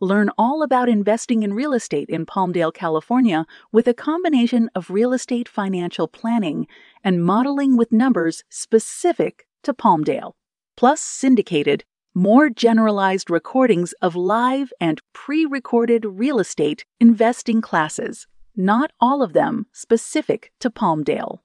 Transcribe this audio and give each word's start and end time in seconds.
Learn 0.00 0.28
all 0.36 0.62
about 0.62 0.90
investing 0.90 1.42
in 1.42 1.54
real 1.54 1.72
estate 1.72 2.10
in 2.10 2.26
Palmdale, 2.26 2.74
California, 2.74 3.46
with 3.72 3.88
a 3.88 3.94
combination 3.94 4.68
of 4.74 4.90
real 4.90 5.14
estate 5.14 5.48
financial 5.48 6.06
planning 6.06 6.66
and 7.02 7.24
modeling 7.24 7.78
with 7.78 7.92
numbers 7.92 8.44
specific 8.50 9.46
to 9.62 9.72
Palmdale, 9.72 10.32
plus 10.76 11.00
syndicated, 11.00 11.82
more 12.14 12.50
generalized 12.50 13.30
recordings 13.30 13.94
of 14.02 14.14
live 14.14 14.70
and 14.78 15.00
pre 15.14 15.46
recorded 15.46 16.04
real 16.04 16.40
estate 16.40 16.84
investing 17.00 17.62
classes, 17.62 18.26
not 18.54 18.92
all 19.00 19.22
of 19.22 19.32
them 19.32 19.64
specific 19.72 20.52
to 20.60 20.68
Palmdale. 20.68 21.38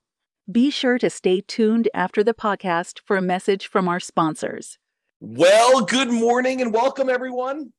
Be 0.51 0.69
sure 0.69 0.97
to 0.97 1.09
stay 1.09 1.39
tuned 1.39 1.87
after 1.93 2.21
the 2.21 2.33
podcast 2.33 2.99
for 3.05 3.15
a 3.15 3.21
message 3.21 3.67
from 3.67 3.87
our 3.87 4.01
sponsors. 4.01 4.77
Well, 5.21 5.85
good 5.85 6.09
morning 6.09 6.59
and 6.61 6.73
welcome, 6.73 7.09
everyone. 7.09 7.71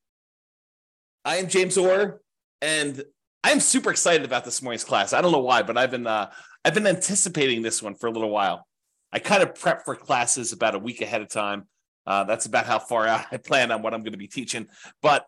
I 1.25 1.37
am 1.37 1.49
James 1.49 1.79
Orr, 1.79 2.21
and 2.61 3.03
I'm 3.45 3.61
super 3.61 3.91
excited 3.91 4.25
about 4.25 4.45
this 4.45 4.61
morning's 4.61 4.83
class. 4.83 5.13
I 5.13 5.21
don't 5.21 5.31
know 5.31 5.39
why, 5.39 5.63
but 5.63 5.79
I've 5.79 5.91
been 5.91 6.07
uh, 6.07 6.33
I've 6.65 6.75
been 6.75 6.87
anticipating 6.87 7.63
this 7.63 7.81
one 7.81 7.95
for 7.95 8.09
a 8.09 8.11
little 8.11 8.31
while. 8.31 8.67
I 9.13 9.21
kind 9.21 9.43
of 9.43 9.55
prep 9.55 9.85
for 9.85 9.95
classes 9.95 10.53
about 10.53 10.75
a 10.75 10.81
week 10.81 11.01
ahead 11.01 11.23
of 11.23 11.29
time. 11.29 11.69
Uh, 12.07 12.25
that's 12.25 12.47
about 12.47 12.67
how 12.67 12.81
far 12.81 13.07
out 13.09 13.27
I 13.31 13.37
plan 13.37 13.71
on 13.71 13.83
what 13.83 13.95
I'm 13.95 14.03
going 14.03 14.13
to 14.13 14.19
be 14.19 14.27
teaching. 14.27 14.67
But 15.01 15.25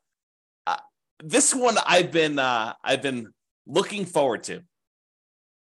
uh, 0.67 0.79
this 1.23 1.55
one 1.55 1.77
I've 1.87 2.11
been 2.11 2.41
uh, 2.41 2.73
I've 2.83 3.03
been 3.03 3.33
looking 3.67 4.05
forward 4.05 4.43
to. 4.45 4.63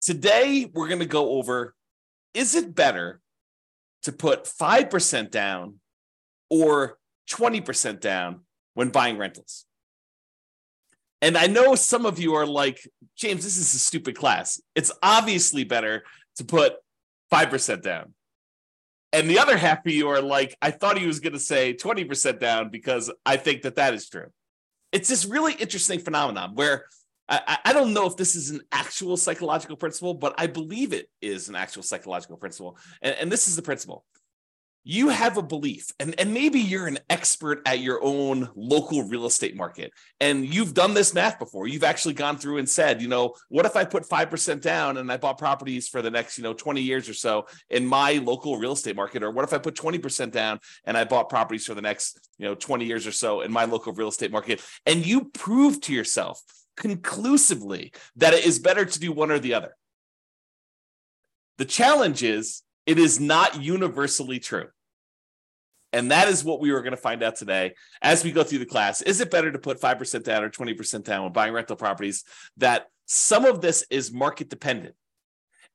Today 0.00 0.70
we're 0.72 0.88
going 0.88 1.00
to 1.00 1.06
go 1.06 1.32
over: 1.32 1.74
Is 2.32 2.54
it 2.54 2.74
better 2.74 3.20
to 4.04 4.12
put 4.12 4.46
five 4.46 4.88
percent 4.88 5.30
down 5.30 5.80
or 6.48 6.96
twenty 7.28 7.60
percent 7.60 8.00
down 8.00 8.40
when 8.72 8.88
buying 8.88 9.18
rentals? 9.18 9.66
And 11.22 11.38
I 11.38 11.46
know 11.46 11.76
some 11.76 12.04
of 12.04 12.18
you 12.18 12.34
are 12.34 12.46
like, 12.46 12.86
James, 13.16 13.44
this 13.44 13.56
is 13.56 13.72
a 13.74 13.78
stupid 13.78 14.16
class. 14.16 14.60
It's 14.74 14.90
obviously 15.02 15.62
better 15.62 16.02
to 16.36 16.44
put 16.44 16.74
5% 17.32 17.80
down. 17.80 18.12
And 19.12 19.30
the 19.30 19.38
other 19.38 19.56
half 19.56 19.86
of 19.86 19.92
you 19.92 20.08
are 20.08 20.20
like, 20.20 20.56
I 20.60 20.72
thought 20.72 20.98
he 20.98 21.06
was 21.06 21.20
going 21.20 21.34
to 21.34 21.38
say 21.38 21.74
20% 21.74 22.40
down 22.40 22.70
because 22.70 23.10
I 23.24 23.36
think 23.36 23.62
that 23.62 23.76
that 23.76 23.94
is 23.94 24.08
true. 24.08 24.26
It's 24.90 25.08
this 25.08 25.24
really 25.24 25.52
interesting 25.52 26.00
phenomenon 26.00 26.54
where 26.54 26.86
I, 27.28 27.58
I, 27.66 27.72
don't 27.72 27.94
know 27.94 28.06
if 28.06 28.16
this 28.16 28.34
is 28.34 28.50
an 28.50 28.60
actual 28.72 29.16
psychological 29.16 29.76
principle, 29.76 30.12
but 30.12 30.34
I 30.38 30.48
believe 30.48 30.92
it 30.92 31.08
is 31.22 31.48
an 31.48 31.54
actual 31.54 31.82
psychological 31.82 32.36
principle. 32.36 32.76
And, 33.00 33.14
and 33.14 33.32
this 33.32 33.48
is 33.48 33.56
the 33.56 33.62
principle 33.62 34.04
you 34.84 35.10
have 35.10 35.36
a 35.36 35.42
belief 35.42 35.92
and, 36.00 36.18
and 36.18 36.34
maybe 36.34 36.58
you're 36.58 36.88
an 36.88 36.98
expert 37.08 37.62
at 37.66 37.78
your 37.78 38.02
own 38.02 38.48
local 38.56 39.04
real 39.04 39.26
estate 39.26 39.56
market 39.56 39.92
and 40.20 40.52
you've 40.52 40.74
done 40.74 40.92
this 40.94 41.14
math 41.14 41.38
before. 41.38 41.68
You've 41.68 41.84
actually 41.84 42.14
gone 42.14 42.36
through 42.36 42.58
and 42.58 42.68
said 42.68 43.00
you 43.00 43.08
know 43.08 43.34
what 43.48 43.66
if 43.66 43.76
i 43.76 43.84
put 43.84 44.08
5% 44.08 44.60
down 44.60 44.96
and 44.96 45.10
i 45.10 45.16
bought 45.16 45.38
properties 45.38 45.88
for 45.88 46.02
the 46.02 46.10
next 46.10 46.36
you 46.36 46.44
know 46.44 46.52
20 46.52 46.80
years 46.80 47.08
or 47.08 47.14
so 47.14 47.46
in 47.70 47.86
my 47.86 48.14
local 48.14 48.56
real 48.56 48.72
estate 48.72 48.96
market? 48.96 49.22
Or 49.22 49.30
what 49.30 49.44
if 49.44 49.52
i 49.52 49.58
put 49.58 49.74
20% 49.74 50.32
down 50.32 50.58
and 50.84 50.96
i 50.96 51.04
bought 51.04 51.28
properties 51.28 51.66
for 51.66 51.74
the 51.74 51.82
next 51.82 52.18
you 52.38 52.46
know 52.46 52.54
20 52.54 52.84
years 52.84 53.06
or 53.06 53.12
so 53.12 53.42
in 53.42 53.52
my 53.52 53.64
local 53.64 53.92
real 53.92 54.08
estate 54.08 54.32
market? 54.32 54.60
And 54.84 55.06
you 55.06 55.26
prove 55.26 55.80
to 55.82 55.92
yourself 55.92 56.42
conclusively 56.76 57.92
that 58.16 58.34
it 58.34 58.44
is 58.44 58.58
better 58.58 58.84
to 58.84 58.98
do 58.98 59.12
one 59.12 59.30
or 59.30 59.38
the 59.38 59.54
other. 59.54 59.76
The 61.58 61.64
challenge 61.66 62.22
is 62.22 62.62
it 62.86 62.98
is 62.98 63.20
not 63.20 63.60
universally 63.60 64.38
true. 64.38 64.68
And 65.92 66.10
that 66.10 66.28
is 66.28 66.42
what 66.42 66.60
we 66.60 66.72
were 66.72 66.80
going 66.80 66.92
to 66.92 66.96
find 66.96 67.22
out 67.22 67.36
today 67.36 67.74
as 68.00 68.24
we 68.24 68.32
go 68.32 68.42
through 68.42 68.60
the 68.60 68.66
class. 68.66 69.02
Is 69.02 69.20
it 69.20 69.30
better 69.30 69.52
to 69.52 69.58
put 69.58 69.80
5% 69.80 70.24
down 70.24 70.42
or 70.42 70.48
20% 70.48 71.04
down 71.04 71.24
when 71.24 71.32
buying 71.32 71.52
rental 71.52 71.76
properties? 71.76 72.24
That 72.56 72.86
some 73.06 73.44
of 73.44 73.60
this 73.60 73.84
is 73.90 74.10
market 74.10 74.48
dependent. 74.48 74.94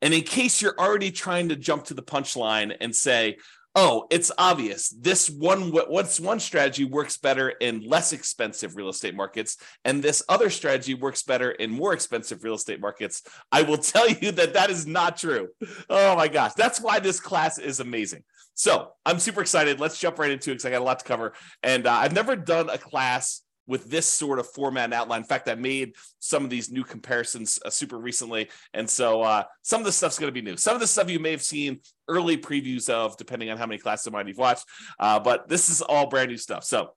And 0.01 0.13
in 0.13 0.21
case 0.21 0.61
you're 0.61 0.77
already 0.77 1.11
trying 1.11 1.49
to 1.49 1.55
jump 1.55 1.85
to 1.85 1.93
the 1.93 2.03
punchline 2.03 2.75
and 2.81 2.95
say, 2.95 3.37
oh, 3.77 4.07
it's 4.09 4.31
obvious. 4.39 4.89
This 4.89 5.29
one, 5.29 5.71
what's 5.71 6.19
one 6.19 6.39
strategy 6.39 6.83
works 6.83 7.17
better 7.17 7.49
in 7.49 7.81
less 7.81 8.11
expensive 8.11 8.75
real 8.75 8.89
estate 8.89 9.15
markets, 9.15 9.57
and 9.85 10.03
this 10.03 10.23
other 10.27 10.49
strategy 10.49 10.95
works 10.95 11.21
better 11.21 11.51
in 11.51 11.69
more 11.69 11.93
expensive 11.93 12.43
real 12.43 12.55
estate 12.55 12.81
markets. 12.81 13.21
I 13.51 13.61
will 13.61 13.77
tell 13.77 14.09
you 14.09 14.31
that 14.31 14.55
that 14.55 14.71
is 14.71 14.87
not 14.87 15.17
true. 15.17 15.49
Oh 15.89 16.15
my 16.15 16.27
gosh, 16.27 16.53
that's 16.53 16.81
why 16.81 16.99
this 16.99 17.19
class 17.19 17.59
is 17.59 17.79
amazing. 17.79 18.23
So 18.55 18.93
I'm 19.05 19.19
super 19.19 19.41
excited. 19.41 19.79
Let's 19.79 19.99
jump 19.99 20.17
right 20.17 20.31
into 20.31 20.49
it 20.49 20.55
because 20.55 20.65
I 20.65 20.71
got 20.71 20.81
a 20.81 20.83
lot 20.83 20.99
to 20.99 21.05
cover, 21.05 21.33
and 21.61 21.85
uh, 21.85 21.93
I've 21.93 22.13
never 22.13 22.35
done 22.35 22.71
a 22.71 22.79
class 22.79 23.43
with 23.67 23.89
this 23.89 24.05
sort 24.05 24.39
of 24.39 24.47
format 24.47 24.85
and 24.85 24.93
outline. 24.93 25.21
In 25.21 25.27
fact, 25.27 25.49
I 25.49 25.55
made 25.55 25.93
some 26.19 26.43
of 26.43 26.49
these 26.49 26.71
new 26.71 26.83
comparisons 26.83 27.59
uh, 27.65 27.69
super 27.69 27.97
recently. 27.97 28.49
And 28.73 28.89
so 28.89 29.21
uh, 29.21 29.43
some 29.61 29.81
of 29.81 29.85
the 29.85 29.91
stuff's 29.91 30.17
going 30.17 30.33
to 30.33 30.41
be 30.41 30.41
new. 30.41 30.57
Some 30.57 30.73
of 30.73 30.79
the 30.79 30.87
stuff 30.87 31.09
you 31.09 31.19
may 31.19 31.31
have 31.31 31.43
seen 31.43 31.81
early 32.07 32.37
previews 32.37 32.89
of, 32.89 33.17
depending 33.17 33.49
on 33.49 33.57
how 33.57 33.65
many 33.65 33.79
classes 33.79 34.07
of 34.07 34.13
mine 34.13 34.27
you've 34.27 34.37
watched. 34.37 34.65
Uh, 34.99 35.19
but 35.19 35.47
this 35.49 35.69
is 35.69 35.81
all 35.81 36.07
brand 36.07 36.29
new 36.29 36.37
stuff. 36.37 36.63
So, 36.63 36.79
all 36.79 36.91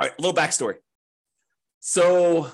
right, 0.00 0.12
a 0.16 0.22
little 0.22 0.36
backstory. 0.36 0.74
So, 1.80 2.50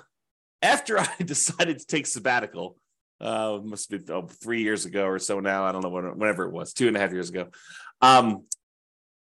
after 0.62 0.98
I 1.00 1.08
decided 1.24 1.78
to 1.78 1.86
take 1.86 2.06
sabbatical, 2.06 2.76
uh, 3.20 3.60
must 3.62 3.90
been 3.90 4.04
oh, 4.10 4.26
three 4.26 4.62
years 4.62 4.86
ago 4.86 5.06
or 5.06 5.18
so 5.18 5.40
now. 5.40 5.64
I 5.64 5.72
don't 5.72 5.82
know 5.82 5.90
when, 5.90 6.18
whenever 6.18 6.44
it 6.44 6.52
was, 6.52 6.72
two 6.72 6.88
and 6.88 6.96
a 6.96 7.00
half 7.00 7.12
years 7.12 7.30
ago. 7.30 7.48
Um, 8.00 8.44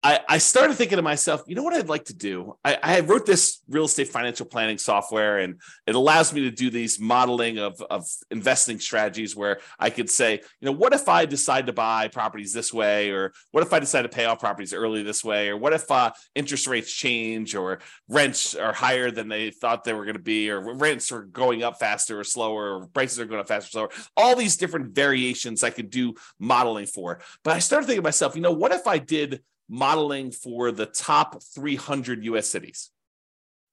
I, 0.00 0.20
I 0.28 0.38
started 0.38 0.75
thinking 0.75 0.97
to 0.97 1.03
myself, 1.03 1.42
you 1.48 1.56
know 1.56 1.64
what 1.64 1.75
I'd 1.75 1.88
like 1.88 2.04
to 2.04 2.14
do? 2.14 2.56
I, 2.64 2.78
I 2.81 3.00
wrote 3.00 3.26
this 3.26 3.62
real 3.69 3.86
estate 3.86 4.06
financial 4.06 4.47
planning 4.47 4.78
software, 4.78 5.38
and 5.38 5.60
it 5.88 5.97
allows 5.97 6.32
me 6.32 6.42
to 6.42 6.53
do 6.53 6.70
these 6.70 7.00
modeling 7.00 7.59
of, 7.59 7.82
of 7.91 8.06
investing 8.31 8.78
strategies 8.78 9.34
where 9.34 9.58
I 9.76 9.91
could 9.91 10.08
say, 10.08 10.34
you 10.34 10.66
know, 10.66 10.72
what 10.72 10.92
if 10.92 11.08
I 11.08 11.26
decide 11.26 11.66
to 11.66 11.72
buy 11.72 12.06
properties 12.06 12.53
this 12.53 12.72
way, 12.72 13.10
or 13.10 13.32
what 13.50 13.66
if 13.66 13.72
I 13.72 13.81
decide 13.81 14.03
to 14.03 14.08
pay 14.08 14.26
off 14.26 14.38
properties 14.38 14.72
early 14.72 15.03
this 15.03 15.25
way, 15.25 15.48
or 15.48 15.56
what 15.56 15.72
if 15.72 15.91
uh, 15.91 16.12
interest 16.37 16.69
rates 16.69 16.92
change, 16.92 17.56
or 17.56 17.81
rents 18.08 18.54
are 18.54 18.72
higher 18.72 19.10
than 19.10 19.28
they 19.28 19.50
thought 19.50 19.82
they 19.82 19.94
were 19.94 20.04
going 20.04 20.16
to 20.16 20.22
be, 20.22 20.48
or 20.48 20.76
rents 20.76 21.10
are 21.10 21.22
going 21.22 21.64
up 21.64 21.81
faster 21.81 22.20
or 22.20 22.25
slower, 22.25 22.78
or 22.78 22.87
prices 22.87 23.19
are 23.19 23.26
going 23.26 23.41
up 23.41 23.48
faster 23.48 23.66
or 23.66 23.91
slower. 23.91 24.06
All 24.16 24.37
these 24.37 24.56
different 24.56 24.94
variations 24.94 25.64
I 25.64 25.70
could 25.70 25.91
do 25.91 26.14
modeling 26.38 26.87
for. 26.87 27.20
But 27.42 27.56
I 27.56 27.58
started 27.58 27.87
thinking 27.87 28.03
to 28.03 28.06
myself, 28.06 28.37
you 28.37 28.42
know, 28.42 28.53
what 28.53 28.70
if 28.70 28.87
I 28.87 28.98
did 28.98 29.42
modeling 29.68 30.30
for 30.30 30.72
the 30.72 30.86
top 30.86 31.42
300 31.54 32.24
US 32.24 32.48
cities. 32.48 32.90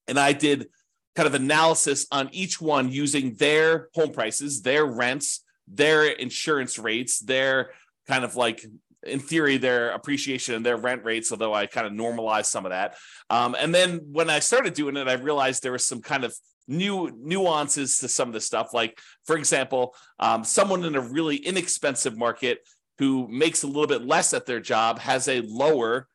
And 0.08 0.18
I 0.18 0.32
did 0.32 0.68
kind 1.14 1.26
of 1.26 1.34
analysis 1.34 2.06
on 2.12 2.28
each 2.32 2.60
one 2.60 2.90
using 2.90 3.34
their 3.34 3.88
home 3.94 4.12
prices, 4.12 4.62
their 4.62 4.84
rents, 4.84 5.42
their 5.66 6.04
insurance 6.04 6.78
rates, 6.78 7.18
their 7.18 7.70
kind 8.06 8.24
of 8.24 8.36
like 8.36 8.64
in 9.02 9.20
theory, 9.20 9.56
their 9.56 9.90
appreciation 9.90 10.54
and 10.54 10.66
their 10.66 10.76
rent 10.76 11.04
rates, 11.04 11.30
although 11.30 11.54
I 11.54 11.66
kind 11.66 11.86
of 11.86 11.92
normalized 11.92 12.50
some 12.50 12.66
of 12.66 12.70
that. 12.70 12.96
Um, 13.30 13.56
and 13.58 13.74
then 13.74 14.00
when 14.12 14.28
I 14.28 14.40
started 14.40 14.74
doing 14.74 14.96
it, 14.96 15.08
I 15.08 15.14
realized 15.14 15.62
there 15.62 15.72
was 15.72 15.86
some 15.86 16.02
kind 16.02 16.24
of 16.24 16.34
new 16.68 17.10
nuances 17.22 17.98
to 17.98 18.08
some 18.08 18.28
of 18.28 18.34
the 18.34 18.40
stuff. 18.40 18.74
Like, 18.74 18.98
for 19.24 19.36
example, 19.36 19.94
um, 20.18 20.44
someone 20.44 20.84
in 20.84 20.96
a 20.96 21.00
really 21.00 21.36
inexpensive 21.36 22.16
market 22.16 22.58
who 22.98 23.28
makes 23.28 23.62
a 23.62 23.66
little 23.66 23.86
bit 23.86 24.06
less 24.06 24.32
at 24.32 24.46
their 24.46 24.60
job 24.60 24.98
has 24.98 25.28
a 25.28 25.40
lower 25.42 26.08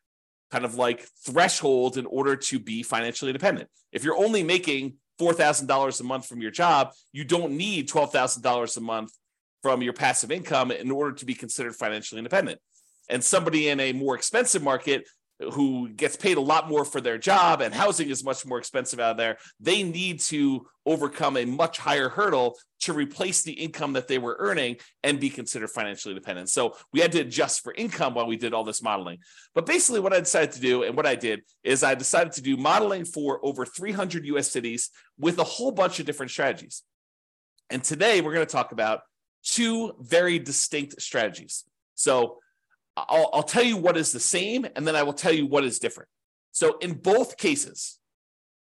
kind 0.51 0.65
of 0.65 0.75
like 0.75 1.07
threshold 1.25 1.97
in 1.97 2.05
order 2.05 2.35
to 2.35 2.59
be 2.59 2.83
financially 2.83 3.29
independent. 3.29 3.69
If 3.91 4.03
you're 4.03 4.17
only 4.17 4.43
making 4.43 4.95
$4,000 5.19 5.99
a 5.99 6.03
month 6.03 6.25
from 6.25 6.41
your 6.41 6.51
job, 6.51 6.91
you 7.13 7.23
don't 7.23 7.53
need 7.53 7.89
$12,000 7.89 8.77
a 8.77 8.81
month 8.81 9.11
from 9.61 9.81
your 9.81 9.93
passive 9.93 10.31
income 10.31 10.71
in 10.71 10.91
order 10.91 11.13
to 11.13 11.25
be 11.25 11.33
considered 11.33 11.75
financially 11.75 12.19
independent. 12.19 12.59
And 13.09 13.23
somebody 13.23 13.69
in 13.69 13.79
a 13.79 13.93
more 13.93 14.15
expensive 14.15 14.63
market 14.63 15.07
who 15.53 15.89
gets 15.89 16.15
paid 16.15 16.37
a 16.37 16.41
lot 16.41 16.69
more 16.69 16.85
for 16.85 17.01
their 17.01 17.17
job 17.17 17.61
and 17.61 17.73
housing 17.73 18.09
is 18.09 18.23
much 18.23 18.45
more 18.45 18.57
expensive 18.57 18.99
out 18.99 19.17
there, 19.17 19.37
they 19.59 19.83
need 19.83 20.19
to 20.19 20.65
overcome 20.85 21.37
a 21.37 21.45
much 21.45 21.77
higher 21.77 22.09
hurdle 22.09 22.57
to 22.81 22.93
replace 22.93 23.43
the 23.43 23.51
income 23.51 23.93
that 23.93 24.07
they 24.07 24.17
were 24.17 24.35
earning 24.39 24.77
and 25.03 25.19
be 25.19 25.29
considered 25.29 25.69
financially 25.69 26.13
independent. 26.13 26.49
So 26.49 26.75
we 26.91 26.99
had 26.99 27.11
to 27.13 27.19
adjust 27.19 27.63
for 27.63 27.73
income 27.73 28.13
while 28.15 28.27
we 28.27 28.37
did 28.37 28.53
all 28.53 28.63
this 28.63 28.81
modeling. 28.81 29.19
But 29.53 29.65
basically, 29.65 29.99
what 29.99 30.13
I 30.13 30.19
decided 30.19 30.53
to 30.53 30.61
do 30.61 30.83
and 30.83 30.95
what 30.95 31.05
I 31.05 31.15
did 31.15 31.41
is 31.63 31.83
I 31.83 31.95
decided 31.95 32.33
to 32.33 32.41
do 32.41 32.57
modeling 32.57 33.05
for 33.05 33.39
over 33.43 33.65
300 33.65 34.25
US 34.25 34.49
cities 34.49 34.89
with 35.19 35.37
a 35.39 35.43
whole 35.43 35.71
bunch 35.71 35.99
of 35.99 36.05
different 36.05 36.31
strategies. 36.31 36.83
And 37.69 37.83
today 37.83 38.21
we're 38.21 38.33
going 38.33 38.45
to 38.45 38.51
talk 38.51 38.71
about 38.71 39.01
two 39.43 39.93
very 39.99 40.39
distinct 40.39 41.01
strategies. 41.01 41.63
So 41.95 42.39
I'll, 42.97 43.29
I'll 43.33 43.43
tell 43.43 43.63
you 43.63 43.77
what 43.77 43.97
is 43.97 44.11
the 44.11 44.19
same, 44.19 44.65
and 44.75 44.85
then 44.85 44.95
I 44.95 45.03
will 45.03 45.13
tell 45.13 45.31
you 45.31 45.45
what 45.45 45.63
is 45.63 45.79
different. 45.79 46.09
So 46.51 46.77
in 46.79 46.93
both 46.93 47.37
cases, 47.37 47.99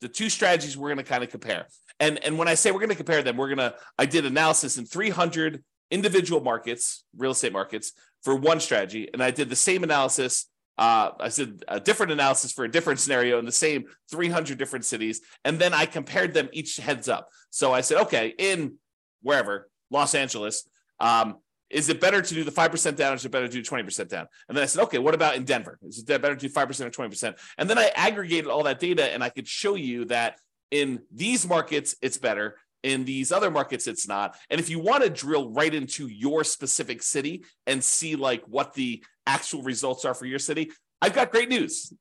the 0.01 0.09
two 0.09 0.31
strategies 0.31 0.77
we're 0.77 0.89
going 0.89 1.05
to 1.05 1.11
kind 1.11 1.25
of 1.25 1.31
compare. 1.31 1.67
And, 2.01 2.23
and 2.25 2.39
when 2.39 2.49
I 2.49 2.55
say 2.55 2.71
we're 2.71 2.81
going 2.81 2.91
to 2.91 2.97
compare 2.97 3.23
them, 3.23 3.37
we're 3.37 3.55
going 3.55 3.59
to, 3.59 3.75
I 3.99 4.07
did 4.07 4.27
analysis 4.27 4.77
in 4.77 4.85
300 4.85 5.63
individual 5.91 6.41
markets, 6.41 7.05
real 7.17 7.31
estate 7.31 7.53
markets 7.53 7.93
for 8.23 8.35
one 8.35 8.61
strategy. 8.61 9.09
And 9.13 9.23
I 9.23 9.31
did 9.31 9.49
the 9.49 9.57
same 9.57 9.83
analysis. 9.83 10.47
Uh, 10.77 11.13
I 11.19 11.29
did 11.31 11.65
a 11.69 11.81
different 11.81 12.13
analysis 12.13 12.53
for 12.53 12.65
a 12.65 12.71
different 12.71 13.01
scenario 13.01 13.39
in 13.39 13.47
the 13.47 13.53
same 13.53 13.85
300 14.11 14.59
different 14.59 14.85
cities. 14.85 15.23
And 15.45 15.59
then 15.59 15.73
I 15.73 15.87
compared 15.87 16.35
them 16.35 16.49
each 16.53 16.77
heads 16.77 17.09
up. 17.09 17.31
So 17.51 17.73
I 17.73 17.81
said, 17.81 18.03
okay, 18.03 18.35
in 18.37 18.75
wherever, 19.23 19.71
Los 19.91 20.15
Angeles, 20.15 20.69
um, 21.01 21.39
is 21.71 21.89
it 21.89 22.01
better 22.01 22.23
to 22.23 22.35
do 22.35 22.45
the 22.45 22.51
5% 22.51 22.97
down 22.97 23.13
or 23.13 23.17
is 23.17 23.25
it 23.25 23.33
better 23.33 23.49
to 23.49 23.53
do 23.53 23.63
20% 23.63 24.09
down? 24.09 24.27
And 24.49 24.57
then 24.57 24.63
I 24.63 24.67
said, 24.67 24.83
okay, 24.85 24.99
what 24.99 25.15
about 25.15 25.37
in 25.37 25.45
Denver? 25.45 25.79
Is 25.83 25.99
it 25.99 26.07
better 26.07 26.37
to 26.37 26.49
do 26.49 26.53
5% 26.53 26.81
or 26.81 26.91
20%? 26.91 27.39
And 27.59 27.69
then 27.69 27.79
I 27.79 27.91
aggregated 27.95 28.49
all 28.49 28.63
that 28.65 28.79
data 28.79 29.13
and 29.13 29.23
I 29.23 29.31
could 29.31 29.49
show 29.49 29.75
you 29.75 30.05
that 30.07 30.39
in 30.71 31.01
these 31.13 31.47
markets, 31.47 31.97
it's 32.03 32.19
better. 32.19 32.57
In 32.83 33.05
these 33.05 33.33
other 33.33 33.51
markets, 33.51 33.89
it's 33.89 34.07
not. 34.07 34.37
And 34.49 34.61
if 34.61 34.71
you 34.71 34.79
want 34.79 35.03
to 35.03 35.11
drill 35.11 35.51
right 35.51 35.75
into 35.75 36.07
your 36.07 36.45
specific 36.45 37.03
city 37.03 37.45
and 37.67 37.83
see 37.83 38.15
like 38.15 38.45
what 38.47 38.75
the 38.75 39.03
actual 39.27 39.63
results 39.63 40.05
are 40.05 40.15
for 40.15 40.27
your 40.27 40.39
city, 40.39 40.71
I've 41.03 41.15
got 41.15 41.33
great 41.33 41.49
news. 41.49 41.93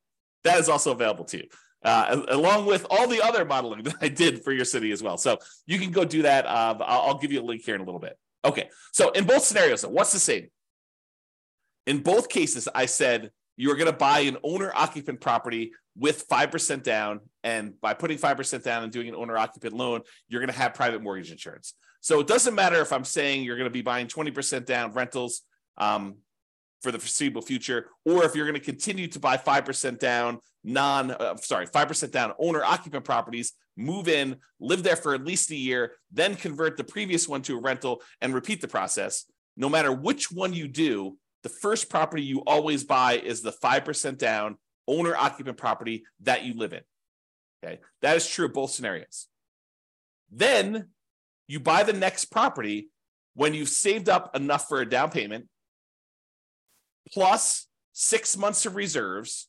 That 0.44 0.59
is 0.59 0.69
also 0.69 0.91
available 0.91 1.25
to 1.25 1.38
you. 1.38 1.47
Uh, 1.83 2.23
along 2.29 2.65
with 2.65 2.85
all 2.89 3.07
the 3.07 3.21
other 3.21 3.45
modeling 3.45 3.83
that 3.83 3.95
I 4.01 4.09
did 4.09 4.44
for 4.44 4.51
your 4.51 4.65
city 4.65 4.91
as 4.91 5.01
well. 5.01 5.18
So 5.18 5.39
you 5.65 5.79
can 5.79 5.91
go 5.91 6.06
do 6.06 6.23
that. 6.23 6.45
Uh, 6.45 6.75
I'll, 6.81 7.01
I'll 7.01 7.18
give 7.18 7.31
you 7.31 7.41
a 7.41 7.45
link 7.45 7.63
here 7.63 7.75
in 7.75 7.81
a 7.81 7.85
little 7.85 8.00
bit. 8.00 8.18
Okay, 8.45 8.69
so 8.94 9.09
in 9.12 9.25
both 9.25 9.44
scenarios, 9.44 9.86
what's 9.86 10.13
the 10.13 10.19
same? 10.19 10.47
In 11.88 12.00
both 12.00 12.30
cases, 12.30 12.69
I 12.74 12.86
said 12.86 13.31
you're 13.57 13.75
going 13.75 13.92
to 13.92 13.97
buy 13.97 14.19
an 14.19 14.38
owner 14.44 14.71
occupant 14.75 15.19
property 15.19 15.71
with 15.97 16.27
5% 16.27 16.83
down. 16.83 17.21
And 17.44 17.80
by 17.80 17.94
putting 17.94 18.18
5% 18.18 18.63
down 18.63 18.83
and 18.83 18.92
doing 18.92 19.07
an 19.07 19.15
owner 19.15 19.38
occupant 19.38 19.74
loan, 19.74 20.01
you're 20.27 20.42
going 20.42 20.51
to 20.51 20.57
have 20.59 20.74
private 20.74 21.01
mortgage 21.01 21.31
insurance. 21.31 21.74
So 22.01 22.19
it 22.19 22.27
doesn't 22.27 22.53
matter 22.53 22.81
if 22.81 22.92
I'm 22.94 23.03
saying 23.03 23.44
you're 23.44 23.57
going 23.57 23.69
to 23.69 23.74
be 23.74 23.81
buying 23.81 24.07
20% 24.07 24.65
down 24.65 24.92
rentals 24.92 25.42
um, 25.77 26.18
for 26.81 26.92
the 26.92 27.00
foreseeable 27.00 27.42
future, 27.42 27.88
or 28.06 28.25
if 28.25 28.36
you're 28.36 28.45
going 28.45 28.59
to 28.59 28.63
continue 28.63 29.07
to 29.07 29.19
buy 29.19 29.38
5% 29.38 30.00
down 30.00 30.39
non, 30.63 31.12
uh, 31.12 31.36
sorry, 31.38 31.65
5% 31.65 32.12
down 32.12 32.33
owner 32.38 32.63
occupant 32.63 33.06
properties, 33.06 33.53
move 33.77 34.07
in, 34.07 34.38
live 34.60 34.83
there 34.83 34.95
for 34.95 35.13
at 35.13 35.25
least 35.25 35.51
a 35.51 35.56
year, 35.56 35.94
then 36.12 36.36
convert 36.36 36.77
the 36.77 36.83
previous 36.83 37.27
one 37.27 37.42
to 37.44 37.57
a 37.57 37.62
rental 37.62 38.01
and 38.22 38.33
repeat 38.33 38.62
the 38.62 38.68
process. 38.68 39.25
No 39.57 39.69
matter 39.69 39.92
which 39.92 40.31
one 40.31 40.54
you 40.54 40.68
do, 40.68 41.18
the 41.44 41.50
first 41.50 41.89
property 41.89 42.24
you 42.24 42.39
always 42.48 42.83
buy 42.83 43.13
is 43.13 43.42
the 43.42 43.51
5% 43.51 44.18
down 44.18 44.57
owner 44.88 45.16
occupant 45.16 45.57
property 45.57 46.04
that 46.22 46.44
you 46.44 46.54
live 46.54 46.74
in. 46.74 46.81
Okay. 47.63 47.80
That 48.01 48.18
is 48.18 48.27
true 48.27 48.45
of 48.45 48.54
both 48.54 48.72
scenarios. 48.72 49.27
Then 50.31 50.89
you 51.48 51.60
buy 51.60 51.83
the 51.83 51.94
next 51.94 52.25
property 52.25 52.89
when 53.33 53.54
you've 53.54 53.69
saved 53.69 54.10
up 54.10 54.36
enough 54.36 54.68
for 54.68 54.81
a 54.81 54.89
down 54.89 55.12
payment 55.12 55.48
plus 57.12 57.68
six 57.94 58.36
months 58.38 58.66
of 58.66 58.75
reserves. 58.75 59.48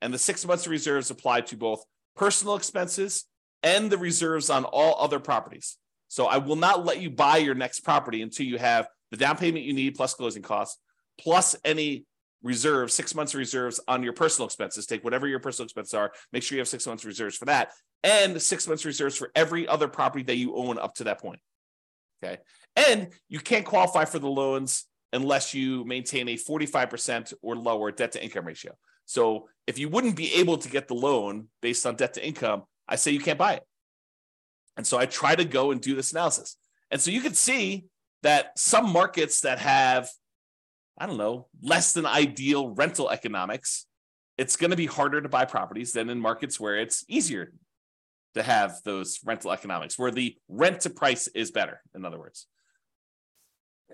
And 0.00 0.12
the 0.12 0.18
six 0.18 0.46
months 0.46 0.66
of 0.66 0.70
reserves 0.70 1.10
apply 1.10 1.42
to 1.42 1.56
both 1.56 1.82
personal 2.16 2.56
expenses 2.56 3.24
and 3.64 3.90
the 3.90 3.98
reserves 3.98 4.50
on 4.50 4.64
all 4.64 5.02
other 5.02 5.18
properties. 5.18 5.76
So 6.06 6.26
I 6.26 6.36
will 6.36 6.54
not 6.54 6.84
let 6.84 7.00
you 7.00 7.10
buy 7.10 7.38
your 7.38 7.56
next 7.56 7.80
property 7.80 8.22
until 8.22 8.46
you 8.46 8.58
have 8.58 8.86
the 9.10 9.16
down 9.16 9.36
payment 9.36 9.64
you 9.64 9.72
need 9.72 9.96
plus 9.96 10.14
closing 10.14 10.42
costs, 10.42 10.78
plus 11.18 11.56
any 11.64 12.04
reserves, 12.42 12.92
six 12.92 13.14
months 13.14 13.34
reserves 13.34 13.80
on 13.88 14.02
your 14.02 14.12
personal 14.12 14.46
expenses. 14.46 14.86
Take 14.86 15.02
whatever 15.02 15.26
your 15.26 15.40
personal 15.40 15.64
expenses 15.64 15.94
are, 15.94 16.12
make 16.32 16.42
sure 16.42 16.56
you 16.56 16.60
have 16.60 16.68
six 16.68 16.86
months 16.86 17.04
reserves 17.04 17.36
for 17.36 17.46
that, 17.46 17.72
and 18.04 18.40
six 18.40 18.68
months 18.68 18.84
reserves 18.84 19.16
for 19.16 19.32
every 19.34 19.66
other 19.66 19.88
property 19.88 20.22
that 20.24 20.36
you 20.36 20.54
own 20.54 20.78
up 20.78 20.94
to 20.96 21.04
that 21.04 21.20
point. 21.20 21.40
Okay. 22.22 22.38
And 22.76 23.08
you 23.28 23.40
can't 23.40 23.64
qualify 23.64 24.04
for 24.04 24.18
the 24.18 24.28
loans 24.28 24.84
unless 25.12 25.54
you 25.54 25.84
maintain 25.84 26.28
a 26.28 26.34
45% 26.34 27.34
or 27.40 27.56
lower 27.56 27.90
debt 27.90 28.12
to 28.12 28.22
income 28.22 28.46
ratio. 28.46 28.76
So 29.06 29.48
if 29.66 29.78
you 29.78 29.88
wouldn't 29.88 30.16
be 30.16 30.34
able 30.34 30.58
to 30.58 30.68
get 30.68 30.88
the 30.88 30.94
loan 30.94 31.48
based 31.62 31.86
on 31.86 31.96
debt 31.96 32.14
to 32.14 32.26
income, 32.26 32.64
I 32.88 32.96
say 32.96 33.10
you 33.10 33.20
can't 33.20 33.38
buy 33.38 33.54
it. 33.54 33.62
And 34.76 34.86
so 34.86 34.98
I 34.98 35.06
try 35.06 35.34
to 35.34 35.44
go 35.44 35.70
and 35.70 35.80
do 35.80 35.94
this 35.94 36.12
analysis. 36.12 36.56
And 36.90 37.00
so 37.00 37.10
you 37.10 37.20
can 37.20 37.34
see 37.34 37.84
that 38.22 38.58
some 38.58 38.90
markets 38.92 39.40
that 39.42 39.58
have 39.58 40.08
I 40.96 41.06
don't 41.06 41.18
know, 41.18 41.48
less 41.62 41.92
than 41.92 42.06
ideal 42.06 42.70
rental 42.70 43.10
economics, 43.10 43.86
it's 44.38 44.56
going 44.56 44.70
to 44.70 44.76
be 44.76 44.86
harder 44.86 45.20
to 45.20 45.28
buy 45.28 45.44
properties 45.44 45.92
than 45.92 46.08
in 46.08 46.20
markets 46.20 46.60
where 46.60 46.76
it's 46.76 47.04
easier 47.08 47.52
to 48.34 48.42
have 48.42 48.80
those 48.84 49.20
rental 49.24 49.52
economics, 49.52 49.98
where 49.98 50.10
the 50.10 50.36
rent 50.48 50.80
to 50.80 50.90
price 50.90 51.28
is 51.28 51.50
better, 51.50 51.80
in 51.94 52.04
other 52.04 52.18
words. 52.18 52.46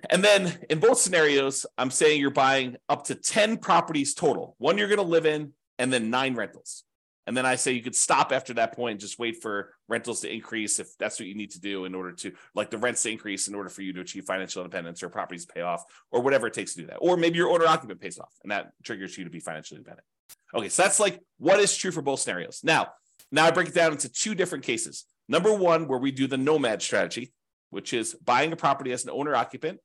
And 0.08 0.24
then 0.24 0.58
in 0.70 0.78
both 0.78 0.98
scenarios, 0.98 1.66
I'm 1.76 1.90
saying 1.90 2.20
you're 2.20 2.30
buying 2.30 2.76
up 2.88 3.04
to 3.04 3.14
10 3.14 3.58
properties 3.58 4.14
total, 4.14 4.54
one 4.58 4.78
you're 4.78 4.88
going 4.88 4.98
to 4.98 5.02
live 5.02 5.26
in, 5.26 5.52
and 5.78 5.92
then 5.92 6.10
nine 6.10 6.34
rentals. 6.34 6.84
And 7.30 7.36
then 7.36 7.46
I 7.46 7.54
say 7.54 7.70
you 7.70 7.82
could 7.84 7.94
stop 7.94 8.32
after 8.32 8.54
that 8.54 8.72
point 8.72 8.94
and 8.94 9.00
just 9.00 9.20
wait 9.20 9.40
for 9.40 9.72
rentals 9.86 10.22
to 10.22 10.34
increase 10.34 10.80
if 10.80 10.98
that's 10.98 11.20
what 11.20 11.28
you 11.28 11.36
need 11.36 11.52
to 11.52 11.60
do 11.60 11.84
in 11.84 11.94
order 11.94 12.10
to 12.10 12.32
like 12.56 12.70
the 12.70 12.76
rents 12.76 13.04
to 13.04 13.10
increase 13.12 13.46
in 13.46 13.54
order 13.54 13.68
for 13.68 13.82
you 13.82 13.92
to 13.92 14.00
achieve 14.00 14.24
financial 14.24 14.64
independence 14.64 15.00
or 15.00 15.10
properties 15.10 15.46
pay 15.46 15.60
off 15.60 15.84
or 16.10 16.22
whatever 16.22 16.48
it 16.48 16.54
takes 16.54 16.74
to 16.74 16.80
do 16.80 16.88
that. 16.88 16.96
Or 16.96 17.16
maybe 17.16 17.36
your 17.36 17.48
owner 17.48 17.68
occupant 17.68 18.00
pays 18.00 18.18
off 18.18 18.34
and 18.42 18.50
that 18.50 18.72
triggers 18.82 19.16
you 19.16 19.22
to 19.22 19.30
be 19.30 19.38
financially 19.38 19.78
independent. 19.78 20.04
Okay, 20.52 20.68
so 20.68 20.82
that's 20.82 20.98
like 20.98 21.20
what 21.38 21.60
is 21.60 21.76
true 21.76 21.92
for 21.92 22.02
both 22.02 22.18
scenarios. 22.18 22.62
Now, 22.64 22.88
now 23.30 23.46
I 23.46 23.52
break 23.52 23.68
it 23.68 23.74
down 23.76 23.92
into 23.92 24.08
two 24.08 24.34
different 24.34 24.64
cases. 24.64 25.04
Number 25.28 25.54
one, 25.54 25.86
where 25.86 26.00
we 26.00 26.10
do 26.10 26.26
the 26.26 26.36
nomad 26.36 26.82
strategy, 26.82 27.32
which 27.70 27.92
is 27.92 28.14
buying 28.14 28.52
a 28.52 28.56
property 28.56 28.90
as 28.90 29.04
an 29.04 29.10
owner 29.10 29.36
occupant, 29.36 29.78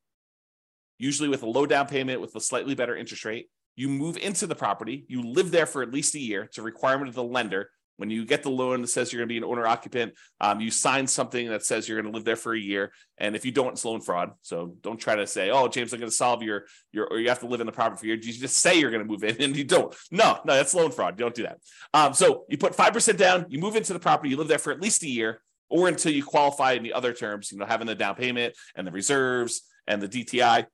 usually 0.97 1.29
with 1.29 1.43
a 1.43 1.47
low 1.47 1.67
down 1.67 1.85
payment 1.85 2.21
with 2.21 2.33
a 2.33 2.41
slightly 2.41 2.73
better 2.73 2.95
interest 2.95 3.23
rate 3.23 3.49
you 3.75 3.89
move 3.89 4.17
into 4.17 4.47
the 4.47 4.55
property, 4.55 5.05
you 5.07 5.21
live 5.21 5.51
there 5.51 5.65
for 5.65 5.81
at 5.81 5.93
least 5.93 6.15
a 6.15 6.19
year. 6.19 6.43
It's 6.43 6.57
a 6.57 6.61
requirement 6.61 7.09
of 7.09 7.15
the 7.15 7.23
lender. 7.23 7.69
When 7.97 8.09
you 8.09 8.25
get 8.25 8.43
the 8.43 8.49
loan 8.49 8.81
that 8.81 8.87
says 8.87 9.13
you're 9.13 9.21
going 9.21 9.29
to 9.29 9.33
be 9.33 9.37
an 9.37 9.45
owner 9.45 9.65
occupant, 9.65 10.15
um, 10.41 10.59
you 10.59 10.69
sign 10.69 11.07
something 11.07 11.47
that 11.47 11.63
says 11.63 11.87
you're 11.87 12.01
going 12.01 12.11
to 12.11 12.15
live 12.15 12.25
there 12.25 12.35
for 12.35 12.53
a 12.53 12.59
year. 12.59 12.91
And 13.17 13.37
if 13.37 13.45
you 13.45 13.53
don't, 13.53 13.71
it's 13.71 13.85
loan 13.85 14.01
fraud. 14.01 14.31
So 14.41 14.75
don't 14.81 14.97
try 14.97 15.15
to 15.15 15.25
say, 15.25 15.49
"Oh, 15.49 15.69
James, 15.69 15.93
I'm 15.93 15.99
going 15.99 16.09
to 16.09 16.15
solve 16.15 16.43
your 16.43 16.65
your," 16.91 17.07
or 17.07 17.19
you 17.19 17.29
have 17.29 17.39
to 17.39 17.47
live 17.47 17.61
in 17.61 17.65
the 17.65 17.71
property 17.71 17.99
for 17.99 18.05
a 18.05 18.07
year. 18.09 18.17
You 18.17 18.33
just 18.33 18.57
say 18.57 18.77
you're 18.77 18.91
going 18.91 19.03
to 19.03 19.09
move 19.09 19.23
in, 19.23 19.37
and 19.41 19.55
you 19.55 19.63
don't. 19.63 19.95
No, 20.11 20.39
no, 20.43 20.55
that's 20.55 20.73
loan 20.73 20.91
fraud. 20.91 21.17
Don't 21.17 21.33
do 21.33 21.43
that. 21.43 21.59
Um, 21.93 22.13
so 22.13 22.43
you 22.49 22.57
put 22.57 22.75
five 22.75 22.91
percent 22.91 23.17
down, 23.17 23.45
you 23.47 23.59
move 23.59 23.77
into 23.77 23.93
the 23.93 23.99
property, 23.99 24.29
you 24.29 24.35
live 24.35 24.49
there 24.49 24.57
for 24.57 24.73
at 24.73 24.81
least 24.81 25.03
a 25.03 25.09
year, 25.09 25.41
or 25.69 25.87
until 25.87 26.11
you 26.11 26.23
qualify 26.23 26.73
in 26.73 26.83
the 26.83 26.91
other 26.91 27.13
terms. 27.13 27.49
You 27.53 27.59
know, 27.59 27.65
having 27.65 27.87
the 27.87 27.95
down 27.95 28.15
payment 28.15 28.55
and 28.75 28.85
the 28.85 28.91
reserves 28.91 29.61
and 29.87 30.01
the 30.01 30.09
DTI. 30.09 30.65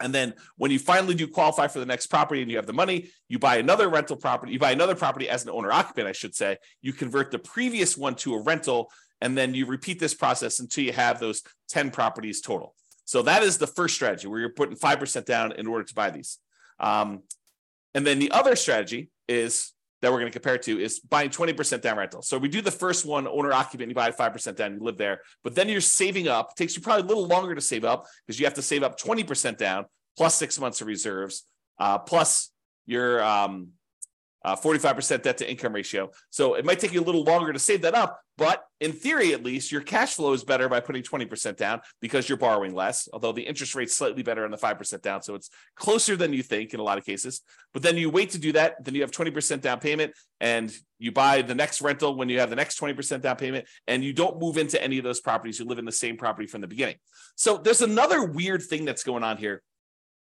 And 0.00 0.14
then 0.14 0.34
when 0.56 0.70
you 0.70 0.78
finally 0.78 1.14
do 1.14 1.26
qualify 1.26 1.68
for 1.68 1.78
the 1.78 1.86
next 1.86 2.06
property 2.06 2.42
and 2.42 2.50
you 2.50 2.56
have 2.56 2.66
the 2.66 2.72
money, 2.72 3.10
you 3.28 3.38
buy 3.38 3.56
another 3.56 3.88
rental 3.88 4.16
property, 4.16 4.52
you 4.52 4.58
buy 4.58 4.72
another 4.72 4.94
property 4.94 5.28
as 5.28 5.44
an 5.44 5.50
owner 5.50 5.70
occupant, 5.70 6.08
I 6.08 6.12
should 6.12 6.34
say. 6.34 6.58
You 6.80 6.92
convert 6.92 7.30
the 7.30 7.38
previous 7.38 7.96
one 7.96 8.14
to 8.16 8.34
a 8.34 8.42
rental, 8.42 8.90
and 9.20 9.36
then 9.36 9.54
you 9.54 9.66
repeat 9.66 10.00
this 10.00 10.14
process 10.14 10.58
until 10.58 10.84
you 10.84 10.92
have 10.92 11.20
those 11.20 11.42
10 11.68 11.90
properties 11.90 12.40
total. 12.40 12.74
So 13.04 13.22
that 13.22 13.42
is 13.42 13.58
the 13.58 13.66
first 13.66 13.94
strategy 13.94 14.26
where 14.26 14.40
you're 14.40 14.50
putting 14.50 14.76
5% 14.76 15.24
down 15.24 15.52
in 15.52 15.66
order 15.66 15.84
to 15.84 15.94
buy 15.94 16.10
these. 16.10 16.38
Um, 16.80 17.22
and 17.94 18.06
then 18.06 18.18
the 18.18 18.30
other 18.30 18.56
strategy 18.56 19.10
is 19.28 19.71
that 20.02 20.10
we're 20.10 20.18
going 20.18 20.30
to 20.30 20.38
compare 20.38 20.58
to 20.58 20.80
is 20.80 20.98
buying 20.98 21.30
20% 21.30 21.80
down 21.80 21.96
rental. 21.96 22.22
So 22.22 22.36
we 22.36 22.48
do 22.48 22.60
the 22.60 22.72
first 22.72 23.06
one, 23.06 23.26
owner 23.26 23.52
occupant, 23.52 23.88
you 23.88 23.94
buy 23.94 24.10
5% 24.10 24.56
down, 24.56 24.74
you 24.74 24.80
live 24.80 24.98
there, 24.98 25.20
but 25.44 25.54
then 25.54 25.68
you're 25.68 25.80
saving 25.80 26.28
up. 26.28 26.50
It 26.50 26.56
takes 26.56 26.76
you 26.76 26.82
probably 26.82 27.04
a 27.04 27.06
little 27.06 27.26
longer 27.26 27.54
to 27.54 27.60
save 27.60 27.84
up 27.84 28.06
because 28.26 28.38
you 28.38 28.44
have 28.44 28.54
to 28.54 28.62
save 28.62 28.82
up 28.82 29.00
20% 29.00 29.56
down 29.56 29.86
plus 30.16 30.34
six 30.34 30.58
months 30.58 30.80
of 30.80 30.88
reserves, 30.88 31.44
uh, 31.78 31.98
plus 31.98 32.50
your 32.84 33.22
um, 33.22 33.68
uh, 34.44 34.56
45% 34.56 35.22
debt 35.22 35.38
to 35.38 35.50
income 35.50 35.72
ratio. 35.72 36.10
So 36.30 36.54
it 36.54 36.64
might 36.64 36.80
take 36.80 36.92
you 36.92 37.00
a 37.00 37.04
little 37.04 37.24
longer 37.24 37.52
to 37.52 37.58
save 37.58 37.82
that 37.82 37.94
up, 37.94 38.20
but 38.38 38.64
in 38.80 38.92
theory, 38.92 39.34
at 39.34 39.44
least, 39.44 39.70
your 39.70 39.82
cash 39.82 40.14
flow 40.14 40.32
is 40.32 40.42
better 40.42 40.68
by 40.68 40.80
putting 40.80 41.02
20% 41.02 41.56
down 41.56 41.80
because 42.00 42.28
you're 42.28 42.38
borrowing 42.38 42.74
less, 42.74 43.08
although 43.12 43.32
the 43.32 43.42
interest 43.42 43.74
rate's 43.74 43.94
slightly 43.94 44.22
better 44.22 44.44
on 44.44 44.50
the 44.50 44.56
5% 44.56 45.02
down. 45.02 45.22
So 45.22 45.34
it's 45.34 45.50
closer 45.76 46.16
than 46.16 46.32
you 46.32 46.42
think 46.42 46.72
in 46.72 46.80
a 46.80 46.82
lot 46.82 46.98
of 46.98 47.04
cases. 47.04 47.42
But 47.72 47.82
then 47.82 47.96
you 47.96 48.08
wait 48.08 48.30
to 48.30 48.38
do 48.38 48.52
that. 48.52 48.82
Then 48.84 48.94
you 48.94 49.02
have 49.02 49.10
20% 49.10 49.60
down 49.60 49.80
payment 49.80 50.14
and 50.40 50.72
you 50.98 51.12
buy 51.12 51.42
the 51.42 51.54
next 51.54 51.82
rental 51.82 52.16
when 52.16 52.28
you 52.28 52.40
have 52.40 52.50
the 52.50 52.56
next 52.56 52.80
20% 52.80 53.20
down 53.20 53.36
payment 53.36 53.66
and 53.86 54.02
you 54.02 54.12
don't 54.12 54.40
move 54.40 54.56
into 54.56 54.82
any 54.82 54.98
of 54.98 55.04
those 55.04 55.20
properties. 55.20 55.58
You 55.58 55.66
live 55.66 55.78
in 55.78 55.84
the 55.84 55.92
same 55.92 56.16
property 56.16 56.48
from 56.48 56.62
the 56.62 56.66
beginning. 56.66 56.96
So 57.36 57.58
there's 57.58 57.82
another 57.82 58.24
weird 58.24 58.62
thing 58.62 58.84
that's 58.86 59.04
going 59.04 59.22
on 59.22 59.36
here. 59.36 59.62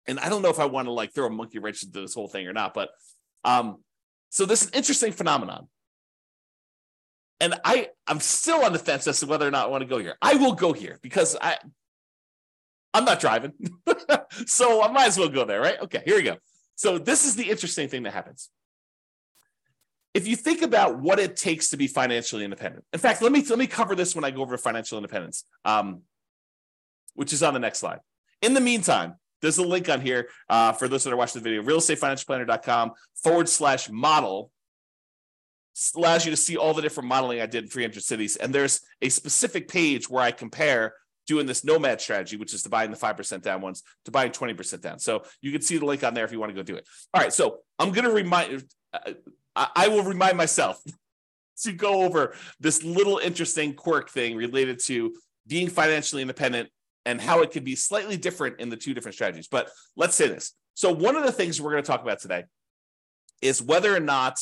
And 0.05 0.19
I 0.19 0.29
don't 0.29 0.41
know 0.41 0.49
if 0.49 0.59
I 0.59 0.65
want 0.65 0.87
to 0.87 0.91
like 0.91 1.13
throw 1.13 1.25
a 1.25 1.29
monkey 1.29 1.59
wrench 1.59 1.83
into 1.83 1.99
this 1.99 2.13
whole 2.13 2.29
thing 2.29 2.47
or 2.47 2.53
not, 2.53 2.73
but 2.73 2.89
um, 3.43 3.77
so 4.29 4.46
this 4.46 4.62
is 4.62 4.67
an 4.69 4.74
interesting 4.75 5.12
phenomenon. 5.12 5.67
and 7.39 7.60
I 7.63 7.89
I'm 8.07 8.19
still 8.19 8.63
on 8.63 8.74
the 8.74 8.79
fence 8.79 9.07
as 9.07 9.19
to 9.19 9.27
whether 9.27 9.48
or 9.48 9.51
not 9.51 9.65
I 9.65 9.69
want 9.69 9.81
to 9.81 9.88
go 9.88 9.98
here. 10.00 10.17
I 10.22 10.36
will 10.36 10.53
go 10.53 10.74
here 10.74 11.00
because 11.01 11.36
I 11.39 11.57
I'm 12.93 13.05
not 13.05 13.19
driving, 13.19 13.53
so 14.48 14.81
I 14.81 14.91
might 14.91 15.07
as 15.07 15.17
well 15.17 15.29
go 15.29 15.46
there, 15.46 15.62
right? 15.62 15.79
Okay, 15.81 16.01
here 16.05 16.15
we 16.15 16.24
go. 16.24 16.38
So 16.75 16.98
this 16.98 17.25
is 17.25 17.36
the 17.36 17.50
interesting 17.50 17.89
thing 17.89 18.03
that 18.03 18.13
happens. 18.13 18.50
If 20.13 20.27
you 20.27 20.36
think 20.36 20.63
about 20.63 21.00
what 21.00 21.19
it 21.19 21.36
takes 21.36 21.69
to 21.69 21.77
be 21.77 21.88
financially 21.88 22.43
independent, 22.43 22.86
in 22.91 23.00
fact, 23.00 23.22
let 23.22 23.31
me 23.31 23.43
let 23.48 23.60
me 23.60 23.67
cover 23.67 23.93
this 23.93 24.15
when 24.15 24.24
I 24.24 24.31
go 24.31 24.41
over 24.41 24.57
financial 24.57 24.98
independence, 24.98 25.43
um, 25.63 26.01
which 27.13 27.34
is 27.34 27.43
on 27.43 27.53
the 27.53 27.60
next 27.60 27.79
slide. 27.79 28.00
In 28.41 28.53
the 28.53 28.62
meantime, 28.62 29.15
there's 29.41 29.58
a 29.58 29.65
link 29.65 29.89
on 29.89 30.01
here 30.01 30.29
uh, 30.50 30.74
for 30.74 30.88
those 30.88 31.03
that 31.03 31.13
are 31.13 31.17
watching 31.17 31.41
the 31.41 31.50
video, 31.50 31.63
realestatefinancialplanner.com 31.63 32.91
forward 33.15 33.50
slash 33.50 33.89
model 33.89 34.51
allows 35.96 36.25
you 36.25 36.32
to 36.32 36.38
see 36.38 36.58
all 36.58 36.74
the 36.74 36.82
different 36.82 37.08
modeling 37.08 37.39
I 37.39 37.46
did 37.46 37.65
in 37.65 37.70
300 37.70 38.01
cities. 38.01 38.36
And 38.36 38.53
there's 38.53 38.82
a 39.01 39.10
specific 39.10 39.67
page 39.67 40.10
where 40.10 40.24
I 40.24 40.32
compare 40.32 40.96
doing 41.27 41.46
this 41.46 41.63
nomad 41.63 42.01
strategy, 42.01 42.38
which 42.38 42.53
is 42.53 42.63
to 42.63 42.70
buying 42.70 42.89
the 42.89 42.98
5% 42.98 43.41
down 43.41 43.62
ones 43.62 43.84
to 44.06 44.12
buying 44.12 44.32
20% 44.32 44.82
down. 44.82 44.98
So 44.98 45.24
you 45.41 45.51
can 45.51 45.62
see 45.62 45.77
the 45.77 45.86
link 45.86 46.03
on 46.03 46.13
there 46.13 46.25
if 46.25 46.32
you 46.32 46.39
want 46.39 46.51
to 46.51 46.56
go 46.56 46.63
do 46.63 46.75
it. 46.75 46.88
All 47.13 47.22
right. 47.22 47.34
So 47.34 47.60
I'm 47.77 47.91
going 47.91 48.06
to 48.06 48.12
remind, 48.12 48.63
uh, 48.94 49.13
I 49.56 49.89
will 49.89 50.03
remind 50.03 50.38
myself 50.38 50.82
to 51.63 51.74
go 51.74 52.03
over 52.03 52.34
this 52.60 52.84
little 52.84 53.17
interesting 53.17 53.74
quirk 53.74 54.10
thing 54.10 54.36
related 54.36 54.79
to 54.86 55.15
being 55.46 55.70
financially 55.70 56.22
independent 56.22 56.70
and 57.07 57.21
how 57.21 57.41
it 57.41 57.51
could 57.51 57.63
be 57.63 57.75
slightly 57.75 58.17
different 58.17 58.59
in 58.59 58.67
the 58.67 58.75
two 58.75 58.93
different 58.93 59.15
strategies. 59.15 59.47
But 59.47 59.69
let's 59.95 60.13
say 60.13 60.27
this. 60.27 60.53
So 60.73 60.91
one 60.91 61.15
of 61.15 61.23
the 61.23 61.31
things 61.31 61.61
we're 61.61 61.71
going 61.71 61.81
to 61.81 61.87
talk 61.87 62.03
about 62.03 62.19
today 62.19 62.43
is 63.41 63.61
whether 63.61 63.95
or 63.95 64.01
not 64.01 64.37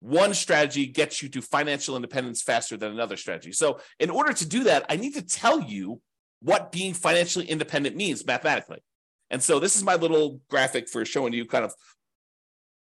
one 0.00 0.32
strategy 0.32 0.86
gets 0.86 1.22
you 1.22 1.28
to 1.28 1.42
financial 1.42 1.94
independence 1.94 2.42
faster 2.42 2.78
than 2.78 2.90
another 2.90 3.18
strategy. 3.18 3.52
So, 3.52 3.80
in 3.98 4.10
order 4.10 4.32
to 4.32 4.46
do 4.46 4.64
that, 4.64 4.86
I 4.88 4.96
need 4.96 5.14
to 5.14 5.22
tell 5.22 5.60
you 5.60 6.00
what 6.40 6.70
being 6.70 6.94
financially 6.94 7.46
independent 7.46 7.96
means 7.96 8.24
mathematically. 8.24 8.82
And 9.30 9.42
so, 9.42 9.58
this 9.58 9.74
is 9.74 9.82
my 9.82 9.96
little 9.96 10.40
graphic 10.48 10.88
for 10.88 11.04
showing 11.04 11.32
you 11.32 11.46
kind 11.46 11.64
of, 11.64 11.74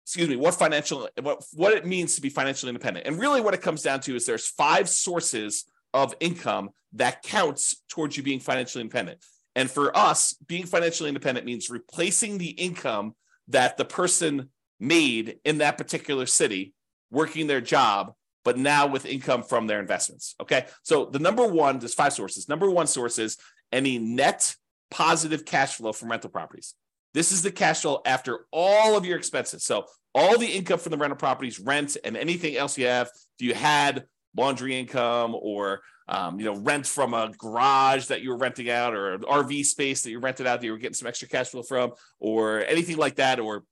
excuse 0.05 0.29
me, 0.29 0.37
what 0.37 0.55
financial 0.55 1.09
what 1.21 1.43
what 1.55 1.73
it 1.73 1.87
means 1.87 2.15
to 2.17 2.21
be 2.21 2.29
financially 2.29 2.71
independent. 2.71 3.07
And 3.07 3.19
really, 3.19 3.41
what 3.41 3.55
it 3.55 3.63
comes 3.63 3.83
down 3.83 4.01
to 4.01 4.15
is 4.15 4.27
there's 4.27 4.47
five 4.47 4.89
sources 4.89 5.65
of 5.95 6.15
income 6.21 6.71
that 6.95 7.23
counts 7.23 7.83
towards 7.89 8.17
you 8.17 8.23
being 8.23 8.41
financially 8.41 8.83
independent. 8.83 9.25
And 9.57 9.71
for 9.71 9.97
us, 9.97 10.35
being 10.47 10.67
financially 10.67 11.09
independent 11.09 11.47
means 11.47 11.71
replacing 11.71 12.39
the 12.39 12.51
income 12.51 13.15
that 13.49 13.77
the 13.77 13.85
person 13.85 14.49
made 14.79 15.39
in 15.45 15.59
that 15.59 15.77
particular 15.77 16.27
city 16.27 16.73
working 17.11 17.47
their 17.47 17.61
job, 17.61 18.15
but 18.45 18.57
now 18.57 18.87
with 18.87 19.05
income 19.05 19.43
from 19.43 19.67
their 19.67 19.81
investments. 19.81 20.35
Okay. 20.41 20.67
So 20.83 21.07
the 21.07 21.19
number 21.19 21.47
one, 21.47 21.79
there's 21.79 21.95
five 21.95 22.13
sources. 22.13 22.49
Number 22.49 22.71
one 22.71 22.87
source 22.87 23.19
is 23.19 23.37
any 23.73 23.99
net 23.99 24.55
positive 24.91 25.45
cash 25.45 25.75
flow 25.75 25.93
from 25.93 26.11
rental 26.11 26.31
properties. 26.31 26.75
This 27.13 27.33
is 27.33 27.43
the 27.43 27.51
cash 27.51 27.83
flow 27.83 28.01
after 28.07 28.47
all 28.53 28.97
of 28.97 29.05
your 29.05 29.19
expenses. 29.19 29.65
So 29.65 29.87
all 30.15 30.39
the 30.39 30.47
income 30.47 30.79
from 30.79 30.91
the 30.91 30.99
rental 30.99 31.17
properties, 31.17 31.59
rent, 31.61 31.97
and 32.05 32.17
anything 32.17 32.57
else 32.57 32.79
you 32.79 32.87
have. 32.87 33.09
If 33.39 33.47
you 33.47 33.55
had 33.55 34.05
laundry 34.37 34.79
income 34.79 35.35
or 35.35 35.81
um, 36.09 36.39
you 36.39 36.45
know 36.45 36.57
rent 36.57 36.87
from 36.87 37.15
a 37.15 37.31
garage 37.39 38.07
that 38.07 38.23
you 38.23 38.31
were 38.31 38.37
renting 38.37 38.71
out 38.71 38.95
or 38.95 39.15
an 39.15 39.21
RV 39.23 39.65
space 39.65 40.03
that 40.03 40.11
you 40.11 40.19
rented 40.19 40.47
out 40.47 40.61
that 40.61 40.67
you 40.67 40.73
were 40.73 40.79
getting 40.79 40.95
some 40.95 41.09
extra 41.09 41.29
cash 41.29 41.49
flow 41.49 41.63
from 41.63 41.93
or 42.19 42.65
anything 42.65 42.97
like 42.97 43.17
that 43.17 43.39
or 43.41 43.65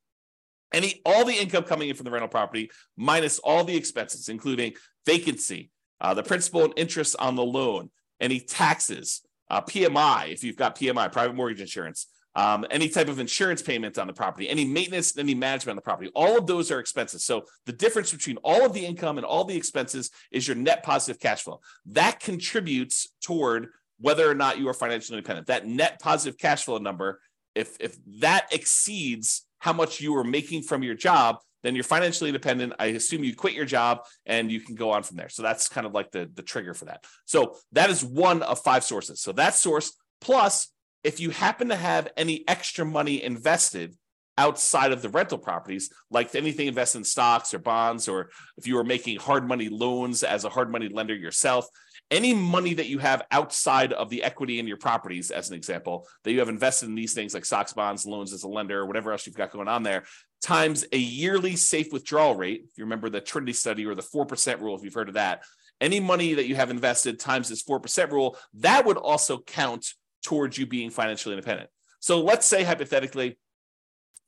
any 0.73 1.01
all 1.05 1.25
the 1.25 1.33
income 1.33 1.63
coming 1.63 1.89
in 1.89 1.95
from 1.95 2.05
the 2.05 2.11
rental 2.11 2.29
property 2.29 2.69
minus 2.95 3.39
all 3.39 3.63
the 3.63 3.75
expenses, 3.75 4.29
including 4.29 4.73
vacancy, 5.05 5.69
uh, 6.01 6.13
the 6.13 6.23
principal 6.23 6.63
and 6.63 6.73
interest 6.77 7.15
on 7.19 7.35
the 7.35 7.43
loan, 7.43 7.89
any 8.19 8.39
taxes, 8.39 9.21
uh, 9.49 9.61
PMI 9.61 10.31
if 10.31 10.43
you've 10.43 10.55
got 10.55 10.75
PMI, 10.75 11.11
private 11.11 11.35
mortgage 11.35 11.61
insurance, 11.61 12.07
um, 12.39 12.65
any 12.71 12.87
type 12.87 13.09
of 13.09 13.19
insurance 13.19 13.61
payment 13.61 13.97
on 13.97 14.07
the 14.07 14.13
property, 14.13 14.47
any 14.47 14.63
maintenance, 14.63 15.17
any 15.17 15.35
management 15.35 15.71
on 15.71 15.75
the 15.75 15.81
property. 15.81 16.09
All 16.15 16.37
of 16.37 16.47
those 16.47 16.71
are 16.71 16.79
expenses. 16.79 17.25
So 17.25 17.43
the 17.65 17.73
difference 17.73 18.13
between 18.13 18.37
all 18.43 18.65
of 18.65 18.71
the 18.71 18.85
income 18.85 19.17
and 19.17 19.25
all 19.25 19.43
the 19.43 19.57
expenses 19.57 20.09
is 20.31 20.47
your 20.47 20.55
net 20.55 20.81
positive 20.81 21.19
cash 21.19 21.43
flow. 21.43 21.59
That 21.87 22.21
contributes 22.21 23.09
toward 23.21 23.67
whether 23.99 24.29
or 24.31 24.35
not 24.35 24.57
you 24.57 24.69
are 24.69 24.73
financially 24.73 25.17
independent. 25.17 25.47
That 25.47 25.67
net 25.67 25.99
positive 25.99 26.39
cash 26.39 26.63
flow 26.63 26.77
number, 26.77 27.19
if 27.55 27.75
if 27.81 27.97
that 28.21 28.47
exceeds 28.53 29.45
how 29.57 29.73
much 29.73 29.99
you 29.99 30.15
are 30.15 30.23
making 30.23 30.61
from 30.61 30.81
your 30.81 30.95
job, 30.95 31.39
then 31.63 31.75
you're 31.75 31.83
financially 31.83 32.29
independent. 32.29 32.71
I 32.79 32.85
assume 32.85 33.25
you 33.25 33.35
quit 33.35 33.53
your 33.53 33.65
job 33.65 34.05
and 34.25 34.49
you 34.49 34.61
can 34.61 34.75
go 34.75 34.91
on 34.91 35.03
from 35.03 35.17
there. 35.17 35.27
So 35.27 35.43
that's 35.43 35.67
kind 35.67 35.85
of 35.85 35.93
like 35.93 36.11
the, 36.11 36.31
the 36.33 36.41
trigger 36.41 36.73
for 36.73 36.85
that. 36.85 37.03
So 37.25 37.57
that 37.73 37.89
is 37.89 38.01
one 38.01 38.43
of 38.43 38.59
five 38.59 38.85
sources. 38.85 39.19
So 39.19 39.33
that 39.33 39.55
source, 39.55 39.91
plus 40.21 40.71
if 41.03 41.19
you 41.19 41.29
happen 41.29 41.69
to 41.69 41.75
have 41.75 42.09
any 42.17 42.47
extra 42.47 42.85
money 42.85 43.23
invested 43.23 43.95
outside 44.37 44.91
of 44.91 45.01
the 45.01 45.09
rental 45.09 45.37
properties, 45.37 45.89
like 46.09 46.33
anything 46.33 46.67
invested 46.67 46.99
in 46.99 47.03
stocks 47.03 47.53
or 47.53 47.59
bonds, 47.59 48.07
or 48.07 48.29
if 48.57 48.65
you 48.65 48.75
were 48.75 48.83
making 48.83 49.19
hard 49.19 49.47
money 49.47 49.67
loans 49.67 50.23
as 50.23 50.45
a 50.45 50.49
hard 50.49 50.71
money 50.71 50.87
lender 50.87 51.15
yourself, 51.15 51.67
any 52.11 52.33
money 52.33 52.73
that 52.73 52.87
you 52.87 52.97
have 52.99 53.21
outside 53.31 53.93
of 53.93 54.09
the 54.09 54.23
equity 54.23 54.57
in 54.59 54.65
your 54.65 54.77
properties, 54.77 55.29
as 55.29 55.49
an 55.49 55.55
example, 55.55 56.07
that 56.23 56.31
you 56.31 56.39
have 56.39 56.49
invested 56.49 56.87
in 56.87 56.95
these 56.95 57.13
things 57.13 57.33
like 57.33 57.45
stocks, 57.45 57.73
bonds, 57.73 58.05
loans 58.05 58.33
as 58.33 58.43
a 58.43 58.47
lender, 58.47 58.79
or 58.79 58.85
whatever 58.85 59.11
else 59.11 59.27
you've 59.27 59.35
got 59.35 59.51
going 59.51 59.67
on 59.67 59.83
there, 59.83 60.05
times 60.41 60.85
a 60.91 60.97
yearly 60.97 61.55
safe 61.55 61.91
withdrawal 61.91 62.35
rate. 62.35 62.63
If 62.63 62.77
you 62.77 62.85
remember 62.85 63.09
the 63.09 63.21
Trinity 63.21 63.53
study 63.53 63.85
or 63.85 63.93
the 63.93 64.01
4% 64.01 64.61
rule, 64.61 64.75
if 64.75 64.83
you've 64.83 64.93
heard 64.93 65.09
of 65.09 65.15
that, 65.15 65.43
any 65.81 65.99
money 65.99 66.33
that 66.33 66.47
you 66.47 66.55
have 66.55 66.71
invested 66.71 67.19
times 67.19 67.49
this 67.49 67.63
4% 67.63 68.11
rule, 68.11 68.37
that 68.55 68.85
would 68.85 68.97
also 68.97 69.39
count 69.39 69.93
towards 70.23 70.57
you 70.57 70.65
being 70.65 70.89
financially 70.89 71.35
independent. 71.35 71.69
So 71.99 72.21
let's 72.21 72.45
say 72.45 72.63
hypothetically, 72.63 73.37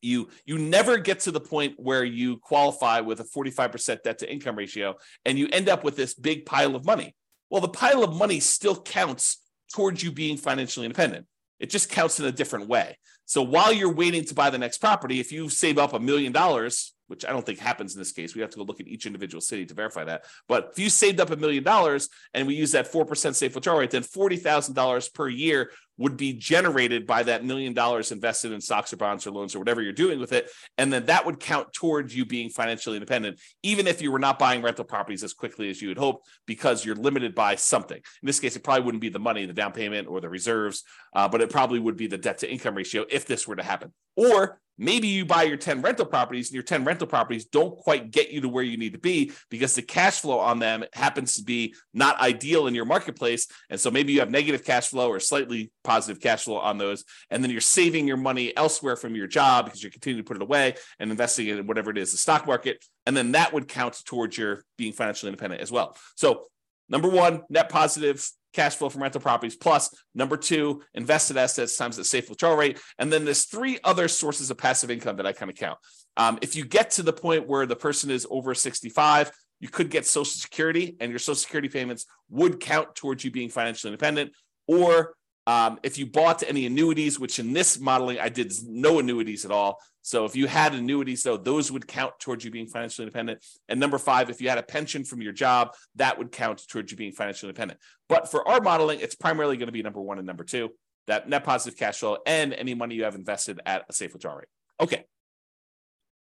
you 0.01 0.29
you 0.45 0.57
never 0.57 0.97
get 0.97 1.21
to 1.21 1.31
the 1.31 1.39
point 1.39 1.75
where 1.77 2.03
you 2.03 2.37
qualify 2.37 3.01
with 3.01 3.19
a 3.19 3.23
45% 3.23 4.01
debt 4.01 4.17
to 4.19 4.31
income 4.31 4.55
ratio 4.55 4.95
and 5.25 5.37
you 5.37 5.47
end 5.51 5.69
up 5.69 5.83
with 5.83 5.95
this 5.95 6.15
big 6.15 6.45
pile 6.45 6.75
of 6.75 6.85
money 6.85 7.15
well, 7.51 7.61
the 7.61 7.67
pile 7.67 8.03
of 8.03 8.15
money 8.15 8.39
still 8.39 8.81
counts 8.81 9.43
towards 9.73 10.01
you 10.01 10.11
being 10.11 10.37
financially 10.37 10.85
independent. 10.85 11.27
It 11.59 11.69
just 11.69 11.89
counts 11.89 12.19
in 12.19 12.25
a 12.25 12.31
different 12.31 12.67
way. 12.69 12.97
So 13.25 13.43
while 13.43 13.73
you're 13.73 13.93
waiting 13.93 14.23
to 14.25 14.33
buy 14.33 14.49
the 14.49 14.57
next 14.57 14.77
property, 14.79 15.19
if 15.19 15.31
you 15.31 15.49
save 15.49 15.77
up 15.77 15.93
a 15.93 15.99
million 15.99 16.31
dollars, 16.31 16.93
which 17.11 17.25
I 17.25 17.31
don't 17.31 17.45
think 17.45 17.59
happens 17.59 17.93
in 17.93 17.99
this 17.99 18.13
case. 18.13 18.33
We 18.33 18.41
have 18.41 18.49
to 18.51 18.57
go 18.57 18.63
look 18.63 18.79
at 18.79 18.87
each 18.87 19.05
individual 19.05 19.41
city 19.41 19.65
to 19.65 19.73
verify 19.73 20.05
that. 20.05 20.23
But 20.47 20.69
if 20.71 20.79
you 20.79 20.89
saved 20.89 21.19
up 21.19 21.29
a 21.29 21.35
million 21.35 21.63
dollars 21.63 22.07
and 22.33 22.47
we 22.47 22.55
use 22.55 22.71
that 22.71 22.91
4% 22.91 23.35
safe 23.35 23.53
withdrawal 23.53 23.79
rate, 23.79 23.91
then 23.91 24.01
$40,000 24.01 25.13
per 25.13 25.27
year 25.27 25.71
would 25.97 26.17
be 26.17 26.33
generated 26.33 27.05
by 27.05 27.21
that 27.23 27.45
million 27.45 27.73
dollars 27.73 28.11
invested 28.11 28.51
in 28.51 28.61
stocks 28.61 28.91
or 28.91 28.97
bonds 28.97 29.27
or 29.27 29.31
loans 29.31 29.53
or 29.53 29.59
whatever 29.59 29.81
you're 29.81 29.93
doing 29.93 30.19
with 30.19 30.31
it. 30.31 30.49
And 30.77 30.91
then 30.91 31.05
that 31.05 31.25
would 31.25 31.39
count 31.39 31.73
towards 31.73 32.15
you 32.15 32.25
being 32.25 32.49
financially 32.49 32.95
independent, 32.95 33.39
even 33.61 33.87
if 33.87 34.01
you 34.01 34.11
were 34.11 34.17
not 34.17 34.39
buying 34.39 34.61
rental 34.61 34.85
properties 34.85 35.23
as 35.23 35.33
quickly 35.33 35.69
as 35.69 35.81
you 35.81 35.89
would 35.89 35.99
hope, 35.99 36.23
because 36.47 36.83
you're 36.83 36.95
limited 36.95 37.35
by 37.35 37.55
something. 37.55 37.97
In 37.97 38.25
this 38.25 38.39
case, 38.39 38.55
it 38.55 38.63
probably 38.63 38.83
wouldn't 38.83 39.01
be 39.01 39.09
the 39.09 39.19
money, 39.19 39.45
the 39.45 39.53
down 39.53 39.73
payment, 39.73 40.07
or 40.07 40.21
the 40.21 40.29
reserves, 40.29 40.83
uh, 41.13 41.27
but 41.27 41.41
it 41.41 41.51
probably 41.51 41.79
would 41.79 41.97
be 41.97 42.07
the 42.07 42.17
debt 42.17 42.39
to 42.39 42.51
income 42.51 42.75
ratio 42.75 43.05
if 43.09 43.27
this 43.27 43.47
were 43.47 43.57
to 43.57 43.63
happen. 43.63 43.93
Or 44.15 44.59
Maybe 44.81 45.09
you 45.09 45.25
buy 45.25 45.43
your 45.43 45.57
10 45.57 45.83
rental 45.83 46.07
properties 46.07 46.49
and 46.49 46.55
your 46.55 46.63
10 46.63 46.85
rental 46.85 47.05
properties 47.05 47.45
don't 47.45 47.77
quite 47.77 48.09
get 48.09 48.31
you 48.31 48.41
to 48.41 48.49
where 48.49 48.63
you 48.63 48.77
need 48.77 48.93
to 48.93 48.99
be 48.99 49.31
because 49.51 49.75
the 49.75 49.83
cash 49.83 50.21
flow 50.21 50.39
on 50.39 50.57
them 50.57 50.83
happens 50.93 51.35
to 51.35 51.43
be 51.43 51.75
not 51.93 52.19
ideal 52.19 52.65
in 52.65 52.73
your 52.73 52.85
marketplace. 52.85 53.47
And 53.69 53.79
so 53.79 53.91
maybe 53.91 54.11
you 54.11 54.21
have 54.21 54.31
negative 54.31 54.65
cash 54.65 54.87
flow 54.87 55.07
or 55.09 55.19
slightly 55.19 55.71
positive 55.83 56.19
cash 56.19 56.45
flow 56.45 56.57
on 56.57 56.79
those. 56.79 57.05
And 57.29 57.43
then 57.43 57.51
you're 57.51 57.61
saving 57.61 58.07
your 58.07 58.17
money 58.17 58.57
elsewhere 58.57 58.95
from 58.95 59.13
your 59.13 59.27
job 59.27 59.65
because 59.65 59.83
you're 59.83 59.91
continuing 59.91 60.25
to 60.25 60.27
put 60.27 60.37
it 60.37 60.41
away 60.41 60.73
and 60.97 61.11
investing 61.11 61.47
in 61.47 61.67
whatever 61.67 61.91
it 61.91 61.99
is, 61.99 62.11
the 62.11 62.17
stock 62.17 62.47
market. 62.47 62.83
And 63.05 63.15
then 63.15 63.33
that 63.33 63.53
would 63.53 63.67
count 63.67 64.01
towards 64.03 64.35
your 64.35 64.63
being 64.79 64.93
financially 64.93 65.29
independent 65.29 65.61
as 65.61 65.71
well. 65.71 65.95
So, 66.15 66.47
number 66.89 67.07
one, 67.07 67.43
net 67.49 67.69
positive 67.69 68.27
cash 68.53 68.75
flow 68.75 68.89
from 68.89 69.01
rental 69.01 69.21
properties 69.21 69.55
plus 69.55 69.93
number 70.13 70.37
two 70.37 70.81
invested 70.93 71.37
assets 71.37 71.77
times 71.77 71.97
the 71.97 72.03
safe 72.03 72.29
withdrawal 72.29 72.57
rate. 72.57 72.79
And 72.97 73.11
then 73.11 73.25
there's 73.25 73.45
three 73.45 73.79
other 73.83 74.07
sources 74.07 74.51
of 74.51 74.57
passive 74.57 74.91
income 74.91 75.17
that 75.17 75.25
i 75.25 75.33
kind 75.33 75.49
of 75.49 75.57
count. 75.57 75.79
Um, 76.17 76.39
if 76.41 76.55
you 76.55 76.65
get 76.65 76.91
to 76.91 77.03
the 77.03 77.13
point 77.13 77.47
where 77.47 77.65
the 77.65 77.75
person 77.75 78.09
is 78.11 78.27
over 78.29 78.53
65 78.53 79.31
you 79.61 79.69
could 79.69 79.89
get 79.91 80.05
social 80.05 80.33
security 80.33 80.97
and 80.99 81.11
your 81.11 81.19
social 81.19 81.35
security 81.35 81.69
payments 81.69 82.05
would 82.29 82.59
count 82.59 82.95
towards 82.95 83.23
you 83.23 83.31
being 83.31 83.49
financially 83.49 83.93
independent 83.93 84.33
or 84.67 85.13
um, 85.47 85.79
if 85.83 85.97
you 85.97 86.05
bought 86.05 86.43
any 86.47 86.65
annuities, 86.65 87.19
which 87.19 87.39
in 87.39 87.53
this 87.53 87.79
modeling 87.79 88.19
I 88.19 88.29
did 88.29 88.53
no 88.67 88.99
annuities 88.99 89.45
at 89.45 89.51
all. 89.51 89.79
So 90.03 90.25
if 90.25 90.35
you 90.35 90.47
had 90.47 90.73
annuities, 90.73 91.23
though, 91.23 91.37
those 91.37 91.71
would 91.71 91.87
count 91.87 92.13
towards 92.19 92.43
you 92.43 92.49
being 92.49 92.67
financially 92.67 93.05
independent. 93.05 93.45
And 93.69 93.79
number 93.79 93.99
five, 93.99 94.29
if 94.29 94.41
you 94.41 94.49
had 94.49 94.57
a 94.57 94.63
pension 94.63 95.03
from 95.03 95.21
your 95.21 95.33
job, 95.33 95.75
that 95.95 96.17
would 96.17 96.31
count 96.31 96.67
towards 96.67 96.91
you 96.91 96.97
being 96.97 97.11
financially 97.11 97.49
independent. 97.49 97.79
But 98.09 98.29
for 98.29 98.47
our 98.47 98.61
modeling, 98.61 98.99
it's 98.99 99.15
primarily 99.15 99.57
going 99.57 99.67
to 99.67 99.73
be 99.73 99.83
number 99.83 100.01
one 100.01 100.17
and 100.17 100.25
number 100.25 100.43
two, 100.43 100.71
that 101.07 101.29
net 101.29 101.43
positive 101.43 101.77
cash 101.77 101.99
flow 101.99 102.17
and 102.25 102.53
any 102.53 102.73
money 102.73 102.95
you 102.95 103.03
have 103.03 103.15
invested 103.15 103.59
at 103.65 103.85
a 103.89 103.93
safe 103.93 104.13
withdrawal 104.13 104.37
rate. 104.37 104.47
Okay. 104.79 105.05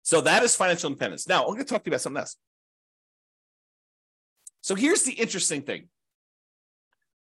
So 0.02 0.20
that 0.20 0.42
is 0.44 0.54
financial 0.54 0.88
independence. 0.88 1.26
Now 1.26 1.42
I'm 1.42 1.54
going 1.54 1.58
to 1.58 1.64
talk 1.64 1.82
to 1.82 1.88
you 1.88 1.92
about 1.92 2.02
something 2.02 2.20
else. 2.20 2.36
So 4.60 4.74
here's 4.74 5.02
the 5.02 5.12
interesting 5.12 5.62
thing. 5.62 5.88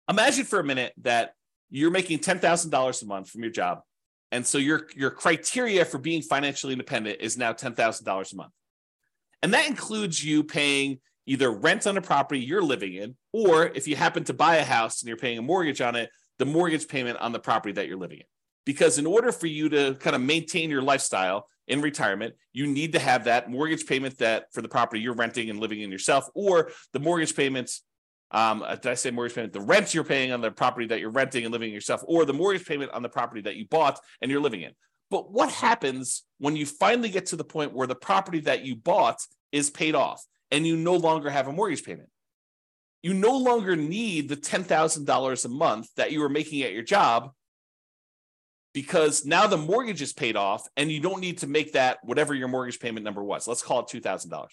Imagine 0.09 0.45
for 0.45 0.59
a 0.59 0.63
minute 0.63 0.93
that 1.01 1.33
you're 1.79 1.91
making 1.91 2.19
$10,000 2.19 3.01
a 3.01 3.05
month 3.05 3.29
from 3.29 3.41
your 3.41 3.51
job. 3.51 3.79
And 4.31 4.45
so 4.45 4.57
your, 4.57 4.87
your 4.95 5.09
criteria 5.09 5.85
for 5.85 5.97
being 5.97 6.21
financially 6.21 6.73
independent 6.73 7.19
is 7.19 7.37
now 7.37 7.53
$10,000 7.53 8.33
a 8.33 8.35
month. 8.35 8.51
And 9.41 9.53
that 9.53 9.67
includes 9.67 10.23
you 10.23 10.43
paying 10.43 10.99
either 11.25 11.51
rent 11.51 11.87
on 11.87 11.97
a 11.97 12.01
property 12.01 12.39
you're 12.39 12.61
living 12.61 12.93
in, 12.93 13.15
or 13.31 13.65
if 13.65 13.87
you 13.87 13.95
happen 13.95 14.23
to 14.25 14.33
buy 14.33 14.57
a 14.57 14.63
house 14.63 15.01
and 15.01 15.07
you're 15.07 15.17
paying 15.17 15.39
a 15.39 15.41
mortgage 15.41 15.81
on 15.81 15.95
it, 15.95 16.09
the 16.37 16.45
mortgage 16.45 16.87
payment 16.87 17.17
on 17.19 17.31
the 17.31 17.39
property 17.39 17.73
that 17.73 17.87
you're 17.87 17.97
living 17.97 18.19
in. 18.19 18.25
Because 18.65 18.97
in 18.97 19.05
order 19.05 19.31
for 19.31 19.47
you 19.47 19.69
to 19.69 19.95
kind 19.95 20.15
of 20.15 20.21
maintain 20.21 20.69
your 20.69 20.81
lifestyle 20.81 21.47
in 21.67 21.81
retirement, 21.81 22.35
you 22.51 22.67
need 22.67 22.93
to 22.93 22.99
have 22.99 23.23
that 23.23 23.49
mortgage 23.49 23.85
payment 23.85 24.17
that 24.19 24.45
for 24.53 24.61
the 24.61 24.69
property 24.69 25.01
you're 25.01 25.13
renting 25.15 25.49
and 25.49 25.59
living 25.59 25.81
in 25.81 25.91
yourself, 25.91 26.29
or 26.35 26.71
the 26.91 26.99
mortgage 26.99 27.35
payments. 27.35 27.81
Um, 28.33 28.63
uh, 28.63 28.75
did 28.75 28.91
I 28.91 28.95
say 28.95 29.11
mortgage 29.11 29.35
payment? 29.35 29.53
The 29.53 29.61
rent 29.61 29.93
you're 29.93 30.03
paying 30.03 30.31
on 30.31 30.41
the 30.41 30.51
property 30.51 30.87
that 30.87 30.99
you're 30.99 31.11
renting 31.11 31.45
and 31.45 31.51
living 31.51 31.69
in 31.69 31.73
yourself, 31.73 32.03
or 32.05 32.25
the 32.25 32.33
mortgage 32.33 32.65
payment 32.65 32.91
on 32.91 33.03
the 33.03 33.09
property 33.09 33.41
that 33.41 33.55
you 33.55 33.67
bought 33.67 33.99
and 34.21 34.31
you're 34.31 34.41
living 34.41 34.61
in. 34.61 34.71
But 35.11 35.31
what 35.31 35.51
happens 35.51 36.23
when 36.39 36.55
you 36.55 36.65
finally 36.65 37.09
get 37.09 37.27
to 37.27 37.35
the 37.35 37.43
point 37.43 37.73
where 37.73 37.85
the 37.85 37.95
property 37.95 38.39
that 38.41 38.65
you 38.65 38.75
bought 38.75 39.19
is 39.51 39.69
paid 39.69 39.93
off 39.93 40.25
and 40.49 40.65
you 40.65 40.75
no 40.75 40.95
longer 40.95 41.29
have 41.29 41.47
a 41.47 41.53
mortgage 41.53 41.83
payment? 41.83 42.09
You 43.03 43.13
no 43.13 43.37
longer 43.37 43.75
need 43.75 44.29
the 44.29 44.37
$10,000 44.37 45.45
a 45.45 45.49
month 45.49 45.89
that 45.97 46.11
you 46.11 46.21
were 46.21 46.29
making 46.29 46.63
at 46.63 46.73
your 46.73 46.83
job 46.83 47.31
because 48.73 49.25
now 49.25 49.45
the 49.45 49.57
mortgage 49.57 50.01
is 50.01 50.13
paid 50.13 50.35
off 50.35 50.67
and 50.75 50.91
you 50.91 50.99
don't 50.99 51.19
need 51.21 51.39
to 51.39 51.47
make 51.47 51.73
that 51.73 51.99
whatever 52.03 52.33
your 52.33 52.47
mortgage 52.47 52.79
payment 52.79 53.03
number 53.03 53.23
was. 53.23 53.47
Let's 53.47 53.61
call 53.61 53.81
it 53.81 53.87
$2,000. 53.87 54.47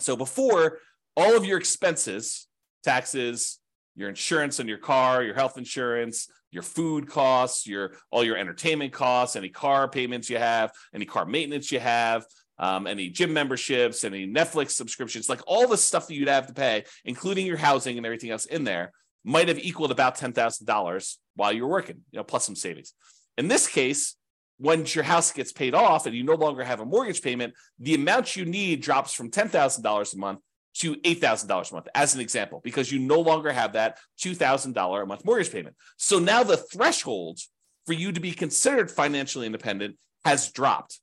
So 0.00 0.16
before 0.16 0.78
all 1.16 1.36
of 1.36 1.46
your 1.46 1.56
expenses, 1.56 2.48
taxes, 2.84 3.58
your 3.96 4.08
insurance 4.08 4.60
on 4.60 4.68
your 4.68 4.78
car, 4.78 5.22
your 5.22 5.34
health 5.34 5.58
insurance, 5.58 6.28
your 6.50 6.62
food 6.62 7.08
costs, 7.08 7.66
your 7.66 7.94
all 8.10 8.24
your 8.24 8.36
entertainment 8.36 8.92
costs, 8.92 9.36
any 9.36 9.48
car 9.48 9.88
payments 9.88 10.30
you 10.30 10.38
have, 10.38 10.70
any 10.94 11.04
car 11.04 11.26
maintenance 11.26 11.72
you 11.72 11.80
have, 11.80 12.24
um, 12.58 12.86
any 12.86 13.08
gym 13.08 13.32
memberships, 13.32 14.04
any 14.04 14.26
Netflix 14.26 14.70
subscriptions, 14.70 15.28
like 15.28 15.40
all 15.46 15.66
the 15.66 15.76
stuff 15.76 16.06
that 16.06 16.14
you'd 16.14 16.28
have 16.28 16.46
to 16.46 16.54
pay, 16.54 16.84
including 17.04 17.46
your 17.46 17.56
housing 17.56 17.96
and 17.96 18.06
everything 18.06 18.30
else 18.30 18.46
in 18.46 18.64
there, 18.64 18.92
might 19.24 19.48
have 19.48 19.58
equaled 19.58 19.90
about 19.90 20.16
ten 20.16 20.32
thousand 20.32 20.66
dollars 20.66 21.18
while 21.34 21.52
you 21.52 21.62
were 21.62 21.70
working, 21.70 22.00
you 22.12 22.18
know, 22.18 22.24
plus 22.24 22.44
some 22.44 22.56
savings. 22.56 22.94
In 23.36 23.48
this 23.48 23.66
case, 23.66 24.16
once 24.60 24.94
your 24.94 25.04
house 25.04 25.32
gets 25.32 25.52
paid 25.52 25.74
off 25.74 26.06
and 26.06 26.14
you 26.14 26.22
no 26.22 26.34
longer 26.34 26.62
have 26.62 26.80
a 26.80 26.84
mortgage 26.84 27.22
payment, 27.22 27.54
the 27.80 27.94
amount 27.94 28.36
you 28.36 28.44
need 28.44 28.80
drops 28.80 29.12
from 29.12 29.30
ten 29.30 29.48
thousand 29.48 29.82
dollars 29.82 30.14
a 30.14 30.18
month 30.18 30.40
to 30.74 30.96
$8,000 30.96 31.70
a 31.70 31.74
month, 31.74 31.88
as 31.94 32.14
an 32.14 32.20
example, 32.20 32.60
because 32.62 32.90
you 32.90 32.98
no 32.98 33.20
longer 33.20 33.52
have 33.52 33.74
that 33.74 33.98
$2,000 34.20 35.02
a 35.02 35.06
month 35.06 35.24
mortgage 35.24 35.52
payment. 35.52 35.76
So 35.96 36.18
now 36.18 36.42
the 36.42 36.56
threshold 36.56 37.38
for 37.86 37.92
you 37.92 38.12
to 38.12 38.20
be 38.20 38.32
considered 38.32 38.90
financially 38.90 39.46
independent 39.46 39.96
has 40.24 40.50
dropped. 40.50 41.00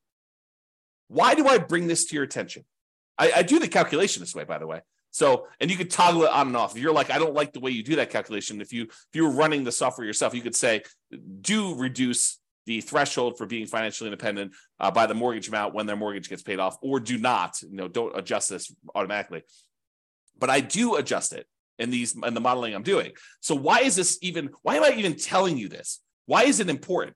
Why 1.08 1.36
do 1.36 1.48
I 1.48 1.58
bring 1.58 1.88
this 1.88 2.06
to 2.06 2.16
your 2.16 2.24
attention? 2.24 2.66
I, 3.18 3.32
I 3.38 3.42
do 3.44 3.60
the 3.60 3.68
calculation 3.68 4.22
this 4.22 4.36
way, 4.36 4.44
by 4.44 4.58
the 4.58 4.68
way. 4.68 4.82
So, 5.12 5.48
and 5.60 5.70
you 5.70 5.78
could 5.78 5.92
toggle 5.92 6.24
it 6.24 6.32
on 6.32 6.48
and 6.48 6.58
off. 6.58 6.76
If 6.76 6.82
you're 6.82 6.94
like, 6.94 7.12
I 7.12 7.20
don't 7.20 7.34
like 7.34 7.52
the 7.52 7.60
way 7.60 7.72
you 7.72 7.84
do 7.84 7.98
that 7.98 8.10
calculation. 8.10 8.62
If 8.62 8.72
you 8.72 8.84
if 8.84 9.10
you 9.14 9.24
were 9.24 9.32
running 9.32 9.66
the 9.66 9.72
software 9.72 10.08
yourself, 10.08 10.34
you 10.34 10.42
could 10.42 10.56
say, 10.56 10.84
do 11.42 11.76
reduce 11.76 12.40
the 12.66 12.82
threshold 12.82 13.38
for 13.38 13.46
being 13.46 13.66
financially 13.66 14.10
independent 14.10 14.54
uh, 14.80 14.92
by 14.92 15.06
the 15.06 15.14
mortgage 15.14 15.48
amount 15.48 15.74
when 15.74 15.86
their 15.86 15.96
mortgage 15.96 16.30
gets 16.30 16.44
paid 16.44 16.60
off, 16.60 16.78
or 16.82 17.00
do 17.00 17.18
not. 17.18 17.62
You 17.62 17.76
know, 17.76 17.88
don't 17.88 18.18
adjust 18.18 18.50
this 18.50 18.74
automatically. 18.94 19.44
But 20.38 20.50
I 20.50 20.60
do 20.62 20.96
adjust 20.96 21.34
it 21.34 21.48
in 21.80 21.90
these 21.90 22.16
in 22.16 22.34
the 22.34 22.42
modeling 22.42 22.74
I'm 22.74 22.84
doing. 22.84 23.12
So 23.40 23.56
why 23.56 23.80
is 23.82 23.96
this 23.96 24.20
even? 24.22 24.50
Why 24.62 24.76
am 24.76 24.84
I 24.84 24.92
even 24.98 25.16
telling 25.16 25.58
you 25.58 25.70
this? 25.70 26.02
Why 26.26 26.44
is 26.44 26.60
it 26.60 26.70
important? 26.70 27.16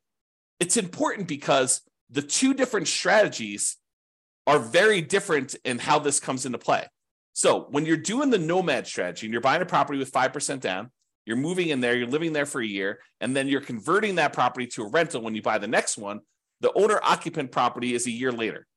It's 0.60 0.78
important 0.78 1.28
because 1.28 1.82
the 2.10 2.22
two 2.22 2.54
different 2.54 2.88
strategies 2.88 3.78
are 4.48 4.60
very 4.60 5.02
different 5.02 5.56
in 5.66 5.80
how 5.80 6.00
this 6.00 6.20
comes 6.20 6.46
into 6.46 6.58
play. 6.58 6.86
So 7.34 7.68
when 7.72 7.86
you're 7.86 7.98
doing 7.98 8.30
the 8.30 8.38
nomad 8.38 8.88
strategy 8.88 9.26
and 9.26 9.34
you're 9.34 9.42
buying 9.42 9.62
a 9.62 9.66
property 9.66 10.00
with 10.00 10.12
5% 10.12 10.62
down, 10.62 10.92
you're 11.26 11.38
moving 11.38 11.70
in 11.70 11.82
there, 11.82 11.96
you're 11.96 12.08
living 12.08 12.34
there 12.34 12.46
for 12.46 12.62
a 12.62 12.66
year, 12.66 13.00
and 13.20 13.36
then 13.36 13.48
you're 13.48 13.62
converting 13.62 14.16
that 14.16 14.34
property 14.34 14.68
to 14.68 14.84
a 14.84 14.90
rental 14.90 15.22
when 15.22 15.36
you 15.36 15.42
buy 15.42 15.58
the 15.58 15.68
next 15.68 15.98
one, 15.98 16.22
the 16.62 16.72
owner 16.74 17.00
occupant 17.04 17.52
property 17.52 17.94
is 17.94 18.08
a 18.08 18.12
year 18.12 18.32
later. 18.32 18.68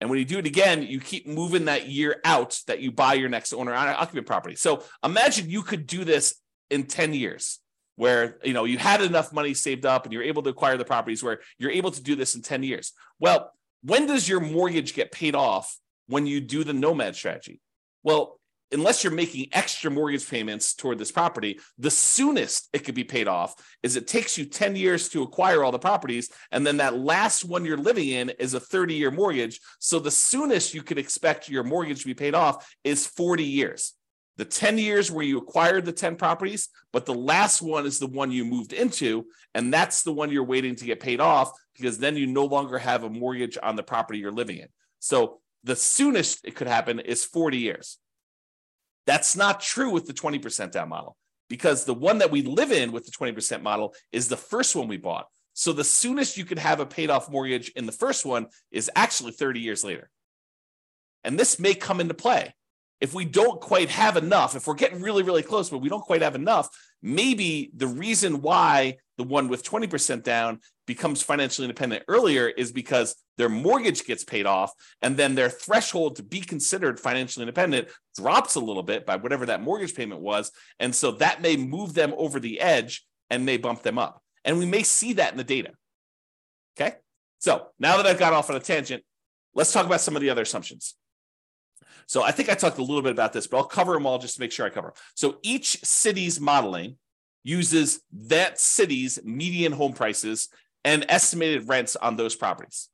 And 0.00 0.08
when 0.08 0.18
you 0.18 0.24
do 0.24 0.38
it 0.38 0.46
again, 0.46 0.82
you 0.82 1.00
keep 1.00 1.26
moving 1.26 1.64
that 1.64 1.88
year 1.88 2.20
out 2.24 2.60
that 2.66 2.80
you 2.80 2.92
buy 2.92 3.14
your 3.14 3.28
next 3.28 3.52
owner 3.52 3.74
occupant 3.74 4.26
property. 4.26 4.54
So 4.54 4.84
imagine 5.04 5.50
you 5.50 5.62
could 5.62 5.86
do 5.86 6.04
this 6.04 6.36
in 6.70 6.84
10 6.84 7.14
years 7.14 7.58
where 7.96 8.38
you 8.44 8.52
know 8.52 8.64
you 8.64 8.78
had 8.78 9.02
enough 9.02 9.32
money 9.32 9.54
saved 9.54 9.84
up 9.84 10.04
and 10.04 10.12
you're 10.12 10.22
able 10.22 10.42
to 10.42 10.50
acquire 10.50 10.76
the 10.76 10.84
properties 10.84 11.22
where 11.22 11.40
you're 11.58 11.72
able 11.72 11.90
to 11.90 12.02
do 12.02 12.14
this 12.14 12.36
in 12.36 12.42
10 12.42 12.62
years. 12.62 12.92
Well, 13.18 13.52
when 13.82 14.06
does 14.06 14.28
your 14.28 14.40
mortgage 14.40 14.94
get 14.94 15.10
paid 15.10 15.34
off 15.34 15.76
when 16.06 16.26
you 16.26 16.40
do 16.40 16.62
the 16.62 16.72
nomad 16.72 17.16
strategy? 17.16 17.60
Well, 18.04 18.37
unless 18.72 19.02
you're 19.02 19.12
making 19.12 19.48
extra 19.52 19.90
mortgage 19.90 20.28
payments 20.28 20.74
toward 20.74 20.98
this 20.98 21.12
property, 21.12 21.58
the 21.78 21.90
soonest 21.90 22.68
it 22.72 22.80
could 22.80 22.94
be 22.94 23.04
paid 23.04 23.28
off 23.28 23.54
is 23.82 23.96
it 23.96 24.06
takes 24.06 24.36
you 24.36 24.44
10 24.44 24.76
years 24.76 25.08
to 25.10 25.22
acquire 25.22 25.64
all 25.64 25.72
the 25.72 25.78
properties. 25.78 26.30
And 26.52 26.66
then 26.66 26.78
that 26.78 26.98
last 26.98 27.44
one 27.44 27.64
you're 27.64 27.76
living 27.76 28.08
in 28.08 28.30
is 28.38 28.54
a 28.54 28.60
30 28.60 28.94
year 28.94 29.10
mortgage. 29.10 29.60
So 29.78 29.98
the 29.98 30.10
soonest 30.10 30.74
you 30.74 30.82
could 30.82 30.98
expect 30.98 31.48
your 31.48 31.64
mortgage 31.64 32.00
to 32.00 32.06
be 32.06 32.14
paid 32.14 32.34
off 32.34 32.68
is 32.84 33.06
40 33.06 33.44
years. 33.44 33.94
The 34.36 34.44
10 34.44 34.78
years 34.78 35.10
where 35.10 35.24
you 35.24 35.38
acquired 35.38 35.84
the 35.84 35.92
10 35.92 36.14
properties, 36.14 36.68
but 36.92 37.06
the 37.06 37.14
last 37.14 37.60
one 37.60 37.86
is 37.86 37.98
the 37.98 38.06
one 38.06 38.30
you 38.30 38.44
moved 38.44 38.72
into. 38.72 39.26
And 39.54 39.72
that's 39.72 40.02
the 40.02 40.12
one 40.12 40.30
you're 40.30 40.44
waiting 40.44 40.76
to 40.76 40.84
get 40.84 41.00
paid 41.00 41.20
off 41.20 41.50
because 41.74 41.98
then 41.98 42.16
you 42.16 42.26
no 42.26 42.44
longer 42.44 42.78
have 42.78 43.02
a 43.02 43.10
mortgage 43.10 43.58
on 43.60 43.74
the 43.74 43.82
property 43.82 44.20
you're 44.20 44.30
living 44.30 44.58
in. 44.58 44.68
So 45.00 45.40
the 45.64 45.74
soonest 45.74 46.40
it 46.44 46.54
could 46.54 46.68
happen 46.68 47.00
is 47.00 47.24
40 47.24 47.58
years. 47.58 47.98
That's 49.08 49.34
not 49.34 49.62
true 49.62 49.88
with 49.88 50.06
the 50.06 50.12
20% 50.12 50.70
down 50.70 50.90
model 50.90 51.16
because 51.48 51.86
the 51.86 51.94
one 51.94 52.18
that 52.18 52.30
we 52.30 52.42
live 52.42 52.72
in 52.72 52.92
with 52.92 53.06
the 53.06 53.10
20% 53.10 53.62
model 53.62 53.94
is 54.12 54.28
the 54.28 54.36
first 54.36 54.76
one 54.76 54.86
we 54.86 54.98
bought. 54.98 55.28
So 55.54 55.72
the 55.72 55.82
soonest 55.82 56.36
you 56.36 56.44
could 56.44 56.58
have 56.58 56.78
a 56.78 56.84
paid 56.84 57.08
off 57.08 57.30
mortgage 57.30 57.70
in 57.70 57.86
the 57.86 57.92
first 57.92 58.26
one 58.26 58.48
is 58.70 58.90
actually 58.94 59.32
30 59.32 59.60
years 59.60 59.82
later. 59.82 60.10
And 61.24 61.40
this 61.40 61.58
may 61.58 61.72
come 61.72 62.02
into 62.02 62.12
play 62.12 62.52
if 63.00 63.14
we 63.14 63.24
don't 63.24 63.62
quite 63.62 63.88
have 63.88 64.18
enough, 64.18 64.54
if 64.54 64.66
we're 64.66 64.74
getting 64.74 65.00
really, 65.00 65.22
really 65.22 65.42
close, 65.42 65.70
but 65.70 65.78
we 65.78 65.88
don't 65.88 66.04
quite 66.04 66.20
have 66.20 66.34
enough, 66.34 66.68
maybe 67.02 67.70
the 67.74 67.86
reason 67.86 68.42
why 68.42 68.96
the 69.16 69.24
one 69.24 69.48
with 69.48 69.64
20% 69.64 70.22
down 70.22 70.60
becomes 70.86 71.22
financially 71.22 71.66
independent 71.66 72.04
earlier 72.08 72.48
is 72.48 72.72
because 72.72 73.14
their 73.36 73.48
mortgage 73.48 74.04
gets 74.04 74.24
paid 74.24 74.46
off 74.46 74.72
and 75.02 75.16
then 75.16 75.34
their 75.34 75.50
threshold 75.50 76.16
to 76.16 76.22
be 76.22 76.40
considered 76.40 76.98
financially 76.98 77.42
independent 77.42 77.88
drops 78.16 78.54
a 78.54 78.60
little 78.60 78.82
bit 78.82 79.04
by 79.04 79.16
whatever 79.16 79.46
that 79.46 79.62
mortgage 79.62 79.94
payment 79.94 80.20
was. 80.20 80.50
And 80.78 80.94
so 80.94 81.12
that 81.12 81.42
may 81.42 81.56
move 81.56 81.94
them 81.94 82.14
over 82.16 82.40
the 82.40 82.60
edge 82.60 83.06
and 83.28 83.44
may 83.44 83.56
bump 83.56 83.82
them 83.82 83.98
up. 83.98 84.22
And 84.44 84.58
we 84.58 84.66
may 84.66 84.82
see 84.82 85.14
that 85.14 85.32
in 85.32 85.36
the 85.38 85.44
data. 85.44 85.72
Okay. 86.80 86.96
So 87.38 87.68
now 87.78 87.96
that 87.96 88.06
I've 88.06 88.18
got 88.18 88.32
off 88.32 88.50
on 88.50 88.56
a 88.56 88.60
tangent, 88.60 89.04
let's 89.54 89.72
talk 89.72 89.86
about 89.86 90.00
some 90.00 90.16
of 90.16 90.22
the 90.22 90.30
other 90.30 90.42
assumptions. 90.42 90.94
So 92.06 92.22
I 92.22 92.30
think 92.30 92.48
I 92.48 92.54
talked 92.54 92.78
a 92.78 92.82
little 92.82 93.02
bit 93.02 93.12
about 93.12 93.32
this, 93.32 93.46
but 93.46 93.58
I'll 93.58 93.64
cover 93.64 93.92
them 93.92 94.06
all 94.06 94.18
just 94.18 94.36
to 94.36 94.40
make 94.40 94.52
sure 94.52 94.66
I 94.66 94.70
cover 94.70 94.88
them. 94.88 94.96
So 95.14 95.38
each 95.42 95.84
city's 95.84 96.40
modeling 96.40 96.96
uses 97.44 98.00
that 98.12 98.60
city's 98.60 99.18
median 99.24 99.72
home 99.72 99.92
prices 99.92 100.48
and 100.84 101.04
estimated 101.08 101.68
rents 101.68 101.96
on 101.96 102.16
those 102.16 102.34
properties. 102.34 102.88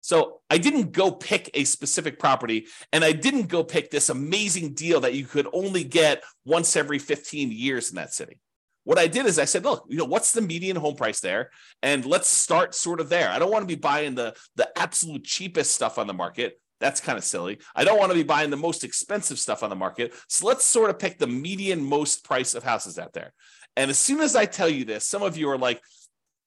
So 0.00 0.40
I 0.48 0.58
didn't 0.58 0.92
go 0.92 1.10
pick 1.10 1.50
a 1.54 1.64
specific 1.64 2.20
property 2.20 2.66
and 2.92 3.04
I 3.04 3.10
didn't 3.10 3.48
go 3.48 3.64
pick 3.64 3.90
this 3.90 4.08
amazing 4.08 4.74
deal 4.74 5.00
that 5.00 5.14
you 5.14 5.24
could 5.24 5.48
only 5.52 5.82
get 5.82 6.22
once 6.44 6.76
every 6.76 7.00
15 7.00 7.50
years 7.50 7.90
in 7.90 7.96
that 7.96 8.14
city. 8.14 8.38
What 8.84 9.00
I 9.00 9.08
did 9.08 9.26
is 9.26 9.40
I 9.40 9.46
said, 9.46 9.64
look, 9.64 9.84
you 9.88 9.96
know, 9.96 10.04
what's 10.04 10.30
the 10.30 10.40
median 10.40 10.76
home 10.76 10.94
price 10.94 11.18
there? 11.18 11.50
And 11.82 12.06
let's 12.06 12.28
start 12.28 12.72
sort 12.72 13.00
of 13.00 13.08
there. 13.08 13.28
I 13.28 13.40
don't 13.40 13.50
want 13.50 13.64
to 13.64 13.66
be 13.66 13.80
buying 13.80 14.14
the, 14.14 14.36
the 14.54 14.70
absolute 14.78 15.24
cheapest 15.24 15.74
stuff 15.74 15.98
on 15.98 16.06
the 16.06 16.14
market. 16.14 16.60
That's 16.80 17.00
kind 17.00 17.16
of 17.16 17.24
silly. 17.24 17.58
I 17.74 17.84
don't 17.84 17.98
want 17.98 18.10
to 18.12 18.16
be 18.16 18.22
buying 18.22 18.50
the 18.50 18.56
most 18.56 18.84
expensive 18.84 19.38
stuff 19.38 19.62
on 19.62 19.70
the 19.70 19.76
market. 19.76 20.14
So 20.28 20.46
let's 20.46 20.64
sort 20.64 20.90
of 20.90 20.98
pick 20.98 21.18
the 21.18 21.26
median 21.26 21.82
most 21.82 22.24
price 22.24 22.54
of 22.54 22.62
houses 22.62 22.98
out 22.98 23.12
there. 23.12 23.32
And 23.76 23.90
as 23.90 23.98
soon 23.98 24.20
as 24.20 24.36
I 24.36 24.46
tell 24.46 24.68
you 24.68 24.84
this, 24.84 25.06
some 25.06 25.22
of 25.22 25.36
you 25.36 25.48
are 25.50 25.58
like, 25.58 25.80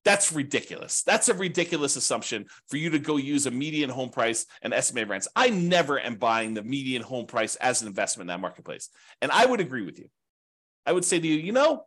that's 0.05 0.31
ridiculous. 0.31 1.03
That's 1.03 1.29
a 1.29 1.33
ridiculous 1.33 1.95
assumption 1.95 2.45
for 2.67 2.77
you 2.77 2.89
to 2.91 2.99
go 2.99 3.17
use 3.17 3.45
a 3.45 3.51
median 3.51 3.89
home 3.89 4.09
price 4.09 4.45
and 4.61 4.73
estimated 4.73 5.09
rents. 5.09 5.27
I 5.35 5.49
never 5.49 5.99
am 5.99 6.15
buying 6.15 6.53
the 6.53 6.63
median 6.63 7.01
home 7.01 7.25
price 7.25 7.55
as 7.57 7.81
an 7.81 7.87
investment 7.87 8.29
in 8.29 8.35
that 8.35 8.39
marketplace. 8.39 8.89
And 9.21 9.31
I 9.31 9.45
would 9.45 9.59
agree 9.59 9.83
with 9.83 9.99
you. 9.99 10.09
I 10.85 10.93
would 10.93 11.05
say 11.05 11.19
to 11.19 11.27
you, 11.27 11.35
you 11.35 11.51
know, 11.51 11.85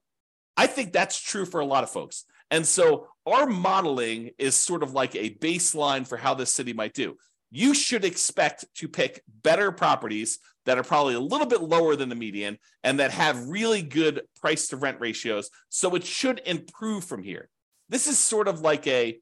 I 0.57 0.67
think 0.67 0.93
that's 0.93 1.21
true 1.21 1.47
for 1.47 1.61
a 1.61 1.67
lot 1.67 1.85
of 1.85 1.91
folks. 1.91 2.25
And 2.51 2.67
so 2.67 3.09
our 3.25 3.47
modeling 3.47 4.33
is 4.39 4.55
sort 4.55 4.83
of 4.83 4.93
like 4.93 5.17
a 5.17 5.31
baseline 5.31 6.07
for 6.07 6.19
how 6.19 6.35
this 6.35 6.53
city 6.53 6.75
might 6.75 6.93
do 6.93 7.17
you 7.53 7.75
should 7.75 8.05
expect 8.05 8.65
to 8.77 8.89
pick 8.89 9.23
better 9.43 9.71
properties 9.71 10.39
that 10.65 10.79
are 10.79 10.83
probably 10.83 11.15
a 11.15 11.21
little 11.21 11.47
bit 11.47 11.61
lower 11.61 11.95
than 11.95 12.09
the 12.09 12.15
median 12.15 12.59
and 12.83 12.99
that 12.99 13.11
have 13.11 13.49
really 13.49 13.83
good 13.83 14.23
price 14.41 14.69
to 14.69 14.77
rent 14.77 14.99
ratios. 15.01 15.51
So 15.69 15.95
it 15.95 16.05
should 16.05 16.41
improve 16.47 17.05
from 17.05 17.23
here. 17.23 17.51
This 17.91 18.07
is 18.07 18.19
sort 18.19 18.49
of 18.49 18.63
like 18.63 18.87
a 18.87 19.19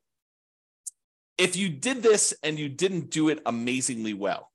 if 1.38 1.56
you 1.56 1.70
did 1.70 2.02
this 2.02 2.32
and 2.42 2.58
you 2.58 2.68
didn't 2.68 3.10
do 3.10 3.30
it 3.30 3.40
amazingly 3.44 4.14
well. 4.14 4.50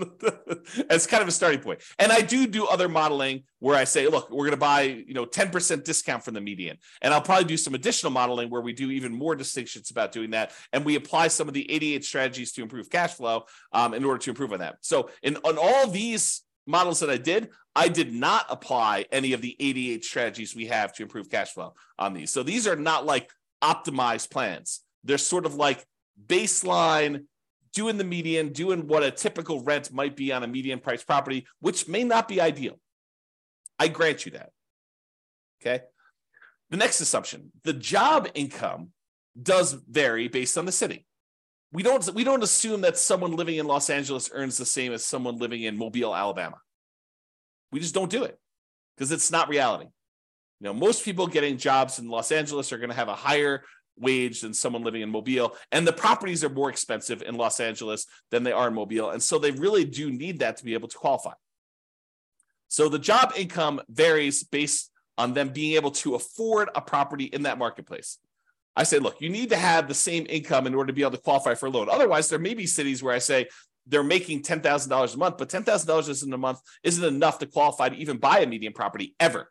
as 0.90 1.06
kind 1.06 1.22
of 1.22 1.28
a 1.28 1.32
starting 1.32 1.60
point. 1.60 1.80
And 1.98 2.12
I 2.12 2.20
do 2.20 2.46
do 2.46 2.66
other 2.66 2.88
modeling 2.88 3.44
where 3.58 3.76
I 3.76 3.84
say, 3.84 4.08
look, 4.08 4.30
we're 4.30 4.44
going 4.44 4.50
to 4.52 4.56
buy, 4.56 4.82
you 4.82 5.14
know, 5.14 5.26
10% 5.26 5.84
discount 5.84 6.24
from 6.24 6.34
the 6.34 6.40
median. 6.40 6.78
And 7.02 7.12
I'll 7.12 7.20
probably 7.20 7.44
do 7.44 7.56
some 7.56 7.74
additional 7.74 8.12
modeling 8.12 8.50
where 8.50 8.60
we 8.60 8.72
do 8.72 8.90
even 8.90 9.12
more 9.12 9.34
distinctions 9.34 9.90
about 9.90 10.12
doing 10.12 10.30
that. 10.30 10.52
And 10.72 10.84
we 10.84 10.96
apply 10.96 11.28
some 11.28 11.48
of 11.48 11.54
the 11.54 11.70
88 11.70 12.04
strategies 12.04 12.52
to 12.52 12.62
improve 12.62 12.90
cash 12.90 13.14
flow 13.14 13.44
um, 13.72 13.94
in 13.94 14.04
order 14.04 14.18
to 14.18 14.30
improve 14.30 14.52
on 14.52 14.60
that. 14.60 14.76
So 14.80 15.10
in 15.22 15.36
on 15.44 15.58
all 15.58 15.86
these 15.86 16.42
models 16.66 17.00
that 17.00 17.10
I 17.10 17.16
did, 17.16 17.50
I 17.74 17.88
did 17.88 18.12
not 18.12 18.46
apply 18.48 19.06
any 19.12 19.32
of 19.32 19.40
the 19.40 19.56
88 19.58 20.04
strategies 20.04 20.54
we 20.54 20.66
have 20.66 20.92
to 20.94 21.02
improve 21.02 21.30
cash 21.30 21.52
flow 21.52 21.74
on 21.98 22.14
these. 22.14 22.30
So 22.30 22.42
these 22.42 22.66
are 22.66 22.76
not 22.76 23.06
like 23.06 23.30
optimized 23.62 24.30
plans. 24.30 24.80
They're 25.04 25.18
sort 25.18 25.46
of 25.46 25.54
like 25.54 25.84
baseline 26.26 27.24
doing 27.72 27.96
the 27.96 28.04
median, 28.04 28.52
doing 28.52 28.86
what 28.86 29.02
a 29.02 29.10
typical 29.10 29.62
rent 29.62 29.92
might 29.92 30.16
be 30.16 30.32
on 30.32 30.42
a 30.42 30.46
median 30.46 30.80
price 30.80 31.04
property, 31.04 31.46
which 31.60 31.88
may 31.88 32.04
not 32.04 32.28
be 32.28 32.40
ideal. 32.40 32.78
I 33.78 33.88
grant 33.88 34.26
you 34.26 34.32
that. 34.32 34.50
Okay. 35.60 35.84
The 36.70 36.76
next 36.76 37.00
assumption 37.00 37.52
the 37.64 37.72
job 37.72 38.28
income 38.34 38.90
does 39.40 39.72
vary 39.72 40.28
based 40.28 40.58
on 40.58 40.64
the 40.66 40.72
city. 40.72 41.06
We 41.72 41.82
don't, 41.82 42.14
we 42.14 42.24
don't 42.24 42.42
assume 42.42 42.80
that 42.80 42.98
someone 42.98 43.36
living 43.36 43.56
in 43.56 43.66
Los 43.66 43.90
Angeles 43.90 44.30
earns 44.32 44.56
the 44.56 44.66
same 44.66 44.92
as 44.92 45.04
someone 45.04 45.38
living 45.38 45.62
in 45.62 45.78
Mobile, 45.78 46.14
Alabama. 46.14 46.56
We 47.70 47.78
just 47.78 47.94
don't 47.94 48.10
do 48.10 48.24
it 48.24 48.38
because 48.96 49.12
it's 49.12 49.30
not 49.30 49.48
reality. 49.48 49.86
You 50.60 50.64
know, 50.64 50.74
most 50.74 51.04
people 51.04 51.26
getting 51.26 51.56
jobs 51.56 51.98
in 51.98 52.08
Los 52.08 52.32
Angeles 52.32 52.72
are 52.72 52.78
going 52.78 52.90
to 52.90 52.96
have 52.96 53.08
a 53.08 53.14
higher 53.14 53.62
wage 53.98 54.40
than 54.40 54.54
someone 54.54 54.82
living 54.82 55.02
in 55.02 55.10
Mobile. 55.10 55.54
And 55.72 55.86
the 55.86 55.92
properties 55.92 56.42
are 56.44 56.48
more 56.48 56.70
expensive 56.70 57.22
in 57.22 57.36
Los 57.36 57.60
Angeles 57.60 58.06
than 58.30 58.42
they 58.42 58.52
are 58.52 58.68
in 58.68 58.74
Mobile. 58.74 59.10
And 59.10 59.22
so 59.22 59.38
they 59.38 59.50
really 59.50 59.84
do 59.84 60.10
need 60.10 60.38
that 60.40 60.56
to 60.58 60.64
be 60.64 60.74
able 60.74 60.88
to 60.88 60.98
qualify. 60.98 61.32
So 62.68 62.88
the 62.88 62.98
job 62.98 63.32
income 63.36 63.80
varies 63.88 64.44
based 64.44 64.90
on 65.18 65.34
them 65.34 65.50
being 65.50 65.74
able 65.74 65.90
to 65.90 66.14
afford 66.14 66.70
a 66.74 66.80
property 66.80 67.24
in 67.24 67.42
that 67.42 67.58
marketplace. 67.58 68.18
I 68.76 68.84
say, 68.84 68.98
look, 68.98 69.20
you 69.20 69.28
need 69.28 69.50
to 69.50 69.56
have 69.56 69.88
the 69.88 69.94
same 69.94 70.24
income 70.28 70.66
in 70.66 70.74
order 70.74 70.86
to 70.86 70.92
be 70.92 71.02
able 71.02 71.10
to 71.12 71.18
qualify 71.18 71.54
for 71.54 71.66
a 71.66 71.70
loan. 71.70 71.88
Otherwise, 71.90 72.28
there 72.28 72.38
may 72.38 72.54
be 72.54 72.66
cities 72.66 73.02
where 73.02 73.12
I 73.12 73.18
say 73.18 73.48
they're 73.86 74.04
making 74.04 74.42
ten 74.42 74.60
thousand 74.60 74.90
dollars 74.90 75.14
a 75.14 75.18
month, 75.18 75.36
but 75.36 75.48
ten 75.48 75.64
thousand 75.64 75.88
dollars 75.88 76.08
isn't 76.08 76.32
a 76.32 76.38
month 76.38 76.60
isn't 76.82 77.04
enough 77.04 77.38
to 77.40 77.46
qualify 77.46 77.88
to 77.88 77.96
even 77.96 78.18
buy 78.18 78.38
a 78.38 78.46
median 78.46 78.72
property 78.72 79.14
ever. 79.18 79.50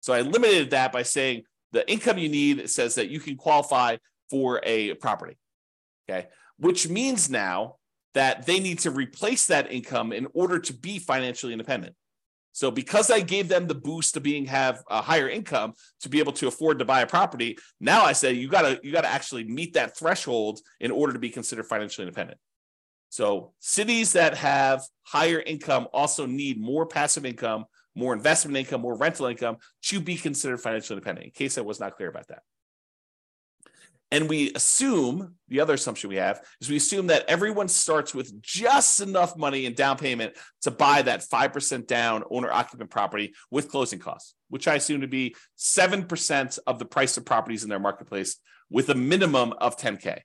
So 0.00 0.12
I 0.12 0.22
limited 0.22 0.70
that 0.70 0.90
by 0.90 1.02
saying 1.02 1.42
the 1.72 1.90
income 1.90 2.18
you 2.18 2.28
need 2.28 2.68
says 2.70 2.94
that 2.94 3.08
you 3.08 3.20
can 3.20 3.36
qualify 3.36 3.96
for 4.30 4.60
a 4.62 4.94
property. 4.94 5.36
Okay. 6.08 6.28
Which 6.58 6.88
means 6.88 7.30
now 7.30 7.76
that 8.14 8.46
they 8.46 8.60
need 8.60 8.78
to 8.80 8.90
replace 8.90 9.46
that 9.46 9.72
income 9.72 10.12
in 10.12 10.26
order 10.34 10.58
to 10.58 10.72
be 10.72 10.98
financially 10.98 11.52
independent. 11.52 11.94
So 12.52 12.70
because 12.70 13.10
I 13.10 13.20
gave 13.20 13.48
them 13.48 13.66
the 13.66 13.74
boost 13.74 14.14
to 14.14 14.20
being 14.20 14.44
have 14.46 14.82
a 14.90 15.00
higher 15.00 15.28
income 15.28 15.72
to 16.00 16.10
be 16.10 16.18
able 16.18 16.32
to 16.32 16.48
afford 16.48 16.78
to 16.78 16.84
buy 16.84 17.00
a 17.00 17.06
property, 17.06 17.56
now 17.80 18.04
I 18.04 18.12
say 18.12 18.34
you 18.34 18.48
gotta 18.48 18.78
you 18.82 18.92
gotta 18.92 19.08
actually 19.08 19.44
meet 19.44 19.72
that 19.74 19.96
threshold 19.96 20.60
in 20.78 20.90
order 20.90 21.14
to 21.14 21.18
be 21.18 21.30
considered 21.30 21.66
financially 21.66 22.06
independent. 22.06 22.38
So 23.08 23.52
cities 23.58 24.12
that 24.12 24.36
have 24.36 24.82
higher 25.02 25.40
income 25.40 25.88
also 25.92 26.26
need 26.26 26.60
more 26.60 26.86
passive 26.86 27.24
income 27.24 27.64
more 27.94 28.14
investment 28.14 28.56
income, 28.56 28.80
more 28.80 28.96
rental 28.96 29.26
income 29.26 29.56
to 29.82 30.00
be 30.00 30.16
considered 30.16 30.60
financially 30.60 30.96
independent, 30.96 31.26
in 31.26 31.32
case 31.32 31.58
I 31.58 31.62
was 31.62 31.80
not 31.80 31.96
clear 31.96 32.08
about 32.08 32.28
that. 32.28 32.42
And 34.12 34.28
we 34.28 34.52
assume 34.54 35.36
the 35.48 35.60
other 35.60 35.72
assumption 35.72 36.10
we 36.10 36.16
have 36.16 36.42
is 36.60 36.68
we 36.68 36.76
assume 36.76 37.06
that 37.06 37.24
everyone 37.28 37.66
starts 37.66 38.14
with 38.14 38.42
just 38.42 39.00
enough 39.00 39.38
money 39.38 39.64
in 39.64 39.72
down 39.72 39.96
payment 39.96 40.34
to 40.62 40.70
buy 40.70 41.00
that 41.00 41.22
5% 41.22 41.86
down 41.86 42.22
owner 42.30 42.52
occupant 42.52 42.90
property 42.90 43.32
with 43.50 43.70
closing 43.70 43.98
costs, 43.98 44.34
which 44.50 44.68
I 44.68 44.74
assume 44.74 45.00
to 45.00 45.08
be 45.08 45.34
7% 45.58 46.58
of 46.66 46.78
the 46.78 46.84
price 46.84 47.16
of 47.16 47.24
properties 47.24 47.62
in 47.62 47.70
their 47.70 47.78
marketplace 47.78 48.36
with 48.68 48.90
a 48.90 48.94
minimum 48.94 49.54
of 49.54 49.78
10K. 49.78 50.20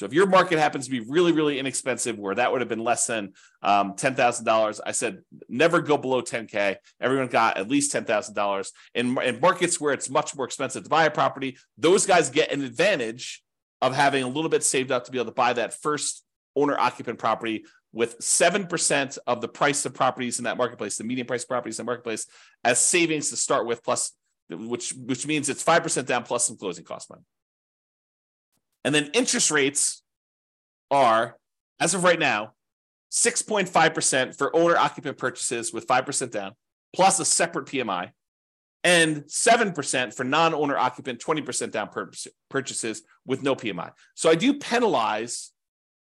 So 0.00 0.06
if 0.06 0.14
your 0.14 0.24
market 0.24 0.58
happens 0.58 0.86
to 0.86 0.90
be 0.90 1.00
really, 1.00 1.30
really 1.30 1.58
inexpensive, 1.58 2.18
where 2.18 2.34
that 2.34 2.50
would 2.50 2.62
have 2.62 2.70
been 2.70 2.82
less 2.82 3.06
than 3.06 3.34
um, 3.62 3.92
ten 3.96 4.14
thousand 4.14 4.46
dollars, 4.46 4.80
I 4.80 4.92
said 4.92 5.18
never 5.46 5.82
go 5.82 5.98
below 5.98 6.22
ten 6.22 6.46
k. 6.46 6.78
Everyone 7.02 7.26
got 7.28 7.58
at 7.58 7.68
least 7.68 7.92
ten 7.92 8.06
thousand 8.06 8.34
dollars. 8.34 8.72
In 8.94 9.20
in 9.20 9.40
markets 9.40 9.78
where 9.78 9.92
it's 9.92 10.08
much 10.08 10.34
more 10.34 10.46
expensive 10.46 10.84
to 10.84 10.88
buy 10.88 11.04
a 11.04 11.10
property, 11.10 11.58
those 11.76 12.06
guys 12.06 12.30
get 12.30 12.50
an 12.50 12.62
advantage 12.62 13.42
of 13.82 13.94
having 13.94 14.22
a 14.22 14.28
little 14.28 14.48
bit 14.48 14.64
saved 14.64 14.90
up 14.90 15.04
to 15.04 15.10
be 15.10 15.18
able 15.18 15.26
to 15.26 15.32
buy 15.32 15.52
that 15.52 15.74
first 15.82 16.24
owner 16.56 16.78
occupant 16.78 17.18
property 17.18 17.66
with 17.92 18.18
7% 18.20 19.18
of 19.26 19.42
the 19.42 19.48
price 19.48 19.84
of 19.84 19.92
properties 19.92 20.38
in 20.38 20.44
that 20.44 20.56
marketplace, 20.56 20.96
the 20.96 21.04
median 21.04 21.26
price 21.26 21.44
properties 21.44 21.78
in 21.78 21.84
the 21.84 21.90
marketplace, 21.90 22.26
as 22.64 22.80
savings 22.80 23.28
to 23.28 23.36
start 23.36 23.66
with, 23.66 23.84
plus 23.84 24.12
which 24.48 24.94
which 24.94 25.26
means 25.26 25.50
it's 25.50 25.62
5% 25.62 26.06
down 26.06 26.22
plus 26.22 26.46
some 26.46 26.56
closing 26.56 26.86
cost 26.86 27.10
money. 27.10 27.22
And 28.84 28.94
then 28.94 29.10
interest 29.12 29.50
rates 29.50 30.02
are, 30.90 31.36
as 31.78 31.94
of 31.94 32.04
right 32.04 32.18
now, 32.18 32.54
6.5% 33.12 34.36
for 34.36 34.54
owner 34.54 34.76
occupant 34.76 35.18
purchases 35.18 35.72
with 35.72 35.86
5% 35.86 36.30
down, 36.30 36.52
plus 36.94 37.18
a 37.18 37.24
separate 37.24 37.66
PMI, 37.66 38.10
and 38.84 39.24
7% 39.24 40.14
for 40.14 40.24
non 40.24 40.54
owner 40.54 40.78
occupant 40.78 41.20
20% 41.20 41.70
down 41.70 41.90
purchases 42.48 43.02
with 43.26 43.42
no 43.42 43.54
PMI. 43.54 43.92
So 44.14 44.30
I 44.30 44.34
do 44.34 44.54
penalize 44.54 45.50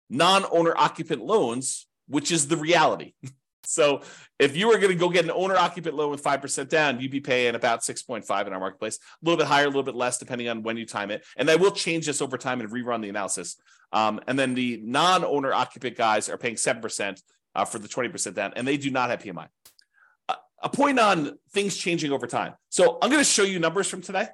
non 0.10 0.46
owner 0.52 0.74
occupant 0.76 1.24
loans, 1.24 1.88
which 2.08 2.32
is 2.32 2.48
the 2.48 2.58
reality. 2.58 3.14
So 3.64 4.02
if 4.40 4.56
you 4.56 4.68
were 4.68 4.78
going 4.78 4.94
to 4.94 4.96
go 4.96 5.10
get 5.10 5.26
an 5.26 5.32
owner 5.32 5.56
occupant 5.56 5.96
loan 5.96 6.12
with 6.12 6.24
5% 6.24 6.70
down, 6.70 7.00
you'd 7.00 7.12
be 7.12 7.20
paying 7.20 7.56
about 7.56 7.82
6.5 7.82 8.48
in 8.48 8.54
our 8.54 8.60
marketplace, 8.60 8.98
a 8.98 9.26
little 9.26 9.38
bit 9.38 9.48
higher, 9.48 9.66
a 9.66 9.68
little 9.68 9.84
bit 9.84 9.96
less, 9.96 10.18
depending 10.18 10.48
on 10.48 10.64
when 10.64 10.78
you 10.78 10.86
time 10.86 11.12
it. 11.12 11.26
And 11.36 11.50
I 11.50 11.56
will 11.56 11.72
change 11.72 12.06
this 12.06 12.22
over 12.22 12.38
time 12.38 12.62
and 12.62 12.70
rerun 12.70 13.02
the 13.02 13.10
analysis. 13.10 13.58
Um, 13.92 14.22
and 14.28 14.38
then 14.38 14.54
the 14.54 14.80
non 14.84 15.24
owner 15.24 15.54
occupant 15.54 15.98
guys 15.98 16.30
are 16.30 16.38
paying 16.38 16.56
7% 16.56 17.22
uh, 17.56 17.66
for 17.66 17.80
the 17.80 17.88
20% 17.88 18.34
down, 18.34 18.54
and 18.56 18.68
they 18.68 18.78
do 18.78 18.92
not 18.92 19.10
have 19.10 19.22
PMI. 19.22 19.48
A 20.64 20.70
point 20.70 21.00
on 21.00 21.38
things 21.52 21.78
changing 21.78 22.12
over 22.12 22.26
time. 22.26 22.54
So 22.70 22.98
I'm 23.02 23.12
going 23.12 23.24
to 23.24 23.30
show 23.30 23.44
you 23.44 23.60
numbers 23.60 23.88
from 23.88 24.02
today. 24.02 24.28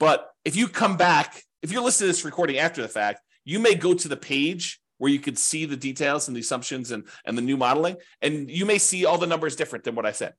But 0.00 0.30
if 0.44 0.56
you 0.56 0.66
come 0.66 0.96
back, 0.96 1.42
if 1.62 1.72
you're 1.72 1.82
listening 1.82 2.08
to 2.08 2.12
this 2.12 2.24
recording 2.24 2.58
after 2.58 2.80
the 2.80 2.88
fact, 2.88 3.20
you 3.44 3.58
may 3.58 3.74
go 3.74 3.92
to 3.92 4.08
the 4.08 4.16
page 4.16 4.80
where 5.04 5.12
you 5.12 5.20
could 5.20 5.38
see 5.38 5.66
the 5.66 5.76
details 5.76 6.28
and 6.28 6.34
the 6.34 6.40
assumptions 6.40 6.90
and, 6.90 7.04
and 7.26 7.36
the 7.36 7.42
new 7.42 7.58
modeling. 7.58 7.94
And 8.22 8.50
you 8.50 8.64
may 8.64 8.78
see 8.78 9.04
all 9.04 9.18
the 9.18 9.26
numbers 9.26 9.54
different 9.54 9.84
than 9.84 9.94
what 9.94 10.06
I 10.06 10.12
said. 10.12 10.32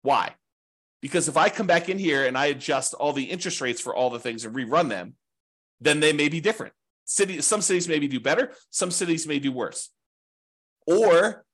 Why? 0.00 0.34
Because 1.02 1.28
if 1.28 1.36
I 1.36 1.50
come 1.50 1.66
back 1.66 1.90
in 1.90 1.98
here 1.98 2.24
and 2.24 2.34
I 2.34 2.46
adjust 2.46 2.94
all 2.94 3.12
the 3.12 3.24
interest 3.24 3.60
rates 3.60 3.78
for 3.78 3.94
all 3.94 4.08
the 4.08 4.18
things 4.18 4.46
and 4.46 4.56
rerun 4.56 4.88
them, 4.88 5.16
then 5.82 6.00
they 6.00 6.14
may 6.14 6.30
be 6.30 6.40
different. 6.40 6.72
City, 7.04 7.42
some 7.42 7.60
cities 7.60 7.88
maybe 7.88 8.08
do 8.08 8.18
better, 8.18 8.54
some 8.70 8.90
cities 8.90 9.26
may 9.26 9.38
do 9.38 9.52
worse. 9.52 9.90
Or 10.86 11.44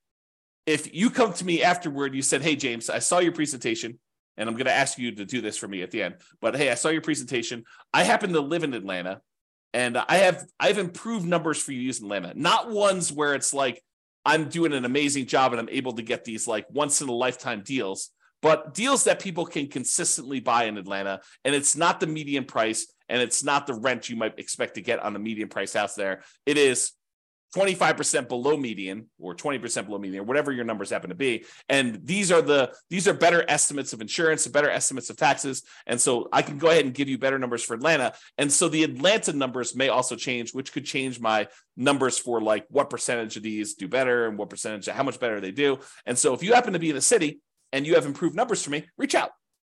if 0.65 0.95
you 0.95 1.09
come 1.09 1.33
to 1.33 1.45
me 1.45 1.63
afterward, 1.63 2.15
you 2.15 2.21
said, 2.21 2.43
Hey, 2.43 2.55
James, 2.55 2.89
I 2.89 2.99
saw 2.99 3.19
your 3.19 3.33
presentation, 3.33 3.99
and 4.37 4.47
I'm 4.47 4.55
going 4.55 4.67
to 4.67 4.71
ask 4.71 4.97
you 4.97 5.11
to 5.15 5.25
do 5.25 5.41
this 5.41 5.57
for 5.57 5.67
me 5.67 5.81
at 5.81 5.91
the 5.91 6.01
end. 6.01 6.15
But 6.39 6.55
hey, 6.55 6.71
I 6.71 6.75
saw 6.75 6.87
your 6.87 7.01
presentation. 7.01 7.65
I 7.93 8.03
happen 8.03 8.31
to 8.31 8.39
live 8.39 8.63
in 8.63 8.73
Atlanta 8.73 9.19
and 9.73 9.97
I 9.97 10.17
have 10.17 10.45
I've 10.59 10.77
improved 10.77 11.25
numbers 11.25 11.61
for 11.61 11.71
you 11.71 11.81
using 11.81 12.05
Atlanta, 12.05 12.33
not 12.35 12.71
ones 12.71 13.11
where 13.11 13.33
it's 13.33 13.53
like 13.53 13.81
I'm 14.25 14.49
doing 14.49 14.73
an 14.73 14.85
amazing 14.85 15.25
job 15.25 15.51
and 15.51 15.59
I'm 15.59 15.69
able 15.69 15.93
to 15.93 16.01
get 16.01 16.23
these 16.23 16.47
like 16.47 16.65
once 16.69 17.01
in 17.01 17.09
a 17.09 17.13
lifetime 17.13 17.61
deals, 17.65 18.11
but 18.41 18.73
deals 18.73 19.05
that 19.05 19.19
people 19.19 19.45
can 19.45 19.67
consistently 19.67 20.39
buy 20.39 20.65
in 20.65 20.77
Atlanta. 20.77 21.21
And 21.43 21.53
it's 21.55 21.75
not 21.75 21.99
the 21.99 22.07
median 22.07 22.45
price 22.45 22.91
and 23.09 23.21
it's 23.21 23.43
not 23.43 23.67
the 23.67 23.73
rent 23.73 24.09
you 24.09 24.15
might 24.15 24.39
expect 24.39 24.75
to 24.75 24.81
get 24.81 24.99
on 24.99 25.13
the 25.13 25.19
median 25.19 25.49
price 25.49 25.73
house 25.73 25.95
there. 25.95 26.23
It 26.45 26.57
is 26.57 26.91
25% 27.55 28.27
below 28.27 28.57
median 28.57 29.07
or 29.19 29.35
20% 29.35 29.85
below 29.85 29.99
median, 29.99 30.21
or 30.21 30.25
whatever 30.25 30.51
your 30.51 30.65
numbers 30.65 30.89
happen 30.89 31.09
to 31.09 31.15
be. 31.15 31.45
And 31.69 31.99
these 32.03 32.31
are 32.31 32.41
the 32.41 32.73
these 32.89 33.07
are 33.07 33.13
better 33.13 33.45
estimates 33.47 33.93
of 33.93 34.01
insurance, 34.01 34.47
better 34.47 34.69
estimates 34.69 35.09
of 35.09 35.17
taxes. 35.17 35.63
And 35.85 35.99
so 35.99 36.29
I 36.33 36.41
can 36.41 36.57
go 36.57 36.69
ahead 36.69 36.85
and 36.85 36.93
give 36.93 37.09
you 37.09 37.17
better 37.17 37.37
numbers 37.37 37.63
for 37.63 37.75
Atlanta. 37.75 38.13
And 38.37 38.51
so 38.51 38.69
the 38.69 38.83
Atlanta 38.83 39.33
numbers 39.33 39.75
may 39.75 39.89
also 39.89 40.15
change, 40.15 40.53
which 40.53 40.73
could 40.73 40.85
change 40.85 41.19
my 41.19 41.47
numbers 41.77 42.17
for 42.17 42.41
like 42.41 42.65
what 42.69 42.89
percentage 42.89 43.37
of 43.37 43.43
these 43.43 43.75
do 43.75 43.87
better 43.87 44.27
and 44.27 44.37
what 44.37 44.49
percentage, 44.49 44.87
how 44.87 45.03
much 45.03 45.19
better 45.19 45.39
they 45.39 45.51
do. 45.51 45.79
And 46.05 46.17
so 46.17 46.33
if 46.33 46.43
you 46.43 46.53
happen 46.53 46.73
to 46.73 46.79
be 46.79 46.89
in 46.89 46.95
a 46.95 47.01
city 47.01 47.39
and 47.71 47.85
you 47.85 47.95
have 47.95 48.05
improved 48.05 48.35
numbers 48.35 48.63
for 48.63 48.71
me, 48.71 48.85
reach 48.97 49.15
out. 49.15 49.31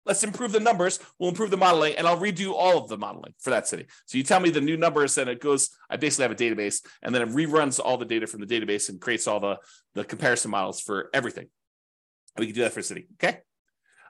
Let's 0.06 0.24
improve 0.24 0.52
the 0.52 0.60
numbers. 0.60 1.00
We'll 1.20 1.30
improve 1.30 1.52
the 1.52 1.58
modeling, 1.58 1.96
and 1.96 2.08
I'll 2.08 2.20
redo 2.20 2.54
all 2.54 2.78
of 2.78 2.89
the 2.89 2.98
modeling 2.98 3.34
for 3.39 3.50
that 3.50 3.68
city. 3.68 3.86
So 4.06 4.18
you 4.18 4.24
tell 4.24 4.39
me 4.39 4.50
the 4.50 4.62
new 4.62 4.78
numbers, 4.78 5.18
and 5.18 5.30
it 5.30 5.41
goes. 5.41 5.70
I 5.89 5.98
basically 5.98 6.24
have 6.24 6.32
a 6.32 6.36
database, 6.36 6.86
and 7.02 7.13
then 7.13 7.22
it 7.22 7.30
reruns 7.30 7.80
all 7.84 7.98
the 7.98 8.06
data 8.06 8.28
from 8.28 8.41
the 8.41 8.48
database 8.48 8.89
and 8.89 9.02
creates 9.02 9.28
all 9.28 9.39
the 9.39 9.58
the 9.94 10.04
comparison 10.04 10.52
models 10.52 10.82
for 10.82 11.10
everything. 11.13 11.48
We 12.38 12.48
can 12.48 12.56
do 12.56 12.62
that 12.62 12.74
for 12.74 12.82
a 12.82 12.84
city. 12.84 13.08
Okay. 13.15 13.39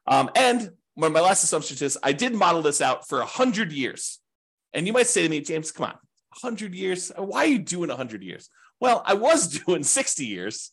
Um, 0.08 0.30
and 0.36 0.72
one 0.96 1.08
of 1.08 1.14
my 1.14 1.22
last 1.22 1.44
assumptions 1.44 1.82
is 1.82 1.98
I 2.02 2.14
did 2.14 2.34
model 2.34 2.62
this 2.62 2.82
out 2.82 3.08
for 3.08 3.20
100 3.20 3.72
years. 3.72 4.20
And 4.74 4.88
you 4.88 4.94
might 4.94 5.08
say 5.08 5.24
to 5.24 5.30
me, 5.30 5.42
James, 5.42 5.72
come 5.72 5.86
on, 5.86 5.96
100 6.42 6.74
years? 6.74 7.12
Why 7.16 7.40
are 7.40 7.48
you 7.48 7.60
doing 7.60 7.90
100 7.90 8.24
years? 8.24 8.50
Well, 8.80 9.04
I 9.06 9.14
was 9.14 9.48
doing 9.66 9.84
60 9.84 10.26
years 10.26 10.72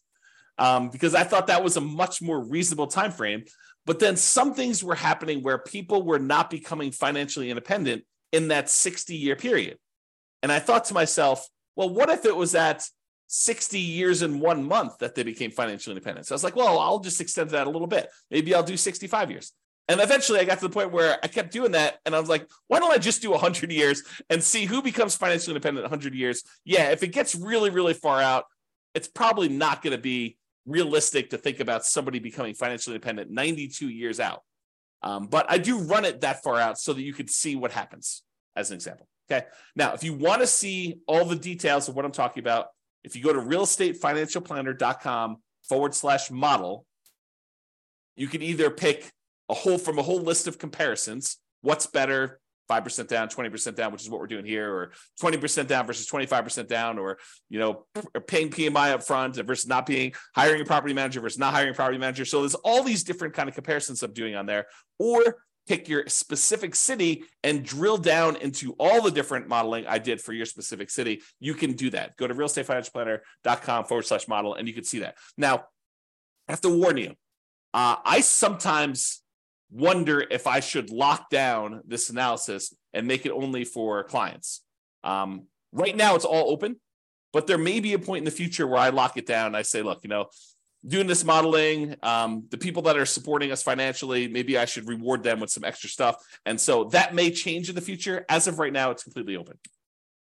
um, 0.59 0.91
because 0.91 1.15
I 1.15 1.25
thought 1.25 1.49
that 1.49 1.65
was 1.65 1.77
a 1.77 1.81
much 1.81 2.23
more 2.23 2.41
reasonable 2.41 2.87
time 2.87 3.11
frame. 3.11 3.45
But 3.85 3.99
then 3.99 4.17
some 4.17 4.55
things 4.55 4.85
were 4.85 4.95
happening 4.95 5.43
where 5.43 5.59
people 5.59 6.03
were 6.03 6.19
not 6.19 6.51
becoming 6.51 6.93
financially 6.93 7.51
independent 7.51 8.05
in 8.31 8.49
that 8.49 8.71
60 8.71 9.15
year 9.15 9.37
period. 9.37 9.79
And 10.43 10.51
I 10.51 10.59
thought 10.59 10.87
to 10.87 10.95
myself, 10.95 11.49
well, 11.77 11.89
what 11.89 12.09
if 12.09 12.25
it 12.25 12.37
was 12.37 12.55
at 12.55 12.85
60 13.29 13.79
years 13.79 14.23
in 14.23 14.41
one 14.41 14.65
month 14.65 14.99
that 14.99 15.15
they 15.15 15.23
became 15.23 15.51
financially 15.51 15.95
independent? 15.97 16.27
So 16.27 16.35
I 16.35 16.37
was 16.37 16.45
like, 16.45 16.57
well, 16.57 16.79
I'll 16.79 17.01
just 17.01 17.21
extend 17.21 17.51
that 17.51 17.67
a 17.67 17.71
little 17.71 17.87
bit. 17.87 18.09
Maybe 18.31 18.55
I'll 18.55 18.63
do 18.63 18.77
65 18.77 19.31
years. 19.31 19.53
And 19.89 20.01
eventually 20.01 20.39
I 20.39 20.45
got 20.45 20.59
to 20.59 20.69
the 20.69 20.73
point 20.73 20.93
where 20.93 21.19
I 21.23 21.29
kept 21.29 21.53
doing 21.53 21.73
that. 21.73 21.99
And 22.07 22.15
I 22.15 22.21
was 22.21 22.29
like, 22.29 22.49
why 22.69 22.79
don't 22.79 22.93
I 22.93 22.99
just 22.99 23.21
do 23.21 23.31
100 23.31 23.73
years 23.73 24.03
and 24.31 24.43
see 24.43 24.65
who 24.65 24.81
becomes 24.81 25.17
financially 25.17 25.53
independent 25.53 25.85
100 25.85 26.15
years? 26.15 26.45
Yeah, 26.65 26.91
if 26.91 27.03
it 27.03 27.09
gets 27.09 27.35
really, 27.35 27.71
really 27.71 27.95
far 27.95 28.21
out, 28.21 28.45
it's 28.95 29.09
probably 29.09 29.49
not 29.49 29.83
going 29.83 29.97
to 29.97 30.03
be 30.03 30.37
realistic 30.67 31.31
to 31.31 31.39
think 31.39 31.61
about 31.61 31.85
somebody 31.85 32.19
becoming 32.19 32.55
financially 32.55 32.95
independent 32.95 33.31
92 33.31 33.89
years 33.89 34.21
out. 34.21 34.43
Um, 35.03 35.27
but 35.27 35.47
I 35.49 35.59
do 35.59 35.79
run 35.79 36.05
it 36.05 36.21
that 36.21 36.43
far 36.43 36.59
out 36.59 36.79
so 36.79 36.93
that 36.93 37.03
you 37.03 37.13
could 37.13 37.29
see 37.29 37.57
what 37.57 37.73
happens 37.73 38.23
as 38.55 38.71
an 38.71 38.77
example. 38.77 39.09
Okay. 39.31 39.47
Now, 39.75 39.95
if 39.95 40.05
you 40.05 40.15
want 40.15 40.43
to 40.43 40.47
see 40.47 41.01
all 41.07 41.25
the 41.25 41.37
details 41.37 41.89
of 41.89 41.97
what 41.97 42.05
I'm 42.05 42.13
talking 42.13 42.43
about, 42.43 42.67
if 43.03 43.17
you 43.17 43.23
go 43.23 43.33
to 43.33 43.41
realestatefinancialplanner.com 43.41 45.37
forward 45.69 45.95
slash 45.95 46.31
model, 46.31 46.85
you 48.15 48.29
can 48.29 48.43
either 48.43 48.71
pick 48.71 49.11
a 49.49 49.55
whole 49.55 49.79
from 49.79 49.99
a 49.99 50.03
whole 50.03 50.21
list 50.21 50.47
of 50.47 50.59
comparisons. 50.59 51.39
What's 51.63 51.87
better? 51.87 52.41
5% 52.73 53.09
down, 53.09 53.29
20% 53.29 53.75
down, 53.75 53.93
which 53.93 54.03
is 54.03 54.11
what 54.11 54.21
we're 54.21 54.27
doing 54.27 54.45
here, 54.45 54.73
or 54.73 54.93
20% 55.21 55.67
down 55.67 55.87
versus 55.87 56.09
25% 56.09 56.69
down, 56.69 56.99
or 56.99 57.19
you 57.49 57.59
know, 57.59 57.85
paying 58.27 58.51
PMI 58.51 58.93
up 58.93 59.03
front 59.03 59.37
versus 59.37 59.67
not 59.67 59.87
being 59.87 60.13
hiring 60.35 60.61
a 60.61 60.65
property 60.65 60.95
manager 60.95 61.21
versus 61.21 61.39
not 61.39 61.53
hiring 61.53 61.71
a 61.71 61.75
property 61.75 61.99
manager. 61.99 62.25
So 62.25 62.41
there's 62.41 62.55
all 62.55 62.83
these 62.83 63.05
different 63.05 63.35
kind 63.35 63.49
of 63.49 63.55
comparisons 63.55 64.03
I'm 64.03 64.13
doing 64.13 64.35
on 64.35 64.47
there. 64.47 64.67
Or 64.99 65.39
pick 65.67 65.89
your 65.89 66.09
specific 66.09 66.75
city 66.75 67.25
and 67.45 67.65
drill 67.65 67.99
down 67.99 68.37
into 68.37 68.75
all 68.79 69.03
the 69.03 69.11
different 69.11 69.49
modeling 69.49 69.87
I 69.87 69.99
did 69.99 70.21
for 70.21 70.33
your 70.33 70.47
specific 70.47 70.91
city. 70.91 71.23
You 71.39 71.55
can 71.55 71.75
do 71.75 71.91
that. 71.91 72.17
Go 72.17 72.27
to 72.27 72.35
realestatefinancialplanner.com 72.35 73.85
forward 73.85 74.07
slash 74.07 74.27
model 74.27 74.55
and 74.55 74.67
you 74.67 74.75
can 74.75 74.85
see 74.85 75.01
that. 75.01 75.17
Now, 75.37 75.65
I 76.49 76.53
have 76.53 76.61
to 76.63 76.69
warn 76.69 76.97
you, 76.97 77.11
uh, 77.73 77.97
I 78.05 78.21
sometimes 78.21 79.22
wonder 79.73 80.25
if 80.31 80.47
I 80.47 80.61
should 80.61 80.91
lock 80.91 81.31
down 81.31 81.81
this 81.87 82.11
analysis 82.11 82.75
and 82.93 83.07
make 83.07 83.27
it 83.27 83.33
only 83.33 83.65
for 83.65 84.05
clients. 84.05 84.61
Um, 85.03 85.47
right 85.73 85.97
now, 85.97 86.15
it's 86.15 86.25
all 86.25 86.51
open, 86.51 86.77
but 87.33 87.47
there 87.47 87.59
may 87.59 87.81
be 87.81 87.95
a 87.95 87.99
point 87.99 88.19
in 88.19 88.25
the 88.25 88.31
future 88.31 88.67
where 88.67 88.79
I 88.79 88.91
lock 88.91 89.17
it 89.17 89.27
down. 89.27 89.55
I 89.55 89.63
say, 89.63 89.83
look, 89.83 90.01
you 90.03 90.11
know, 90.11 90.27
doing 90.87 91.07
this 91.07 91.25
modeling, 91.25 91.97
um, 92.03 92.45
the 92.51 92.59
people 92.59 92.83
that 92.83 92.99
are 92.99 93.07
supporting 93.07 93.51
us 93.51 93.63
financially, 93.63 94.29
maybe 94.29 94.59
I 94.59 94.67
should 94.67 94.89
reward 94.89 95.23
them 95.23 95.41
with 95.41 95.51
some 95.51 95.65
extra 95.65 95.89
stuff. 95.89 96.17
And 96.45 96.61
so 96.61 96.85
that 96.85 97.15
may 97.15 97.31
change 97.31 97.69
in 97.69 97.75
the 97.75 97.81
future. 97.81 98.27
As 98.29 98.47
of 98.47 98.59
right 98.59 98.73
now, 98.73 98.91
it's 98.91 99.05
completely 99.05 99.37
open. 99.37 99.59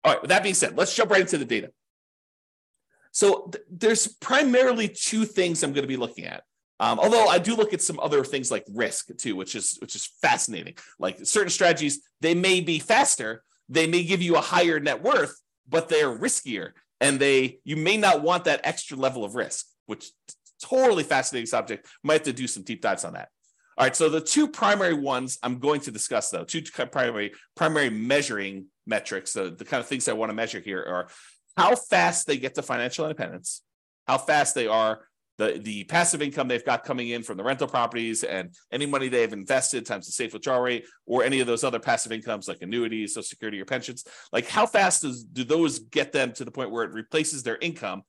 All 0.05 0.12
right, 0.12 0.23
with 0.23 0.31
that 0.31 0.43
being 0.43 0.55
said, 0.55 0.77
let's 0.77 0.95
jump 0.95 1.11
right 1.11 1.21
into 1.21 1.38
the 1.38 1.45
data. 1.45 1.71
So 3.11 3.51
th- 3.53 3.65
there's 3.71 4.07
primarily 4.09 4.88
two 4.88 5.25
things 5.25 5.62
I'm 5.62 5.73
going 5.73 5.83
to 5.83 5.88
be 5.88 5.97
looking 5.97 6.25
at. 6.25 6.45
Um, 6.83 6.99
although 6.99 7.29
I 7.29 7.38
do 7.38 7.55
look 7.55 7.73
at 7.73 7.81
some 7.81 8.01
other 8.01 8.25
things 8.25 8.51
like 8.51 8.64
risk 8.68 9.16
too, 9.16 9.37
which 9.37 9.55
is 9.55 9.79
which 9.81 9.95
is 9.95 10.11
fascinating. 10.21 10.75
Like 10.99 11.16
certain 11.23 11.49
strategies, 11.51 12.03
they 12.21 12.35
may 12.35 12.61
be 12.61 12.81
faster, 12.81 13.45
they 13.68 13.87
may 13.87 14.03
give 14.03 14.21
you 14.21 14.35
a 14.35 14.40
higher 14.40 14.81
net 14.81 15.01
worth, 15.01 15.40
but 15.68 15.88
they're 15.88 16.11
riskier, 16.11 16.73
and 17.01 17.21
they 17.21 17.61
you 17.62 17.77
may 17.77 17.97
not 17.97 18.23
want 18.23 18.47
that 18.47 18.62
extra 18.64 18.97
level 18.97 19.25
of 19.25 19.37
risk, 19.37 19.66
which 19.87 20.11
totally 20.61 21.05
fascinating 21.05 21.47
subject. 21.47 21.87
Might 22.03 22.14
have 22.14 22.23
to 22.25 22.33
do 22.33 22.49
some 22.49 22.64
deep 22.64 22.83
dives 22.83 23.05
on 23.05 23.12
that. 23.12 23.29
All 23.79 23.87
right, 23.87 23.95
so 23.95 24.09
the 24.09 24.21
two 24.21 24.49
primary 24.49 24.95
ones 24.95 25.38
I'm 25.40 25.61
going 25.61 25.83
to 25.83 25.92
discuss 25.92 26.31
though, 26.31 26.42
two 26.42 26.62
primary 26.90 27.33
primary 27.55 27.90
measuring 27.90 28.66
metrics, 28.88 29.35
the, 29.35 29.51
the 29.51 29.64
kind 29.64 29.81
of 29.81 29.87
things 29.87 30.09
I 30.09 30.14
want 30.14 30.31
to 30.31 30.35
measure 30.35 30.59
here 30.59 30.83
are 30.83 31.07
how 31.57 31.77
fast 31.77 32.27
they 32.27 32.38
get 32.38 32.57
to 32.57 32.62
financial 32.62 33.05
independence, 33.05 33.62
how 34.09 34.18
fast 34.18 34.57
they 34.57 34.66
are 34.66 35.03
the 35.38 35.59
the 35.62 35.85
passive 35.85 36.23
income 36.23 36.49
they've 36.49 36.64
got 36.64 36.85
coming 36.85 37.09
in 37.09 37.23
from 37.23 37.37
the 37.37 37.42
rental 37.45 37.66
properties 37.66 38.23
and 38.23 38.55
any 38.71 38.87
money 38.87 39.09
they've 39.09 39.33
invested 39.33 39.87
times 39.87 40.07
the 40.07 40.12
safe 40.12 40.33
withdrawal 40.33 40.61
rate 40.61 40.85
or 41.07 41.25
any 41.25 41.40
of 41.40 41.47
those 41.47 41.64
other 41.64 41.79
passive 41.79 42.12
incomes 42.12 42.49
like 42.49 42.62
annuities, 42.62 43.14
social 43.14 43.25
security, 43.25 43.61
or 43.61 43.64
pensions. 43.64 44.05
Like 44.33 44.49
how 44.49 44.66
fast 44.66 45.03
does 45.03 45.25
do 45.25 45.45
those 45.45 45.79
get 45.79 46.12
them 46.12 46.33
to 46.35 46.45
the 46.45 46.51
point 46.51 46.71
where 46.71 46.85
it 46.85 46.92
replaces 46.92 47.42
their 47.42 47.57
income? 47.57 48.03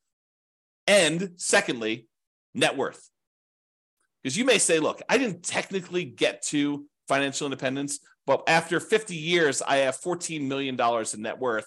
And 0.87 1.31
secondly, 1.37 2.07
net 2.53 2.75
worth. 2.77 3.09
Because 4.21 4.37
you 4.37 4.45
may 4.45 4.57
say, 4.57 4.79
look, 4.79 5.01
I 5.09 5.17
didn't 5.17 5.43
technically 5.43 6.05
get 6.05 6.41
to 6.43 6.85
financial 7.07 7.45
independence, 7.45 7.99
but 8.25 8.43
after 8.47 8.79
50 8.79 9.15
years, 9.15 9.61
I 9.61 9.77
have 9.77 9.99
$14 9.99 10.47
million 10.47 10.79
in 10.79 11.21
net 11.21 11.39
worth. 11.39 11.65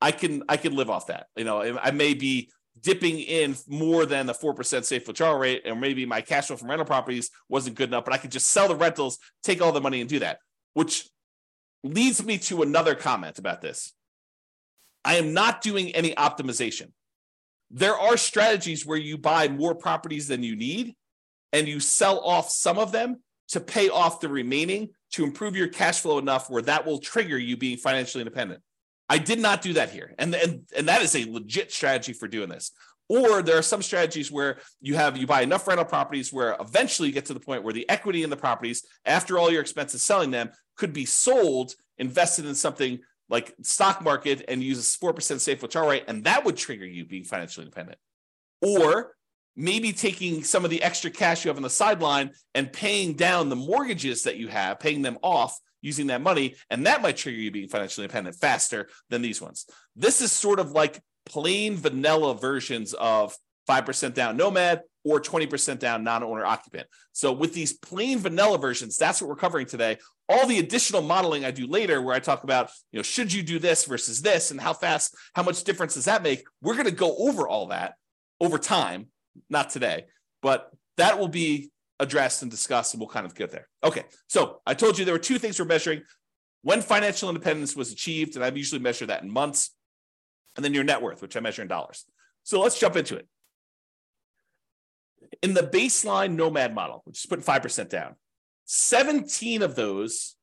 I 0.00 0.10
can 0.10 0.42
I 0.48 0.56
can 0.56 0.74
live 0.74 0.90
off 0.90 1.06
that. 1.06 1.26
You 1.36 1.44
know, 1.44 1.78
I 1.80 1.92
may 1.92 2.14
be 2.14 2.50
dipping 2.80 3.18
in 3.18 3.56
more 3.68 4.06
than 4.06 4.26
the 4.26 4.32
4% 4.32 4.84
safe 4.84 5.06
withdrawal 5.06 5.38
rate, 5.38 5.62
or 5.66 5.74
maybe 5.74 6.06
my 6.06 6.20
cash 6.20 6.46
flow 6.46 6.56
from 6.56 6.68
rental 6.68 6.86
properties 6.86 7.30
wasn't 7.48 7.76
good 7.76 7.90
enough, 7.90 8.04
but 8.04 8.14
I 8.14 8.18
could 8.18 8.32
just 8.32 8.48
sell 8.48 8.68
the 8.68 8.76
rentals, 8.76 9.18
take 9.42 9.60
all 9.60 9.72
the 9.72 9.80
money, 9.80 10.00
and 10.00 10.08
do 10.08 10.18
that. 10.20 10.38
Which 10.74 11.08
leads 11.84 12.24
me 12.24 12.38
to 12.38 12.62
another 12.62 12.94
comment 12.94 13.38
about 13.38 13.60
this. 13.60 13.92
I 15.04 15.16
am 15.16 15.34
not 15.34 15.60
doing 15.60 15.94
any 15.94 16.14
optimization. 16.14 16.92
There 17.70 17.96
are 17.96 18.16
strategies 18.16 18.86
where 18.86 18.98
you 18.98 19.18
buy 19.18 19.48
more 19.48 19.74
properties 19.74 20.28
than 20.28 20.42
you 20.42 20.56
need 20.56 20.94
and 21.52 21.66
you 21.66 21.80
sell 21.80 22.20
off 22.20 22.50
some 22.50 22.78
of 22.78 22.92
them 22.92 23.22
to 23.48 23.60
pay 23.60 23.88
off 23.88 24.20
the 24.20 24.28
remaining 24.28 24.90
to 25.12 25.24
improve 25.24 25.56
your 25.56 25.68
cash 25.68 26.00
flow 26.00 26.18
enough 26.18 26.48
where 26.48 26.62
that 26.62 26.86
will 26.86 26.98
trigger 26.98 27.38
you 27.38 27.56
being 27.56 27.76
financially 27.76 28.22
independent. 28.22 28.62
I 29.12 29.18
did 29.18 29.40
not 29.40 29.60
do 29.60 29.74
that 29.74 29.90
here. 29.90 30.14
And, 30.18 30.34
and, 30.34 30.62
and 30.74 30.88
that 30.88 31.02
is 31.02 31.14
a 31.14 31.30
legit 31.30 31.70
strategy 31.70 32.14
for 32.14 32.26
doing 32.26 32.48
this. 32.48 32.72
Or 33.10 33.42
there 33.42 33.58
are 33.58 33.62
some 33.62 33.82
strategies 33.82 34.32
where 34.32 34.60
you 34.80 34.94
have 34.94 35.18
you 35.18 35.26
buy 35.26 35.42
enough 35.42 35.68
rental 35.68 35.84
properties 35.84 36.32
where 36.32 36.56
eventually 36.58 37.08
you 37.08 37.14
get 37.14 37.26
to 37.26 37.34
the 37.34 37.40
point 37.40 37.62
where 37.62 37.74
the 37.74 37.86
equity 37.90 38.22
in 38.22 38.30
the 38.30 38.38
properties, 38.38 38.86
after 39.04 39.38
all 39.38 39.50
your 39.52 39.60
expenses 39.60 40.02
selling 40.02 40.30
them, 40.30 40.48
could 40.78 40.94
be 40.94 41.04
sold, 41.04 41.74
invested 41.98 42.46
in 42.46 42.54
something 42.54 43.00
like 43.28 43.54
stock 43.60 44.02
market 44.02 44.46
and 44.48 44.62
use 44.62 44.78
a 44.78 44.98
4% 44.98 45.40
safe 45.40 45.60
withdrawal 45.60 45.90
rate, 45.90 46.04
and 46.08 46.24
that 46.24 46.46
would 46.46 46.56
trigger 46.56 46.86
you 46.86 47.04
being 47.04 47.24
financially 47.24 47.66
independent. 47.66 47.98
Or 48.62 49.12
maybe 49.56 49.92
taking 49.92 50.42
some 50.42 50.64
of 50.64 50.70
the 50.70 50.82
extra 50.82 51.10
cash 51.10 51.44
you 51.44 51.48
have 51.48 51.56
on 51.56 51.62
the 51.62 51.70
sideline 51.70 52.30
and 52.54 52.72
paying 52.72 53.14
down 53.14 53.48
the 53.48 53.56
mortgages 53.56 54.22
that 54.24 54.36
you 54.36 54.48
have, 54.48 54.80
paying 54.80 55.02
them 55.02 55.18
off 55.22 55.58
using 55.80 56.06
that 56.06 56.22
money, 56.22 56.54
and 56.70 56.86
that 56.86 57.02
might 57.02 57.16
trigger 57.16 57.38
you 57.38 57.50
being 57.50 57.68
financially 57.68 58.04
independent 58.04 58.36
faster 58.36 58.88
than 59.10 59.20
these 59.20 59.42
ones. 59.42 59.66
This 59.96 60.22
is 60.22 60.32
sort 60.32 60.60
of 60.60 60.70
like 60.70 61.00
plain 61.26 61.76
vanilla 61.76 62.34
versions 62.34 62.94
of 62.94 63.36
5% 63.68 64.14
down 64.14 64.36
nomad 64.36 64.82
or 65.04 65.20
20% 65.20 65.78
down 65.78 66.04
non-owner 66.04 66.44
occupant. 66.44 66.86
So 67.12 67.32
with 67.32 67.52
these 67.54 67.72
plain 67.72 68.18
vanilla 68.18 68.58
versions, 68.58 68.96
that's 68.96 69.20
what 69.20 69.28
we're 69.28 69.36
covering 69.36 69.66
today. 69.66 69.98
All 70.28 70.46
the 70.46 70.60
additional 70.60 71.02
modeling 71.02 71.44
I 71.44 71.50
do 71.50 71.66
later 71.66 72.00
where 72.00 72.14
I 72.14 72.20
talk 72.20 72.44
about, 72.44 72.70
you 72.92 72.98
know, 72.98 73.02
should 73.02 73.32
you 73.32 73.42
do 73.42 73.58
this 73.58 73.84
versus 73.84 74.22
this 74.22 74.50
and 74.50 74.60
how 74.60 74.72
fast, 74.72 75.16
how 75.34 75.42
much 75.42 75.64
difference 75.64 75.94
does 75.94 76.04
that 76.04 76.22
make? 76.22 76.44
We're 76.60 76.74
going 76.74 76.86
to 76.86 76.92
go 76.92 77.16
over 77.16 77.48
all 77.48 77.68
that 77.68 77.94
over 78.40 78.58
time, 78.58 79.08
not 79.48 79.70
today, 79.70 80.06
but 80.42 80.70
that 80.96 81.18
will 81.18 81.28
be 81.28 81.70
addressed 81.98 82.42
and 82.42 82.50
discussed, 82.50 82.94
and 82.94 83.00
we'll 83.00 83.08
kind 83.08 83.26
of 83.26 83.34
get 83.34 83.50
there. 83.50 83.68
Okay, 83.84 84.04
so 84.26 84.60
I 84.66 84.74
told 84.74 84.98
you 84.98 85.04
there 85.04 85.14
were 85.14 85.18
two 85.20 85.38
things 85.38 85.58
we're 85.58 85.66
measuring 85.66 86.02
when 86.62 86.80
financial 86.80 87.28
independence 87.28 87.76
was 87.76 87.92
achieved, 87.92 88.36
and 88.36 88.44
I 88.44 88.48
usually 88.48 88.80
measure 88.80 89.06
that 89.06 89.22
in 89.22 89.30
months, 89.30 89.74
and 90.56 90.64
then 90.64 90.74
your 90.74 90.84
net 90.84 91.02
worth, 91.02 91.22
which 91.22 91.36
I 91.36 91.40
measure 91.40 91.62
in 91.62 91.68
dollars. 91.68 92.04
So 92.42 92.60
let's 92.60 92.78
jump 92.78 92.96
into 92.96 93.16
it. 93.16 93.26
In 95.42 95.54
the 95.54 95.62
baseline 95.62 96.34
nomad 96.34 96.74
model, 96.74 97.02
which 97.04 97.18
is 97.18 97.26
putting 97.26 97.44
5% 97.44 97.88
down, 97.88 98.16
17 98.66 99.62
of 99.62 99.74
those 99.74 100.36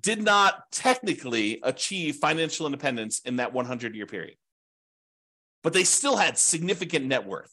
did 0.00 0.22
not 0.22 0.70
technically 0.70 1.60
achieve 1.62 2.16
financial 2.16 2.66
independence 2.66 3.20
in 3.24 3.36
that 3.36 3.52
100 3.52 3.94
year 3.94 4.06
period, 4.06 4.36
but 5.62 5.72
they 5.72 5.84
still 5.84 6.16
had 6.16 6.38
significant 6.38 7.06
net 7.06 7.26
worth. 7.26 7.52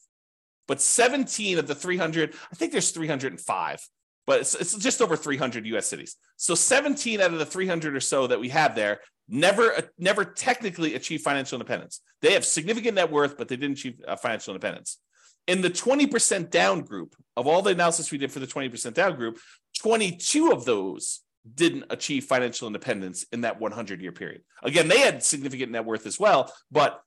But 0.69 0.79
17 0.79 1.57
of 1.57 1.65
the 1.65 1.73
300, 1.73 2.35
I 2.51 2.55
think 2.55 2.71
there's 2.71 2.91
305, 2.91 3.89
but 4.27 4.41
it's, 4.41 4.53
it's 4.53 4.77
just 4.77 5.01
over 5.01 5.17
300 5.17 5.65
US 5.65 5.87
cities. 5.87 6.15
So 6.37 6.53
17 6.53 7.19
out 7.19 7.33
of 7.33 7.39
the 7.39 7.45
300 7.45 7.95
or 7.95 7.99
so 7.99 8.27
that 8.27 8.39
we 8.39 8.49
have 8.49 8.75
there 8.75 8.99
never 9.27 9.89
never 9.97 10.23
technically 10.23 10.93
achieve 10.93 11.21
financial 11.21 11.55
independence. 11.55 12.01
They 12.21 12.33
have 12.33 12.45
significant 12.45 12.95
net 12.95 13.11
worth, 13.11 13.35
but 13.35 13.47
they 13.47 13.57
didn't 13.57 13.79
achieve 13.79 13.99
uh, 14.07 14.15
financial 14.15 14.53
independence. 14.53 14.99
In 15.47 15.61
the 15.61 15.71
20% 15.71 16.51
down 16.51 16.81
group 16.81 17.15
of 17.35 17.47
all 17.47 17.63
the 17.63 17.71
analysis 17.71 18.11
we 18.11 18.19
did 18.19 18.31
for 18.31 18.39
the 18.39 18.45
20% 18.45 18.93
down 18.93 19.15
group, 19.15 19.39
22 19.79 20.51
of 20.51 20.65
those 20.65 21.21
didn't 21.55 21.85
achieve 21.89 22.25
financial 22.25 22.67
independence 22.67 23.25
in 23.31 23.41
that 23.41 23.59
100 23.59 24.01
year 24.01 24.11
period. 24.11 24.43
Again, 24.61 24.87
they 24.87 24.99
had 24.99 25.23
significant 25.23 25.71
net 25.71 25.85
worth 25.85 26.05
as 26.05 26.19
well, 26.19 26.53
but 26.71 27.01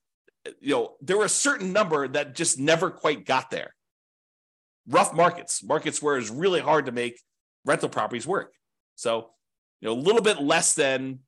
you 0.61 0.75
know 0.75 0.95
there 1.01 1.19
were 1.19 1.25
a 1.25 1.31
certain 1.31 1.73
number 1.73 2.09
that 2.09 2.35
just 2.35 2.59
never 2.59 2.91
quite 2.91 3.25
got 3.25 3.51
there. 3.51 3.75
Rough 4.89 5.15
markets, 5.15 5.63
markets 5.63 6.03
where 6.03 6.19
it's 6.19 6.31
really 6.31 6.61
hard 6.61 6.87
to 6.87 6.93
make 6.93 7.21
rental 7.65 7.89
properties 7.89 8.27
work. 8.27 8.53
So, 8.97 9.31
you 9.81 9.89
know, 9.89 9.95
a 9.95 10.01
little 10.01 10.23
bit 10.23 10.41
less 10.41 10.75
than 10.75 11.21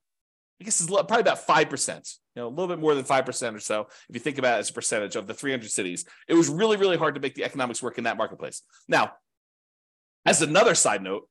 I 0.59 0.63
guess 0.63 0.79
it's 0.79 0.89
probably 0.89 1.19
about 1.19 1.45
5%, 1.45 2.17
you 2.35 2.41
know, 2.41 2.47
a 2.47 2.49
little 2.49 2.67
bit 2.67 2.79
more 2.79 2.95
than 2.95 3.03
5% 3.03 3.55
or 3.55 3.59
so, 3.59 3.87
if 4.09 4.15
you 4.15 4.19
think 4.19 4.37
about 4.37 4.57
it 4.57 4.59
as 4.59 4.69
a 4.69 4.73
percentage 4.73 5.17
of 5.17 5.27
the 5.27 5.33
300 5.33 5.69
cities. 5.69 6.05
It 6.29 6.33
was 6.33 6.47
really, 6.47 6.77
really 6.77 6.97
hard 6.97 7.15
to 7.15 7.21
make 7.21 7.35
the 7.35 7.43
economics 7.43 7.83
work 7.83 7.97
in 7.97 8.05
that 8.05 8.15
marketplace. 8.15 8.61
Now, 8.87 9.13
as 10.25 10.41
another 10.41 10.73
side 10.73 11.03
note, 11.03 11.27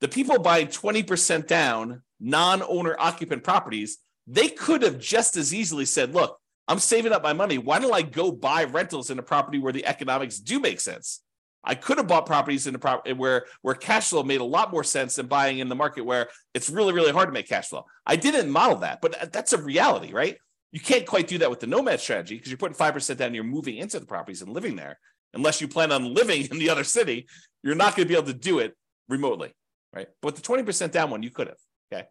the 0.00 0.08
people 0.08 0.38
buying 0.38 0.66
20% 0.66 1.46
down 1.46 2.02
non 2.20 2.62
owner 2.62 2.94
occupant 2.98 3.42
properties, 3.42 3.98
they 4.26 4.48
could 4.48 4.82
have 4.82 4.98
just 4.98 5.36
as 5.36 5.54
easily 5.54 5.86
said, 5.86 6.14
look, 6.14 6.38
I'm 6.68 6.78
saving 6.78 7.12
up 7.12 7.22
my 7.22 7.32
money. 7.32 7.58
Why 7.58 7.78
don't 7.78 7.94
I 7.94 8.02
go 8.02 8.30
buy 8.30 8.64
rentals 8.64 9.10
in 9.10 9.18
a 9.18 9.22
property 9.22 9.58
where 9.58 9.72
the 9.72 9.86
economics 9.86 10.38
do 10.38 10.60
make 10.60 10.80
sense? 10.80 11.20
I 11.64 11.74
could 11.74 11.98
have 11.98 12.08
bought 12.08 12.26
properties 12.26 12.66
in 12.66 12.72
the 12.72 12.78
property 12.78 13.12
where 13.12 13.46
where 13.62 13.74
cash 13.74 14.10
flow 14.10 14.22
made 14.22 14.40
a 14.40 14.44
lot 14.44 14.72
more 14.72 14.82
sense 14.82 15.16
than 15.16 15.26
buying 15.26 15.60
in 15.60 15.68
the 15.68 15.74
market 15.76 16.04
where 16.04 16.28
it's 16.54 16.68
really 16.68 16.92
really 16.92 17.12
hard 17.12 17.28
to 17.28 17.32
make 17.32 17.48
cash 17.48 17.68
flow. 17.68 17.84
I 18.06 18.16
didn't 18.16 18.50
model 18.50 18.78
that, 18.78 19.00
but 19.00 19.32
that's 19.32 19.52
a 19.52 19.62
reality, 19.62 20.12
right? 20.12 20.36
You 20.72 20.80
can't 20.80 21.06
quite 21.06 21.28
do 21.28 21.38
that 21.38 21.50
with 21.50 21.60
the 21.60 21.66
nomad 21.66 22.00
strategy 22.00 22.36
because 22.36 22.50
you're 22.50 22.58
putting 22.58 22.74
five 22.74 22.94
percent 22.94 23.18
down. 23.18 23.34
You're 23.34 23.44
moving 23.44 23.76
into 23.76 24.00
the 24.00 24.06
properties 24.06 24.42
and 24.42 24.52
living 24.52 24.76
there. 24.76 24.98
Unless 25.34 25.60
you 25.60 25.68
plan 25.68 25.92
on 25.92 26.12
living 26.12 26.46
in 26.50 26.58
the 26.58 26.70
other 26.70 26.84
city, 26.84 27.26
you're 27.62 27.74
not 27.74 27.94
going 27.94 28.08
to 28.08 28.12
be 28.12 28.18
able 28.18 28.32
to 28.32 28.38
do 28.38 28.58
it 28.58 28.76
remotely, 29.08 29.54
right? 29.94 30.08
But 30.20 30.34
the 30.34 30.42
twenty 30.42 30.64
percent 30.64 30.92
down 30.92 31.10
one, 31.10 31.22
you 31.22 31.30
could 31.30 31.46
have. 31.46 31.58
Okay, 31.92 32.06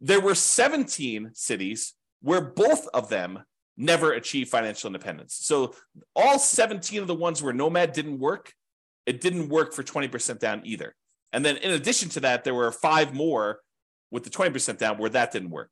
there 0.00 0.20
were 0.20 0.34
17 0.34 1.30
cities 1.34 1.94
where 2.22 2.40
both 2.40 2.88
of 2.94 3.08
them 3.08 3.44
never 3.76 4.12
achieve 4.12 4.48
financial 4.48 4.88
independence. 4.88 5.36
So 5.42 5.74
all 6.14 6.38
17 6.38 7.00
of 7.00 7.06
the 7.06 7.14
ones 7.14 7.42
where 7.42 7.52
nomad 7.52 7.92
didn't 7.92 8.18
work 8.18 8.52
it 9.06 9.20
didn't 9.20 9.48
work 9.48 9.72
for 9.72 9.82
20% 9.82 10.38
down 10.38 10.62
either. 10.64 10.94
And 11.32 11.44
then 11.44 11.56
in 11.58 11.72
addition 11.72 12.08
to 12.10 12.20
that, 12.20 12.44
there 12.44 12.54
were 12.54 12.70
five 12.70 13.14
more 13.14 13.60
with 14.10 14.24
the 14.24 14.30
20% 14.30 14.78
down 14.78 14.98
where 14.98 15.10
that 15.10 15.32
didn't 15.32 15.50
work. 15.50 15.70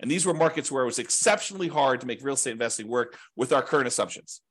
And 0.00 0.10
these 0.10 0.26
were 0.26 0.34
markets 0.34 0.70
where 0.70 0.82
it 0.82 0.86
was 0.86 0.98
exceptionally 0.98 1.68
hard 1.68 2.00
to 2.00 2.06
make 2.06 2.22
real 2.22 2.34
estate 2.34 2.52
investing 2.52 2.88
work 2.88 3.16
with 3.34 3.52
our 3.52 3.62
current 3.62 3.86
assumptions. 3.86 4.42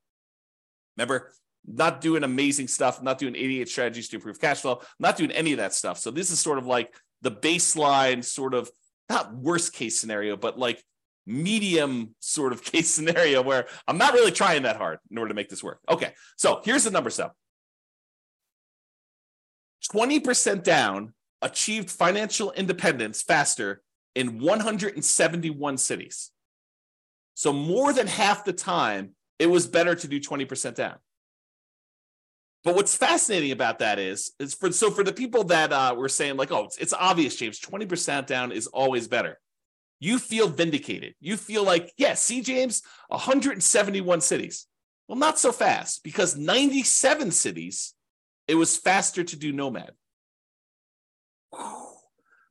Remember, 0.98 1.32
not 1.68 2.02
doing 2.02 2.24
amazing 2.24 2.68
stuff, 2.68 3.02
not 3.02 3.18
doing 3.18 3.36
88 3.36 3.70
strategies 3.70 4.10
to 4.10 4.16
improve 4.16 4.40
cash 4.40 4.62
flow, 4.62 4.82
not 5.00 5.18
doing 5.18 5.32
any 5.32 5.52
of 5.52 5.58
that 5.58 5.74
stuff. 5.74 6.00
So 6.00 6.10
this 6.10 6.32
is 6.32 6.40
sort 6.40 6.58
of 6.58 6.66
like 6.66 6.96
the 7.22 7.32
baseline, 7.32 8.24
sort 8.24 8.54
of 8.54 8.70
not 9.10 9.36
worst 9.36 9.74
case 9.74 10.00
scenario, 10.00 10.38
but 10.38 10.58
like 10.58 10.84
medium 11.26 12.16
sort 12.20 12.54
of 12.54 12.64
case 12.72 12.90
scenario 12.90 13.42
where 13.42 13.68
I'm 13.88 13.98
not 13.98 14.14
really 14.14 14.32
trying 14.32 14.64
that 14.64 14.78
hard 14.78 15.00
in 15.10 15.18
order 15.18 15.30
to 15.30 15.36
make 15.36 15.50
this 15.50 15.64
work. 15.64 15.80
Okay, 15.90 16.14
so 16.38 16.62
here's 16.64 16.84
the 16.84 16.92
number 16.92 17.10
so 17.10 17.32
20% 19.94 20.64
down 20.64 21.14
achieved 21.42 21.92
financial 21.92 22.52
independence 22.54 23.22
faster 23.22 23.82
in 24.16 24.40
171 24.40 25.78
cities. 25.78 26.32
So 27.36 27.52
more 27.52 27.94
than 27.94 28.08
half 28.08 28.46
the 28.46 28.54
time, 28.54 29.12
it 29.38 29.48
was 29.48 29.68
better 29.68 29.94
to 29.94 30.08
do 30.08 30.20
20% 30.20 30.76
down. 30.76 30.96
But 32.64 32.76
what's 32.76 32.96
fascinating 32.96 33.52
about 33.52 33.80
that 33.80 34.00
is, 34.00 34.32
is 34.40 34.56
for 34.56 34.72
so 34.72 34.90
for 34.90 35.04
the 35.04 35.14
people 35.14 35.44
that 35.46 35.72
uh, 35.72 35.94
were 35.96 36.10
saying 36.10 36.38
like, 36.38 36.52
oh, 36.52 36.64
it's, 36.64 36.78
it's 36.78 36.94
obvious, 36.94 37.36
James, 37.36 37.60
20% 37.60 38.26
down 38.26 38.52
is 38.52 38.66
always 38.66 39.08
better. 39.08 39.38
You 40.00 40.20
feel 40.20 40.48
vindicated. 40.48 41.16
You 41.20 41.38
feel 41.38 41.64
like, 41.64 41.94
yeah, 41.98 42.14
see, 42.14 42.42
James, 42.42 42.82
171 43.08 44.22
cities. 44.22 44.68
Well, 45.08 45.18
not 45.18 45.40
so 45.40 45.52
fast 45.52 46.04
because 46.04 46.36
97 46.36 47.32
cities 47.32 47.96
it 48.48 48.56
was 48.56 48.78
faster 48.78 49.24
to 49.24 49.36
do 49.36 49.52
Nomad. 49.52 49.92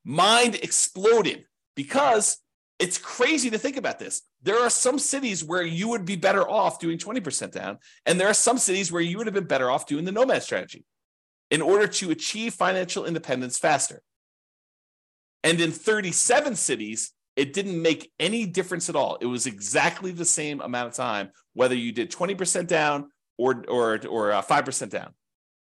Mind 0.04 0.56
exploded 0.56 1.44
because 1.76 2.38
it's 2.78 2.98
crazy 2.98 3.50
to 3.50 3.58
think 3.58 3.76
about 3.76 3.98
this. 3.98 4.22
There 4.42 4.58
are 4.58 4.70
some 4.70 4.98
cities 4.98 5.44
where 5.44 5.62
you 5.62 5.88
would 5.88 6.04
be 6.04 6.16
better 6.16 6.48
off 6.48 6.80
doing 6.80 6.98
20% 6.98 7.52
down, 7.52 7.78
and 8.04 8.20
there 8.20 8.28
are 8.28 8.34
some 8.34 8.58
cities 8.58 8.90
where 8.90 9.00
you 9.00 9.16
would 9.16 9.26
have 9.26 9.34
been 9.34 9.46
better 9.46 9.70
off 9.70 9.86
doing 9.86 10.04
the 10.04 10.12
Nomad 10.12 10.42
strategy 10.42 10.84
in 11.50 11.62
order 11.62 11.86
to 11.86 12.10
achieve 12.10 12.54
financial 12.54 13.06
independence 13.06 13.58
faster. 13.58 14.02
And 15.42 15.60
in 15.60 15.70
37 15.70 16.56
cities, 16.56 17.12
it 17.36 17.52
didn't 17.52 17.80
make 17.80 18.12
any 18.20 18.46
difference 18.46 18.88
at 18.88 18.96
all. 18.96 19.16
It 19.20 19.26
was 19.26 19.46
exactly 19.46 20.12
the 20.12 20.24
same 20.24 20.60
amount 20.60 20.88
of 20.88 20.94
time, 20.94 21.30
whether 21.52 21.74
you 21.74 21.92
did 21.92 22.10
20% 22.10 22.66
down 22.66 23.10
or, 23.36 23.64
or, 23.68 24.00
or 24.08 24.32
uh, 24.32 24.42
5% 24.42 24.90
down. 24.90 25.14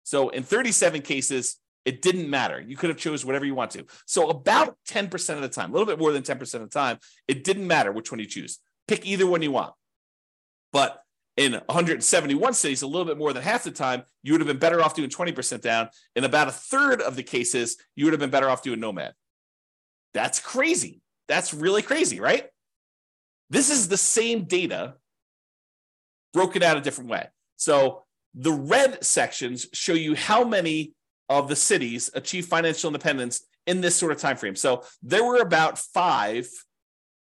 So 0.02 0.28
in 0.28 0.42
37 0.42 1.02
cases, 1.02 1.56
it 1.84 2.02
didn't 2.02 2.28
matter. 2.28 2.60
You 2.60 2.76
could 2.76 2.90
have 2.90 2.98
chose 2.98 3.24
whatever 3.24 3.44
you 3.44 3.54
want 3.54 3.70
to. 3.72 3.84
So 4.06 4.28
about 4.28 4.76
10% 4.88 5.34
of 5.34 5.42
the 5.42 5.48
time, 5.48 5.70
a 5.70 5.72
little 5.72 5.86
bit 5.86 5.98
more 5.98 6.12
than 6.12 6.22
10% 6.22 6.40
of 6.54 6.60
the 6.60 6.66
time, 6.68 6.98
it 7.28 7.44
didn't 7.44 7.66
matter 7.66 7.92
which 7.92 8.10
one 8.10 8.20
you 8.20 8.26
choose. 8.26 8.58
Pick 8.88 9.06
either 9.06 9.26
one 9.26 9.42
you 9.42 9.52
want. 9.52 9.72
But 10.72 11.02
in 11.36 11.52
171 11.52 12.54
cities, 12.54 12.82
a 12.82 12.86
little 12.86 13.04
bit 13.04 13.18
more 13.18 13.32
than 13.32 13.42
half 13.42 13.64
the 13.64 13.70
time, 13.70 14.04
you 14.22 14.32
would 14.32 14.40
have 14.40 14.48
been 14.48 14.58
better 14.58 14.82
off 14.82 14.94
doing 14.94 15.10
20% 15.10 15.60
down. 15.60 15.88
In 16.14 16.24
about 16.24 16.48
a 16.48 16.52
third 16.52 17.00
of 17.02 17.16
the 17.16 17.22
cases, 17.22 17.76
you 17.96 18.04
would 18.04 18.12
have 18.12 18.20
been 18.20 18.30
better 18.30 18.48
off 18.48 18.62
doing 18.62 18.80
Nomad. 18.80 19.12
That's 20.12 20.38
crazy. 20.38 21.00
That's 21.28 21.54
really 21.54 21.82
crazy, 21.82 22.20
right? 22.20 22.46
This 23.50 23.70
is 23.70 23.88
the 23.88 23.96
same 23.96 24.44
data 24.44 24.94
broken 26.32 26.62
out 26.62 26.76
a 26.76 26.80
different 26.80 27.10
way. 27.10 27.28
So 27.56 28.02
the 28.34 28.52
red 28.52 29.04
sections 29.04 29.66
show 29.72 29.94
you 29.94 30.14
how 30.14 30.44
many 30.44 30.92
of 31.28 31.48
the 31.48 31.56
cities 31.56 32.10
achieve 32.14 32.46
financial 32.46 32.88
independence 32.88 33.44
in 33.66 33.80
this 33.80 33.96
sort 33.96 34.12
of 34.12 34.18
time 34.18 34.36
frame. 34.36 34.56
So 34.56 34.82
there 35.02 35.24
were 35.24 35.40
about 35.40 35.78
five 35.78 36.48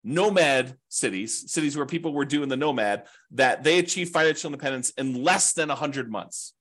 nomad 0.02 0.76
cities, 0.88 1.52
cities 1.52 1.76
where 1.76 1.86
people 1.86 2.14
were 2.14 2.24
doing 2.24 2.48
the 2.48 2.56
nomad, 2.56 3.04
that 3.32 3.62
they 3.62 3.78
achieved 3.78 4.12
financial 4.12 4.48
independence 4.48 4.90
in 4.90 5.22
less 5.22 5.52
than 5.52 5.68
100 5.68 6.10
months. 6.10 6.54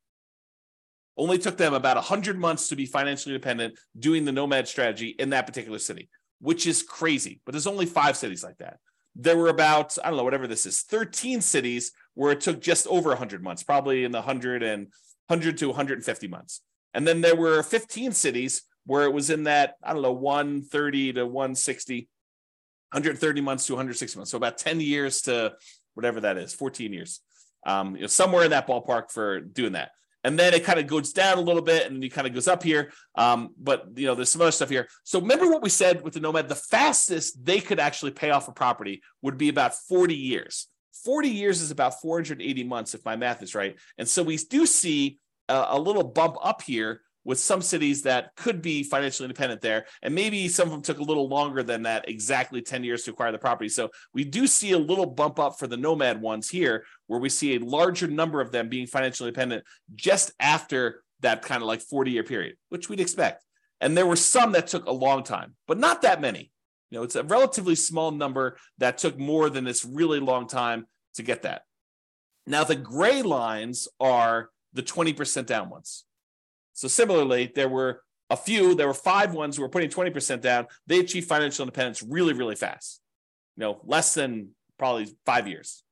Only 1.15 1.38
took 1.38 1.58
them 1.58 1.73
about 1.73 1.95
100 1.95 2.38
months 2.38 2.69
to 2.69 2.75
be 2.75 2.86
financially 2.86 3.36
independent 3.36 3.78
doing 3.97 4.25
the 4.25 4.32
nomad 4.32 4.67
strategy 4.67 5.10
in 5.10 5.30
that 5.30 5.47
particular 5.47 5.80
city, 5.80 6.10
which 6.39 6.67
is 6.67 6.84
crazy. 6.84 7.41
But 7.45 7.54
there's 7.54 7.67
only 7.67 7.86
five 7.86 8.17
cities 8.17 8.43
like 8.43 8.58
that. 8.58 8.80
There 9.15 9.38
were 9.38 9.49
about, 9.49 9.97
I 10.04 10.10
don't 10.10 10.17
know, 10.17 10.23
whatever 10.23 10.47
this 10.47 10.65
is, 10.65 10.82
13 10.82 11.41
cities 11.41 11.91
where 12.13 12.32
it 12.32 12.41
took 12.41 12.62
just 12.62 12.88
over 12.88 13.10
100 13.10 13.43
months, 13.43 13.63
probably 13.63 14.04
in 14.04 14.12
the 14.12 14.19
100 14.19 14.63
and 14.63 14.88
100 15.28 15.58
to 15.58 15.67
150 15.67 16.28
months. 16.28 16.62
And 16.93 17.08
then 17.08 17.21
there 17.21 17.36
were 17.36 17.62
15 17.63 18.12
cities 18.13 18.63
where 18.86 19.04
it 19.04 19.13
was 19.13 19.30
in 19.30 19.43
that, 19.43 19.75
I 19.84 19.93
don't 19.93 20.02
know, 20.02 20.12
130 20.12 21.13
to 21.13 21.25
160, 21.25 22.10
130 22.91 23.41
months 23.41 23.67
to 23.67 23.73
160 23.73 24.17
months. 24.17 24.32
So 24.32 24.38
about 24.38 24.58
10 24.58 24.80
years 24.80 25.21
to 25.23 25.54
whatever 25.93 26.21
that 26.21 26.38
is, 26.38 26.54
14 26.54 26.93
years. 26.93 27.21
Um, 27.65 27.95
you 27.95 28.02
know, 28.02 28.08
somewhere 28.08 28.45
in 28.45 28.52
that 28.52 28.67
ballpark 28.67 29.12
for 29.12 29.41
doing 29.41 29.73
that. 29.73 29.91
And 30.23 30.38
then 30.38 30.53
it 30.53 30.65
kind 30.65 30.79
of 30.79 30.88
goes 30.88 31.13
down 31.13 31.38
a 31.38 31.41
little 31.41 31.62
bit 31.62 31.88
and 31.88 31.95
then 31.95 32.03
it 32.03 32.13
kind 32.13 32.27
of 32.27 32.34
goes 32.34 32.47
up 32.47 32.63
here. 32.63 32.91
Um, 33.15 33.49
but 33.58 33.86
you 33.95 34.05
know, 34.05 34.15
there's 34.15 34.29
some 34.29 34.41
other 34.41 34.51
stuff 34.51 34.69
here. 34.69 34.88
So 35.03 35.19
remember 35.21 35.49
what 35.49 35.62
we 35.62 35.69
said 35.69 36.01
with 36.01 36.13
the 36.13 36.19
Nomad, 36.19 36.49
the 36.49 36.55
fastest 36.55 37.43
they 37.45 37.62
could 37.62 37.79
actually 37.79 38.12
pay 38.12 38.32
off 38.32 38.47
a 38.47 38.51
property 38.51 39.01
would 39.21 39.38
be 39.38 39.49
about 39.49 39.73
40 39.75 40.15
years. 40.15 40.67
40 41.05 41.29
years 41.29 41.62
is 41.62 41.71
about 41.71 42.01
480 42.01 42.63
months, 42.65 42.93
if 42.93 43.05
my 43.05 43.15
math 43.15 43.41
is 43.41 43.55
right. 43.55 43.77
And 43.98 44.08
so 44.08 44.21
we 44.21 44.35
do 44.37 44.65
see 44.65 45.19
a, 45.48 45.67
a, 45.69 45.79
little 45.79 46.04
bump 46.04 46.35
up 46.41 46.62
here 46.62 47.02
with 47.30 47.40
some 47.40 47.62
cities 47.62 48.02
that 48.02 48.36
could 48.36 48.60
be 48.60 48.82
financially 48.82 49.25
independent 49.25 49.62
there. 49.62 49.86
And 50.02 50.15
maybe 50.15 50.48
some 50.48 50.67
of 50.67 50.71
them 50.71 50.82
took 50.82 50.98
a 50.98 51.04
little 51.04 51.30
longer 51.30 51.62
than 51.62 51.84
that, 51.84 52.10
exactly 52.10 52.60
10 52.60 52.84
years 52.84 53.04
to 53.04 53.12
acquire 53.12 53.32
the 53.32 53.38
property. 53.38 53.69
So 53.69 53.92
we 54.15 54.23
do 54.23 54.48
see 54.48 54.71
a 54.71 54.80
little 54.80 55.06
bump 55.06 55.38
up 55.38 55.60
for 55.60 55.67
the 55.67 55.77
nomad 55.77 56.19
ones 56.21 56.50
here, 56.50 56.86
where 57.06 57.19
we 57.19 57.30
see 57.30 57.54
a 57.54 57.60
larger 57.60 58.08
number 58.08 58.42
of 58.42 58.52
them 58.52 58.67
being 58.67 58.88
financially 58.88 59.27
independent 59.27 59.63
just 59.94 60.32
after 60.40 61.04
that 61.19 61.44
kind 61.44 61.62
of 61.62 61.67
like 61.67 61.82
40 61.82 62.10
year 62.10 62.23
period, 62.23 62.56
which 62.69 62.90
we'd 62.90 63.00
expect. 63.00 63.46
And 63.80 63.96
there 63.96 64.08
were 64.08 64.15
some 64.15 64.54
that 64.54 64.65
took 64.65 64.88
a 64.88 64.92
long 64.92 65.21
time, 65.21 65.54
but 65.67 65.77
not 65.77 66.02
that 66.02 66.21
many. 66.21 66.52
You 66.90 66.98
know, 66.98 67.04
it's 67.04 67.15
a 67.15 67.23
relatively 67.23 67.75
small 67.75 68.10
number 68.10 68.58
that 68.80 68.98
took 68.98 69.19
more 69.19 69.52
than 69.52 69.65
this 69.65 69.86
really 69.86 70.19
long 70.19 70.48
time 70.48 70.88
to 71.13 71.21
get 71.21 71.44
that. 71.44 71.62
Now, 72.48 72.63
the 72.63 72.75
gray 72.75 73.21
lines 73.21 73.88
are 74.00 74.50
the 74.73 74.82
20% 74.82 75.46
down 75.46 75.69
ones. 75.69 76.06
So, 76.80 76.88
similarly, 76.88 77.52
there 77.54 77.67
were 77.67 78.04
a 78.30 78.38
few, 78.38 78.73
there 78.73 78.88
were 78.88 78.94
five 78.94 79.34
ones 79.34 79.58
who 79.58 79.63
were 79.63 79.69
putting 79.69 79.90
20% 79.90 80.40
down. 80.40 80.67
They 80.88 81.00
achieved 81.00 81.27
financial 81.27 81.63
independence 81.63 82.02
really, 82.02 82.32
really 82.32 82.56
fast. 82.56 83.02
You 83.58 83.63
know, 83.63 83.82
less 83.84 84.13
than 84.13 84.52
probably 84.77 85.10
five 85.25 85.46
years. 85.46 85.84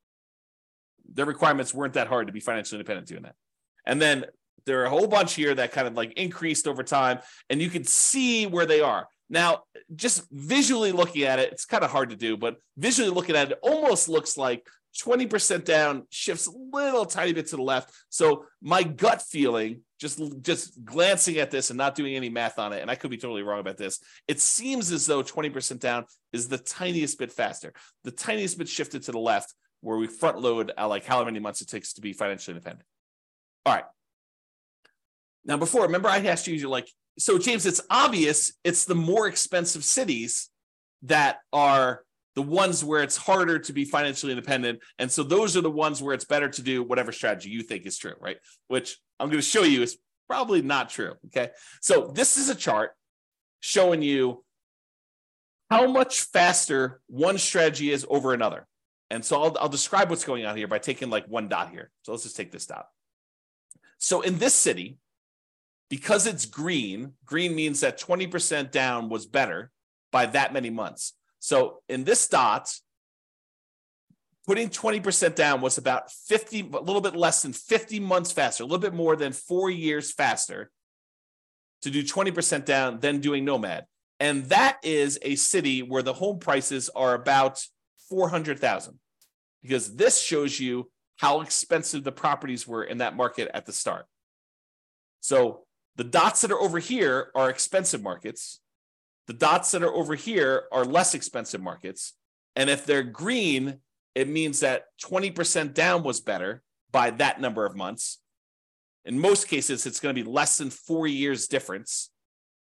Their 1.11 1.25
requirements 1.25 1.73
weren't 1.73 1.95
that 1.95 2.07
hard 2.07 2.27
to 2.27 2.33
be 2.33 2.39
financially 2.39 2.79
independent 2.79 3.07
doing 3.07 3.23
that. 3.23 3.35
And 3.85 4.01
then 4.01 4.27
there 4.65 4.81
are 4.81 4.85
a 4.85 4.89
whole 4.89 5.07
bunch 5.07 5.33
here 5.33 5.53
that 5.53 5.73
kind 5.73 5.89
of 5.89 5.95
like 5.95 6.13
increased 6.13 6.69
over 6.69 6.83
time, 6.83 7.19
and 7.49 7.61
you 7.61 7.69
can 7.69 7.83
see 7.83 8.45
where 8.45 8.65
they 8.65 8.79
are. 8.79 9.09
Now, 9.29 9.63
just 9.93 10.23
visually 10.31 10.93
looking 10.93 11.23
at 11.23 11.39
it, 11.39 11.51
it's 11.51 11.65
kind 11.65 11.83
of 11.83 11.91
hard 11.91 12.11
to 12.11 12.15
do, 12.15 12.37
but 12.37 12.55
visually 12.77 13.09
looking 13.09 13.35
at 13.35 13.51
it, 13.51 13.51
it 13.55 13.59
almost 13.61 14.07
looks 14.07 14.37
like 14.37 14.65
20% 15.03 15.63
down 15.63 16.03
shifts 16.09 16.47
a 16.47 16.51
little 16.51 17.05
tiny 17.05 17.33
bit 17.33 17.47
to 17.47 17.55
the 17.55 17.61
left. 17.61 17.93
So 18.09 18.45
my 18.61 18.83
gut 18.83 19.21
feeling, 19.21 19.81
just 19.99 20.21
just 20.41 20.83
glancing 20.83 21.37
at 21.37 21.51
this 21.51 21.69
and 21.69 21.77
not 21.77 21.95
doing 21.95 22.15
any 22.15 22.29
math 22.29 22.59
on 22.59 22.73
it, 22.73 22.81
and 22.81 22.91
I 22.91 22.95
could 22.95 23.11
be 23.11 23.17
totally 23.17 23.43
wrong 23.43 23.59
about 23.59 23.77
this, 23.77 23.99
it 24.27 24.39
seems 24.39 24.91
as 24.91 25.05
though 25.05 25.23
20% 25.23 25.79
down 25.79 26.05
is 26.33 26.47
the 26.47 26.57
tiniest 26.57 27.17
bit 27.19 27.31
faster, 27.31 27.73
the 28.03 28.11
tiniest 28.11 28.57
bit 28.57 28.69
shifted 28.69 29.03
to 29.03 29.11
the 29.11 29.19
left, 29.19 29.53
where 29.81 29.97
we 29.97 30.07
front 30.07 30.39
load 30.39 30.71
at 30.77 30.85
like 30.85 31.05
however 31.05 31.25
many 31.25 31.39
months 31.39 31.61
it 31.61 31.69
takes 31.69 31.93
to 31.93 32.01
be 32.01 32.13
financially 32.13 32.55
independent. 32.55 32.85
All 33.65 33.73
right. 33.73 33.85
Now, 35.45 35.57
before, 35.57 35.83
remember 35.83 36.09
I 36.09 36.19
asked 36.19 36.47
you, 36.47 36.55
you're 36.55 36.69
like, 36.69 36.89
so 37.17 37.37
James, 37.37 37.65
it's 37.65 37.81
obvious 37.89 38.53
it's 38.63 38.85
the 38.85 38.95
more 38.95 39.27
expensive 39.27 39.83
cities 39.83 40.49
that 41.03 41.37
are 41.53 42.03
the 42.37 42.43
ones 42.43 42.85
where 42.85 43.01
it's 43.01 43.17
harder 43.17 43.57
to 43.57 43.73
be 43.73 43.83
financially 43.83 44.31
independent. 44.31 44.79
And 44.99 45.11
so 45.11 45.23
those 45.23 45.57
are 45.57 45.61
the 45.61 45.71
ones 45.71 46.03
where 46.03 46.13
it's 46.13 46.23
better 46.23 46.47
to 46.47 46.61
do 46.61 46.83
whatever 46.83 47.11
strategy 47.11 47.49
you 47.49 47.63
think 47.63 47.87
is 47.87 47.97
true, 47.97 48.13
right? 48.19 48.37
Which 48.67 48.99
I'm 49.19 49.29
going 49.29 49.39
to 49.39 49.41
show 49.41 49.63
you 49.63 49.81
is 49.81 49.97
probably 50.29 50.61
not 50.61 50.91
true. 50.91 51.15
Okay. 51.25 51.49
So 51.81 52.11
this 52.13 52.37
is 52.37 52.49
a 52.49 52.53
chart 52.53 52.91
showing 53.59 54.03
you 54.03 54.45
how 55.71 55.87
much 55.91 56.21
faster 56.25 57.01
one 57.07 57.39
strategy 57.39 57.89
is 57.91 58.05
over 58.07 58.35
another. 58.35 58.67
And 59.09 59.25
so 59.25 59.41
I'll, 59.41 59.57
I'll 59.59 59.67
describe 59.67 60.11
what's 60.11 60.23
going 60.23 60.45
on 60.45 60.55
here 60.55 60.67
by 60.67 60.77
taking 60.77 61.09
like 61.09 61.25
one 61.25 61.47
dot 61.47 61.71
here. 61.71 61.89
So 62.03 62.11
let's 62.11 62.23
just 62.23 62.37
take 62.37 62.51
this 62.51 62.67
dot. 62.67 62.85
So 63.97 64.21
in 64.21 64.37
this 64.37 64.53
city, 64.53 64.99
because 65.89 66.27
it's 66.27 66.45
green, 66.45 67.13
green 67.25 67.55
means 67.55 67.79
that 67.79 67.99
20% 67.99 68.69
down 68.69 69.09
was 69.09 69.25
better 69.25 69.71
by 70.11 70.27
that 70.27 70.53
many 70.53 70.69
months. 70.69 71.13
So 71.39 71.81
in 71.87 72.03
this 72.03 72.27
dot, 72.27 72.73
putting 74.45 74.69
20% 74.69 75.35
down 75.35 75.61
was 75.61 75.77
about 75.77 76.11
50, 76.11 76.71
a 76.73 76.79
little 76.79 77.01
bit 77.01 77.15
less 77.15 77.41
than 77.41 77.53
50 77.53 77.99
months 77.99 78.31
faster, 78.31 78.63
a 78.63 78.65
little 78.65 78.79
bit 78.79 78.93
more 78.93 79.15
than 79.15 79.33
four 79.33 79.69
years 79.69 80.11
faster 80.11 80.71
to 81.81 81.89
do 81.91 82.03
20% 82.03 82.65
down 82.65 82.99
than 82.99 83.19
doing 83.19 83.45
Nomad. 83.45 83.85
And 84.19 84.45
that 84.45 84.77
is 84.83 85.19
a 85.21 85.35
city 85.35 85.83
where 85.83 86.01
the 86.01 86.13
home 86.13 86.39
prices 86.39 86.89
are 86.95 87.13
about 87.13 87.63
400,000 88.09 88.97
because 89.61 89.95
this 89.95 90.21
shows 90.21 90.59
you 90.59 90.89
how 91.17 91.41
expensive 91.41 92.03
the 92.03 92.11
properties 92.11 92.67
were 92.67 92.83
in 92.83 92.99
that 92.99 93.15
market 93.15 93.49
at 93.53 93.65
the 93.65 93.73
start. 93.73 94.05
So 95.19 95.65
the 95.97 96.03
dots 96.03 96.41
that 96.41 96.51
are 96.51 96.59
over 96.59 96.79
here 96.79 97.31
are 97.35 97.49
expensive 97.49 98.01
markets. 98.01 98.59
The 99.27 99.33
dots 99.33 99.71
that 99.71 99.83
are 99.83 99.93
over 99.93 100.15
here 100.15 100.63
are 100.71 100.85
less 100.85 101.13
expensive 101.13 101.61
markets. 101.61 102.13
And 102.55 102.69
if 102.69 102.85
they're 102.85 103.03
green, 103.03 103.79
it 104.15 104.27
means 104.27 104.61
that 104.61 104.85
20% 105.03 105.73
down 105.73 106.03
was 106.03 106.21
better 106.21 106.63
by 106.91 107.11
that 107.11 107.39
number 107.39 107.65
of 107.65 107.75
months. 107.75 108.19
In 109.05 109.19
most 109.19 109.47
cases, 109.47 109.85
it's 109.85 109.99
going 109.99 110.15
to 110.15 110.23
be 110.23 110.29
less 110.29 110.57
than 110.57 110.69
four 110.69 111.07
years 111.07 111.47
difference. 111.47 112.09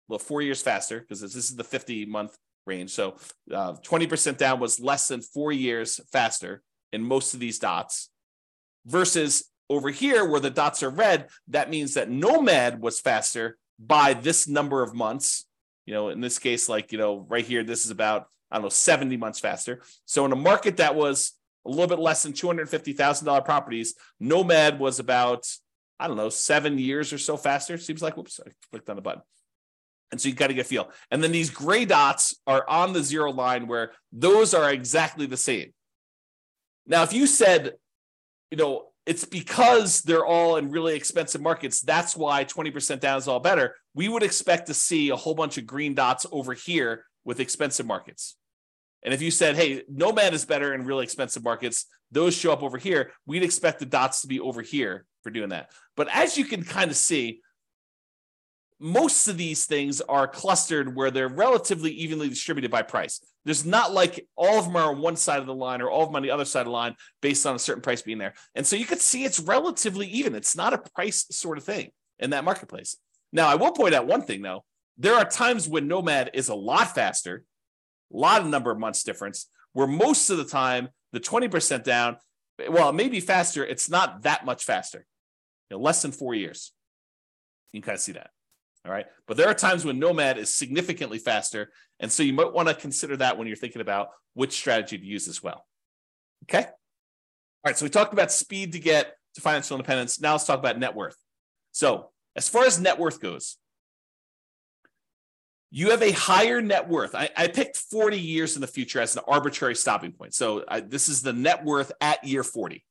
Well, 0.07 0.19
four 0.19 0.41
years 0.41 0.61
faster 0.61 0.99
because 0.99 1.21
this 1.21 1.35
is 1.35 1.55
the 1.55 1.63
50 1.63 2.05
month 2.05 2.35
range. 2.65 2.89
So 2.91 3.17
uh, 3.53 3.73
20% 3.73 4.37
down 4.37 4.59
was 4.59 4.79
less 4.79 5.07
than 5.07 5.21
four 5.21 5.51
years 5.51 5.99
faster 6.11 6.61
in 6.91 7.03
most 7.03 7.33
of 7.33 7.39
these 7.39 7.59
dots 7.59 8.09
versus 8.85 9.49
over 9.69 9.89
here 9.89 10.25
where 10.25 10.39
the 10.39 10.49
dots 10.49 10.81
are 10.81 10.89
red, 10.89 11.27
that 11.47 11.69
means 11.69 11.93
that 11.93 12.09
Nomad 12.09 12.81
was 12.81 12.99
faster 12.99 13.57
by 13.79 14.13
this 14.13 14.47
number 14.47 14.81
of 14.81 14.93
months 14.93 15.45
you 15.89 15.95
know, 15.95 16.09
in 16.09 16.21
this 16.21 16.37
case, 16.37 16.69
like, 16.69 16.91
you 16.91 16.99
know, 16.99 17.25
right 17.29 17.43
here, 17.43 17.63
this 17.63 17.83
is 17.83 17.89
about, 17.89 18.27
I 18.51 18.57
don't 18.57 18.65
know, 18.65 18.69
70 18.69 19.17
months 19.17 19.39
faster. 19.39 19.81
So 20.05 20.23
in 20.23 20.31
a 20.31 20.35
market 20.35 20.77
that 20.77 20.93
was 20.93 21.33
a 21.65 21.69
little 21.71 21.87
bit 21.87 21.97
less 21.97 22.21
than 22.21 22.33
$250,000 22.33 23.43
properties, 23.43 23.95
Nomad 24.19 24.79
was 24.79 24.99
about, 24.99 25.47
I 25.99 26.07
don't 26.07 26.15
know, 26.15 26.29
seven 26.29 26.77
years 26.77 27.11
or 27.11 27.17
so 27.17 27.37
faster. 27.37 27.75
Seems 27.79 28.03
like, 28.03 28.17
whoops, 28.17 28.39
I 28.39 28.51
clicked 28.69 28.87
on 28.87 28.97
the 28.97 29.01
button. 29.01 29.23
And 30.11 30.21
so 30.21 30.29
you 30.29 30.35
got 30.35 30.47
to 30.47 30.53
get 30.53 30.67
feel. 30.67 30.91
And 31.09 31.23
then 31.23 31.31
these 31.31 31.49
gray 31.49 31.85
dots 31.85 32.35
are 32.45 32.69
on 32.69 32.93
the 32.93 33.01
zero 33.01 33.31
line 33.31 33.65
where 33.65 33.93
those 34.13 34.53
are 34.53 34.71
exactly 34.71 35.25
the 35.25 35.37
same. 35.37 35.73
Now, 36.85 37.01
if 37.01 37.13
you 37.13 37.25
said, 37.25 37.73
you 38.51 38.57
know, 38.59 38.89
it's 39.07 39.25
because 39.25 40.03
they're 40.03 40.23
all 40.25 40.57
in 40.57 40.69
really 40.69 40.95
expensive 40.95 41.41
markets. 41.41 41.81
That's 41.81 42.15
why 42.15 42.45
20% 42.45 42.99
down 42.99 43.17
is 43.17 43.27
all 43.27 43.39
better. 43.39 43.75
We 43.99 44.07
would 44.07 44.23
expect 44.23 44.67
to 44.67 44.73
see 44.73 45.09
a 45.09 45.17
whole 45.17 45.35
bunch 45.35 45.57
of 45.57 45.67
green 45.67 45.93
dots 45.93 46.25
over 46.31 46.53
here 46.53 47.03
with 47.25 47.41
expensive 47.41 47.85
markets. 47.85 48.37
And 49.03 49.13
if 49.13 49.21
you 49.21 49.29
said, 49.29 49.57
hey, 49.57 49.83
Nomad 49.89 50.33
is 50.33 50.45
better 50.45 50.73
in 50.73 50.85
really 50.85 51.03
expensive 51.03 51.43
markets, 51.43 51.85
those 52.09 52.33
show 52.33 52.53
up 52.53 52.63
over 52.63 52.77
here, 52.77 53.11
we'd 53.25 53.43
expect 53.43 53.79
the 53.79 53.85
dots 53.85 54.21
to 54.21 54.27
be 54.27 54.39
over 54.39 54.61
here 54.61 55.05
for 55.21 55.31
doing 55.31 55.49
that. 55.49 55.71
But 55.97 56.07
as 56.13 56.37
you 56.37 56.45
can 56.45 56.63
kind 56.63 56.89
of 56.89 56.95
see, 56.95 57.41
most 58.79 59.27
of 59.27 59.35
these 59.35 59.65
things 59.65 59.99
are 59.99 60.29
clustered 60.29 60.95
where 60.95 61.11
they're 61.11 61.27
relatively 61.27 61.91
evenly 61.91 62.29
distributed 62.29 62.71
by 62.71 62.83
price. 62.83 63.19
There's 63.43 63.65
not 63.65 63.91
like 63.91 64.25
all 64.37 64.59
of 64.59 64.63
them 64.63 64.77
are 64.77 64.93
on 64.93 65.01
one 65.01 65.17
side 65.17 65.41
of 65.41 65.45
the 65.45 65.53
line 65.53 65.81
or 65.81 65.89
all 65.89 66.03
of 66.03 66.07
them 66.07 66.15
on 66.15 66.23
the 66.23 66.31
other 66.31 66.45
side 66.45 66.61
of 66.61 66.67
the 66.67 66.71
line 66.71 66.95
based 67.21 67.45
on 67.45 67.53
a 67.53 67.59
certain 67.59 67.81
price 67.81 68.01
being 68.01 68.17
there. 68.17 68.35
And 68.55 68.65
so 68.65 68.77
you 68.77 68.85
could 68.85 69.01
see 69.01 69.25
it's 69.25 69.41
relatively 69.41 70.07
even. 70.07 70.35
It's 70.35 70.55
not 70.55 70.73
a 70.73 70.77
price 70.95 71.25
sort 71.31 71.57
of 71.57 71.65
thing 71.65 71.89
in 72.17 72.29
that 72.29 72.45
marketplace. 72.45 72.95
Now, 73.31 73.47
I 73.47 73.55
will 73.55 73.71
point 73.71 73.93
out 73.93 74.07
one 74.07 74.21
thing 74.21 74.41
though. 74.41 74.63
There 74.97 75.15
are 75.15 75.25
times 75.25 75.67
when 75.67 75.87
Nomad 75.87 76.31
is 76.33 76.49
a 76.49 76.55
lot 76.55 76.93
faster, 76.93 77.43
a 78.13 78.17
lot 78.17 78.41
of 78.41 78.47
number 78.47 78.71
of 78.71 78.79
months 78.79 79.03
difference, 79.03 79.47
where 79.73 79.87
most 79.87 80.29
of 80.29 80.37
the 80.37 80.45
time 80.45 80.89
the 81.13 81.19
20% 81.19 81.83
down, 81.83 82.17
well, 82.69 82.89
it 82.89 82.95
may 82.95 83.07
be 83.07 83.19
faster, 83.19 83.65
it's 83.65 83.89
not 83.89 84.23
that 84.23 84.45
much 84.45 84.65
faster, 84.65 85.05
you 85.69 85.77
know, 85.77 85.81
less 85.81 86.01
than 86.01 86.11
four 86.11 86.35
years. 86.35 86.73
You 87.71 87.81
can 87.81 87.85
kind 87.85 87.95
of 87.95 88.01
see 88.01 88.11
that. 88.13 88.31
All 88.85 88.91
right. 88.91 89.05
But 89.27 89.37
there 89.37 89.47
are 89.47 89.53
times 89.53 89.85
when 89.85 89.99
Nomad 89.99 90.37
is 90.37 90.55
significantly 90.55 91.19
faster. 91.19 91.71
And 91.99 92.11
so 92.11 92.23
you 92.23 92.33
might 92.33 92.53
want 92.53 92.69
to 92.69 92.73
consider 92.73 93.17
that 93.17 93.37
when 93.37 93.47
you're 93.47 93.57
thinking 93.57 93.81
about 93.81 94.09
which 94.33 94.53
strategy 94.53 94.97
to 94.97 95.05
use 95.05 95.27
as 95.27 95.43
well. 95.43 95.65
Okay. 96.43 96.63
All 96.63 96.71
right. 97.65 97.77
So 97.77 97.85
we 97.85 97.89
talked 97.89 98.13
about 98.13 98.31
speed 98.31 98.71
to 98.71 98.79
get 98.79 99.15
to 99.35 99.41
financial 99.41 99.75
independence. 99.75 100.21
Now 100.21 100.31
let's 100.31 100.45
talk 100.45 100.59
about 100.59 100.79
net 100.79 100.95
worth. 100.95 101.17
So, 101.71 102.09
as 102.39 102.47
far 102.47 102.63
as 102.63 102.79
net 102.79 102.97
worth 102.97 103.19
goes, 103.19 103.57
you 105.71 105.89
have 105.89 106.01
a 106.01 106.11
higher 106.11 106.61
net 106.61 106.87
worth. 106.87 107.13
I, 107.13 107.29
I 107.35 107.49
picked 107.49 107.75
40 107.75 108.17
years 108.17 108.55
in 108.55 108.61
the 108.61 108.67
future 108.67 109.01
as 109.01 109.13
an 109.17 109.23
arbitrary 109.27 109.75
stopping 109.75 110.13
point. 110.13 110.33
So, 110.33 110.63
I, 110.65 110.79
this 110.79 111.09
is 111.09 111.21
the 111.21 111.33
net 111.33 111.65
worth 111.65 111.91
at 111.99 112.23
year 112.23 112.45
40. 112.45 112.81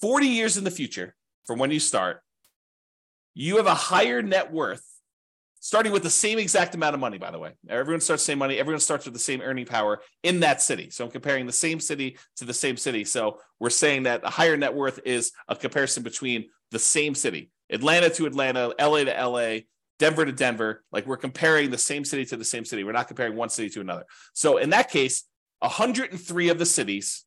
40 0.00 0.26
years 0.26 0.56
in 0.56 0.64
the 0.64 0.72
future 0.72 1.14
from 1.46 1.60
when 1.60 1.70
you 1.70 1.78
start, 1.78 2.20
you 3.32 3.58
have 3.58 3.66
a 3.66 3.74
higher 3.74 4.22
net 4.22 4.52
worth 4.52 4.84
starting 5.60 5.92
with 5.92 6.02
the 6.02 6.10
same 6.10 6.40
exact 6.40 6.74
amount 6.74 6.94
of 6.94 7.00
money, 7.00 7.18
by 7.18 7.30
the 7.30 7.38
way. 7.38 7.52
Everyone 7.68 8.00
starts 8.00 8.24
the 8.24 8.32
same 8.32 8.38
money. 8.38 8.58
Everyone 8.58 8.80
starts 8.80 9.04
with 9.04 9.14
the 9.14 9.20
same 9.20 9.40
earning 9.40 9.66
power 9.66 10.00
in 10.24 10.40
that 10.40 10.60
city. 10.60 10.90
So 10.90 11.04
I'm 11.04 11.12
comparing 11.12 11.46
the 11.46 11.52
same 11.52 11.78
city 11.78 12.18
to 12.38 12.44
the 12.44 12.52
same 12.52 12.76
city. 12.76 13.04
So 13.04 13.38
we're 13.60 13.70
saying 13.70 14.02
that 14.02 14.22
a 14.24 14.30
higher 14.30 14.56
net 14.56 14.74
worth 14.74 14.98
is 15.04 15.30
a 15.46 15.54
comparison 15.54 16.02
between 16.02 16.46
the 16.72 16.78
same 16.80 17.14
city, 17.14 17.50
Atlanta 17.70 18.10
to 18.10 18.26
Atlanta, 18.26 18.74
LA 18.80 19.04
to 19.04 19.26
LA, 19.26 19.58
Denver 19.98 20.24
to 20.24 20.32
Denver. 20.32 20.82
Like 20.90 21.06
we're 21.06 21.16
comparing 21.16 21.70
the 21.70 21.78
same 21.78 22.04
city 22.04 22.24
to 22.26 22.36
the 22.36 22.44
same 22.44 22.64
city. 22.64 22.82
We're 22.82 22.92
not 22.92 23.06
comparing 23.06 23.36
one 23.36 23.50
city 23.50 23.70
to 23.70 23.80
another. 23.80 24.04
So 24.32 24.58
in 24.58 24.70
that 24.70 24.90
case, 24.90 25.24
103 25.60 26.48
of 26.48 26.58
the 26.58 26.66
cities, 26.66 27.24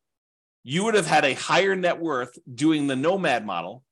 you 0.63 0.83
would 0.83 0.95
have 0.95 1.07
had 1.07 1.23
a 1.23 1.33
higher 1.33 1.75
net 1.75 2.01
worth 2.01 2.37
doing 2.53 2.87
the 2.87 2.95
nomad 2.95 3.45
model 3.45 3.83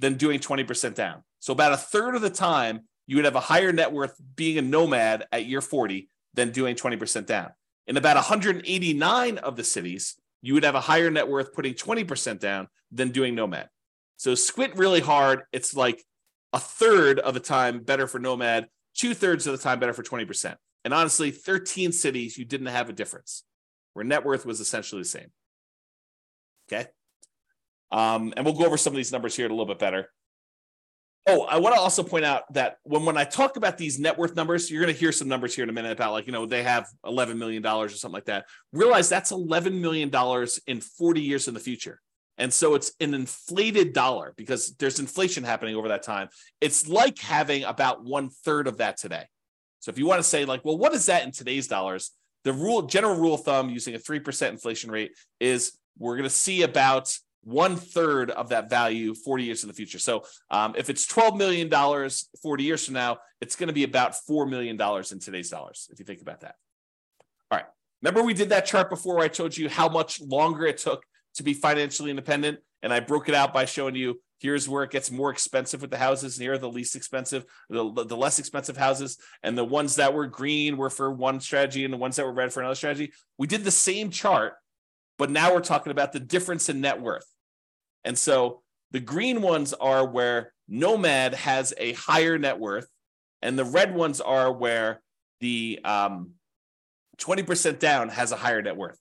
than 0.00 0.14
doing 0.14 0.40
20% 0.40 0.94
down. 0.94 1.22
So 1.38 1.52
about 1.52 1.72
a 1.72 1.78
third 1.78 2.14
of 2.14 2.20
the 2.20 2.30
time, 2.30 2.80
you 3.06 3.16
would 3.16 3.24
have 3.24 3.36
a 3.36 3.40
higher 3.40 3.72
net 3.72 3.92
worth 3.92 4.20
being 4.34 4.58
a 4.58 4.62
nomad 4.62 5.26
at 5.32 5.46
year 5.46 5.60
40 5.60 6.10
than 6.34 6.50
doing 6.50 6.74
20% 6.74 7.24
down. 7.24 7.50
In 7.86 7.96
about 7.96 8.16
189 8.16 9.38
of 9.38 9.56
the 9.56 9.64
cities, 9.64 10.16
you 10.42 10.54
would 10.54 10.64
have 10.64 10.74
a 10.74 10.80
higher 10.80 11.10
net 11.10 11.28
worth 11.28 11.54
putting 11.54 11.74
20% 11.74 12.40
down 12.40 12.68
than 12.90 13.10
doing 13.10 13.34
nomad. 13.34 13.68
So 14.16 14.34
squint 14.34 14.76
really 14.76 15.00
hard. 15.00 15.42
It's 15.52 15.74
like 15.74 16.02
a 16.52 16.58
third 16.58 17.18
of 17.18 17.34
the 17.34 17.40
time 17.40 17.80
better 17.80 18.06
for 18.06 18.18
nomad, 18.18 18.68
two 18.94 19.14
thirds 19.14 19.46
of 19.46 19.52
the 19.52 19.62
time 19.62 19.78
better 19.78 19.92
for 19.92 20.02
20%. 20.02 20.56
And 20.84 20.94
honestly, 20.94 21.30
13 21.30 21.92
cities, 21.92 22.38
you 22.38 22.44
didn't 22.44 22.68
have 22.68 22.88
a 22.88 22.92
difference 22.92 23.44
where 23.92 24.04
net 24.04 24.24
worth 24.24 24.46
was 24.46 24.60
essentially 24.60 25.02
the 25.02 25.08
same. 25.08 25.32
Okay. 26.68 26.86
Um, 27.90 28.32
and 28.36 28.44
we'll 28.44 28.54
go 28.54 28.66
over 28.66 28.76
some 28.76 28.92
of 28.92 28.96
these 28.96 29.12
numbers 29.12 29.36
here 29.36 29.46
a 29.46 29.48
little 29.48 29.66
bit 29.66 29.78
better. 29.78 30.10
Oh, 31.28 31.42
I 31.42 31.58
want 31.58 31.74
to 31.74 31.80
also 31.80 32.04
point 32.04 32.24
out 32.24 32.52
that 32.54 32.78
when, 32.84 33.04
when 33.04 33.16
I 33.16 33.24
talk 33.24 33.56
about 33.56 33.78
these 33.78 33.98
net 33.98 34.16
worth 34.16 34.36
numbers, 34.36 34.70
you're 34.70 34.80
going 34.80 34.94
to 34.94 34.98
hear 34.98 35.10
some 35.10 35.26
numbers 35.26 35.56
here 35.56 35.64
in 35.64 35.70
a 35.70 35.72
minute 35.72 35.90
about 35.90 36.12
like, 36.12 36.26
you 36.26 36.32
know, 36.32 36.46
they 36.46 36.62
have 36.62 36.86
$11 37.04 37.36
million 37.36 37.66
or 37.66 37.88
something 37.88 38.14
like 38.14 38.26
that. 38.26 38.46
Realize 38.72 39.08
that's 39.08 39.32
$11 39.32 39.80
million 39.80 40.10
in 40.68 40.80
40 40.80 41.20
years 41.20 41.48
in 41.48 41.54
the 41.54 41.60
future. 41.60 42.00
And 42.38 42.52
so 42.52 42.74
it's 42.74 42.92
an 43.00 43.14
inflated 43.14 43.92
dollar 43.92 44.34
because 44.36 44.74
there's 44.76 45.00
inflation 45.00 45.44
happening 45.44 45.74
over 45.74 45.88
that 45.88 46.02
time. 46.02 46.28
It's 46.60 46.88
like 46.88 47.18
having 47.18 47.64
about 47.64 48.04
one 48.04 48.28
third 48.28 48.66
of 48.66 48.78
that 48.78 48.98
today. 48.98 49.24
So 49.80 49.90
if 49.90 49.98
you 49.98 50.06
want 50.06 50.18
to 50.18 50.28
say 50.28 50.44
like, 50.44 50.64
well, 50.64 50.76
what 50.76 50.92
is 50.92 51.06
that 51.06 51.24
in 51.24 51.30
today's 51.30 51.66
dollars? 51.66 52.12
The 52.44 52.52
rule, 52.52 52.82
general 52.82 53.16
rule 53.16 53.34
of 53.34 53.42
thumb 53.42 53.70
using 53.70 53.94
a 53.94 53.98
3% 53.98 54.50
inflation 54.50 54.90
rate 54.90 55.12
is 55.40 55.78
we're 55.98 56.16
going 56.16 56.28
to 56.28 56.34
see 56.34 56.62
about 56.62 57.16
one 57.42 57.76
third 57.76 58.30
of 58.30 58.48
that 58.48 58.68
value 58.68 59.14
40 59.14 59.44
years 59.44 59.62
in 59.62 59.68
the 59.68 59.74
future. 59.74 60.00
So 60.00 60.24
um, 60.50 60.74
if 60.76 60.90
it's 60.90 61.06
$12 61.06 61.36
million 61.36 61.70
40 61.70 62.64
years 62.64 62.84
from 62.84 62.94
now, 62.94 63.18
it's 63.40 63.54
going 63.54 63.68
to 63.68 63.72
be 63.72 63.84
about 63.84 64.14
$4 64.28 64.48
million 64.48 64.80
in 64.80 65.18
today's 65.20 65.48
dollars, 65.48 65.88
if 65.92 66.00
you 66.00 66.04
think 66.04 66.20
about 66.20 66.40
that. 66.40 66.56
All 67.50 67.58
right. 67.58 67.66
Remember, 68.02 68.22
we 68.22 68.34
did 68.34 68.48
that 68.48 68.66
chart 68.66 68.90
before 68.90 69.20
I 69.20 69.28
told 69.28 69.56
you 69.56 69.68
how 69.68 69.88
much 69.88 70.20
longer 70.20 70.66
it 70.66 70.78
took 70.78 71.04
to 71.36 71.42
be 71.42 71.54
financially 71.54 72.10
independent. 72.10 72.58
And 72.82 72.92
I 72.92 73.00
broke 73.00 73.28
it 73.28 73.34
out 73.34 73.54
by 73.54 73.64
showing 73.64 73.94
you 73.94 74.20
here's 74.38 74.68
where 74.68 74.82
it 74.82 74.90
gets 74.90 75.10
more 75.10 75.30
expensive 75.30 75.80
with 75.80 75.90
the 75.90 75.96
houses, 75.96 76.36
and 76.36 76.42
here 76.42 76.52
are 76.52 76.58
the 76.58 76.68
least 76.68 76.94
expensive, 76.94 77.46
the, 77.70 78.04
the 78.04 78.16
less 78.16 78.38
expensive 78.38 78.76
houses. 78.76 79.18
And 79.42 79.56
the 79.56 79.64
ones 79.64 79.96
that 79.96 80.12
were 80.12 80.26
green 80.26 80.76
were 80.76 80.90
for 80.90 81.10
one 81.10 81.40
strategy, 81.40 81.84
and 81.84 81.92
the 81.92 81.98
ones 81.98 82.16
that 82.16 82.26
were 82.26 82.32
red 82.32 82.52
for 82.52 82.60
another 82.60 82.74
strategy. 82.74 83.12
We 83.38 83.46
did 83.46 83.64
the 83.64 83.70
same 83.70 84.10
chart, 84.10 84.54
but 85.18 85.30
now 85.30 85.54
we're 85.54 85.60
talking 85.60 85.90
about 85.90 86.12
the 86.12 86.20
difference 86.20 86.68
in 86.68 86.80
net 86.80 87.00
worth. 87.00 87.26
And 88.04 88.18
so 88.18 88.62
the 88.90 89.00
green 89.00 89.42
ones 89.42 89.72
are 89.72 90.06
where 90.06 90.52
Nomad 90.68 91.34
has 91.34 91.72
a 91.78 91.92
higher 91.94 92.38
net 92.38 92.58
worth, 92.58 92.88
and 93.42 93.58
the 93.58 93.64
red 93.64 93.94
ones 93.94 94.20
are 94.20 94.52
where 94.52 95.02
the 95.40 95.80
um, 95.84 96.32
20% 97.18 97.78
down 97.78 98.10
has 98.10 98.32
a 98.32 98.36
higher 98.36 98.62
net 98.62 98.76
worth. 98.76 98.98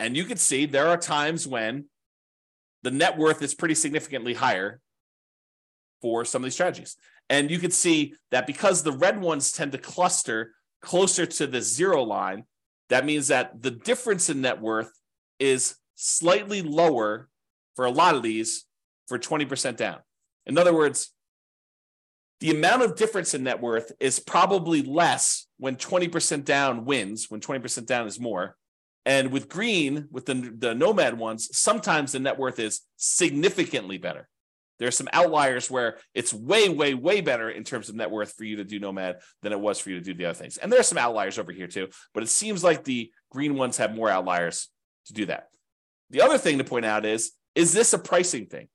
And 0.00 0.16
you 0.16 0.24
can 0.24 0.38
see 0.38 0.64
there 0.64 0.88
are 0.88 0.96
times 0.96 1.46
when 1.46 1.84
the 2.82 2.90
net 2.90 3.18
worth 3.18 3.42
is 3.42 3.54
pretty 3.54 3.74
significantly 3.74 4.32
higher 4.32 4.80
for 6.00 6.24
some 6.24 6.42
of 6.42 6.46
these 6.46 6.54
strategies. 6.54 6.96
And 7.28 7.50
you 7.50 7.58
can 7.58 7.70
see 7.70 8.14
that 8.30 8.46
because 8.46 8.82
the 8.82 8.92
red 8.92 9.20
ones 9.20 9.52
tend 9.52 9.72
to 9.72 9.78
cluster 9.78 10.54
closer 10.80 11.26
to 11.26 11.46
the 11.46 11.60
zero 11.60 12.02
line, 12.02 12.44
that 12.88 13.04
means 13.04 13.28
that 13.28 13.60
the 13.60 13.70
difference 13.70 14.30
in 14.30 14.40
net 14.40 14.60
worth 14.60 14.90
is 15.38 15.76
slightly 15.96 16.62
lower 16.62 17.28
for 17.76 17.84
a 17.84 17.90
lot 17.90 18.14
of 18.14 18.22
these 18.22 18.64
for 19.06 19.18
20% 19.18 19.76
down. 19.76 19.98
In 20.46 20.56
other 20.56 20.74
words, 20.74 21.12
the 22.40 22.50
amount 22.50 22.82
of 22.82 22.96
difference 22.96 23.34
in 23.34 23.42
net 23.42 23.60
worth 23.60 23.92
is 24.00 24.18
probably 24.18 24.80
less 24.80 25.46
when 25.58 25.76
20% 25.76 26.46
down 26.46 26.86
wins, 26.86 27.26
when 27.28 27.42
20% 27.42 27.84
down 27.84 28.06
is 28.06 28.18
more, 28.18 28.56
and 29.06 29.32
with 29.32 29.48
green, 29.48 30.08
with 30.10 30.26
the, 30.26 30.34
the 30.34 30.74
nomad 30.74 31.18
ones, 31.18 31.56
sometimes 31.56 32.12
the 32.12 32.20
net 32.20 32.38
worth 32.38 32.58
is 32.58 32.82
significantly 32.96 33.98
better. 33.98 34.28
There 34.78 34.88
are 34.88 34.92
some 34.92 35.08
outliers 35.12 35.70
where 35.70 35.98
it's 36.14 36.32
way, 36.32 36.70
way, 36.70 36.94
way 36.94 37.20
better 37.20 37.50
in 37.50 37.64
terms 37.64 37.88
of 37.88 37.94
net 37.94 38.10
worth 38.10 38.32
for 38.32 38.44
you 38.44 38.56
to 38.56 38.64
do 38.64 38.78
nomad 38.78 39.20
than 39.42 39.52
it 39.52 39.60
was 39.60 39.78
for 39.78 39.90
you 39.90 39.96
to 39.98 40.04
do 40.04 40.14
the 40.14 40.24
other 40.24 40.34
things. 40.34 40.56
And 40.56 40.72
there 40.72 40.80
are 40.80 40.84
some 40.84 40.98
outliers 40.98 41.38
over 41.38 41.52
here 41.52 41.66
too, 41.66 41.88
but 42.14 42.22
it 42.22 42.28
seems 42.30 42.64
like 42.64 42.84
the 42.84 43.10
green 43.30 43.54
ones 43.54 43.76
have 43.76 43.94
more 43.94 44.08
outliers 44.08 44.68
to 45.06 45.12
do 45.12 45.26
that. 45.26 45.48
The 46.08 46.22
other 46.22 46.38
thing 46.38 46.58
to 46.58 46.64
point 46.64 46.86
out 46.86 47.04
is 47.04 47.32
is 47.54 47.72
this 47.72 47.92
a 47.92 47.98
pricing 47.98 48.46
thing? 48.46 48.68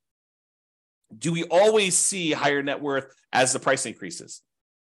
Do 1.17 1.31
we 1.31 1.43
always 1.45 1.97
see 1.97 2.31
higher 2.31 2.61
net 2.61 2.81
worth 2.81 3.13
as 3.31 3.53
the 3.53 3.59
price 3.59 3.85
increases? 3.85 4.41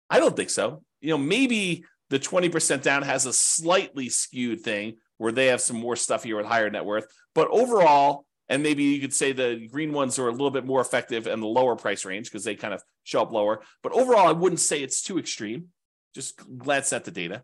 I 0.09 0.19
don't 0.19 0.35
think 0.35 0.49
so. 0.49 0.83
You 1.01 1.09
know, 1.09 1.17
maybe 1.17 1.85
the 2.09 2.19
20% 2.19 2.81
down 2.81 3.03
has 3.03 3.25
a 3.25 3.33
slightly 3.33 4.09
skewed 4.09 4.61
thing 4.61 4.97
where 5.23 5.31
they 5.31 5.45
have 5.45 5.61
some 5.61 5.77
more 5.77 5.95
stuff 5.95 6.25
here 6.25 6.35
with 6.35 6.45
higher 6.45 6.69
net 6.69 6.83
worth. 6.83 7.07
But 7.33 7.47
overall, 7.49 8.25
and 8.49 8.61
maybe 8.61 8.83
you 8.83 8.99
could 8.99 9.13
say 9.13 9.31
the 9.31 9.69
green 9.71 9.93
ones 9.93 10.19
are 10.19 10.27
a 10.27 10.31
little 10.31 10.51
bit 10.51 10.65
more 10.65 10.81
effective 10.81 11.27
in 11.27 11.39
the 11.39 11.47
lower 11.47 11.77
price 11.77 12.03
range 12.03 12.29
because 12.29 12.43
they 12.43 12.55
kind 12.55 12.73
of 12.73 12.83
show 13.05 13.21
up 13.21 13.31
lower. 13.31 13.61
But 13.83 13.93
overall, 13.93 14.27
I 14.27 14.33
wouldn't 14.33 14.59
say 14.59 14.83
it's 14.83 15.01
too 15.01 15.17
extreme. 15.17 15.69
Just 16.13 16.41
glance 16.57 16.91
at 16.91 17.05
the 17.05 17.11
data. 17.11 17.43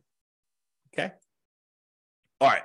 Okay. 0.94 1.14
All 2.42 2.50
right. 2.50 2.64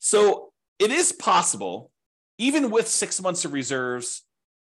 So 0.00 0.52
it 0.78 0.90
is 0.90 1.10
possible, 1.10 1.90
even 2.36 2.70
with 2.70 2.88
six 2.88 3.22
months 3.22 3.46
of 3.46 3.54
reserves 3.54 4.22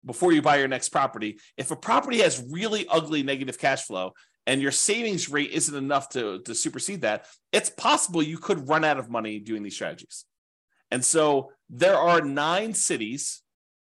before 0.07 0.33
you 0.33 0.41
buy 0.41 0.57
your 0.57 0.69
next 0.69 0.89
property, 0.89 1.39
if 1.59 1.71
a 1.71 1.77
property 1.77 2.21
has 2.21 2.43
really 2.51 2.87
ugly 2.89 3.23
negative 3.23 3.59
cash 3.59 3.83
flow, 3.83 4.15
and 4.47 4.61
your 4.61 4.73
savings 4.73 5.29
rate 5.29 5.51
isn't 5.51 5.75
enough 5.75 6.11
to, 6.11 6.41
to 6.41 6.55
supersede 6.55 7.03
that, 7.03 7.27
it's 7.53 7.71
possible 7.71 8.23
you 8.23 8.39
could 8.39 8.69
run 8.69 8.85
out 8.85 8.99
of 8.99 9.09
money 9.09 9.39
doing 9.39 9.63
these 9.63 9.75
strategies. 9.75 10.25
And 10.91 11.05
so 11.05 11.53
there 11.71 11.97
are 11.97 12.21
nine 12.21 12.75
cities 12.75 13.43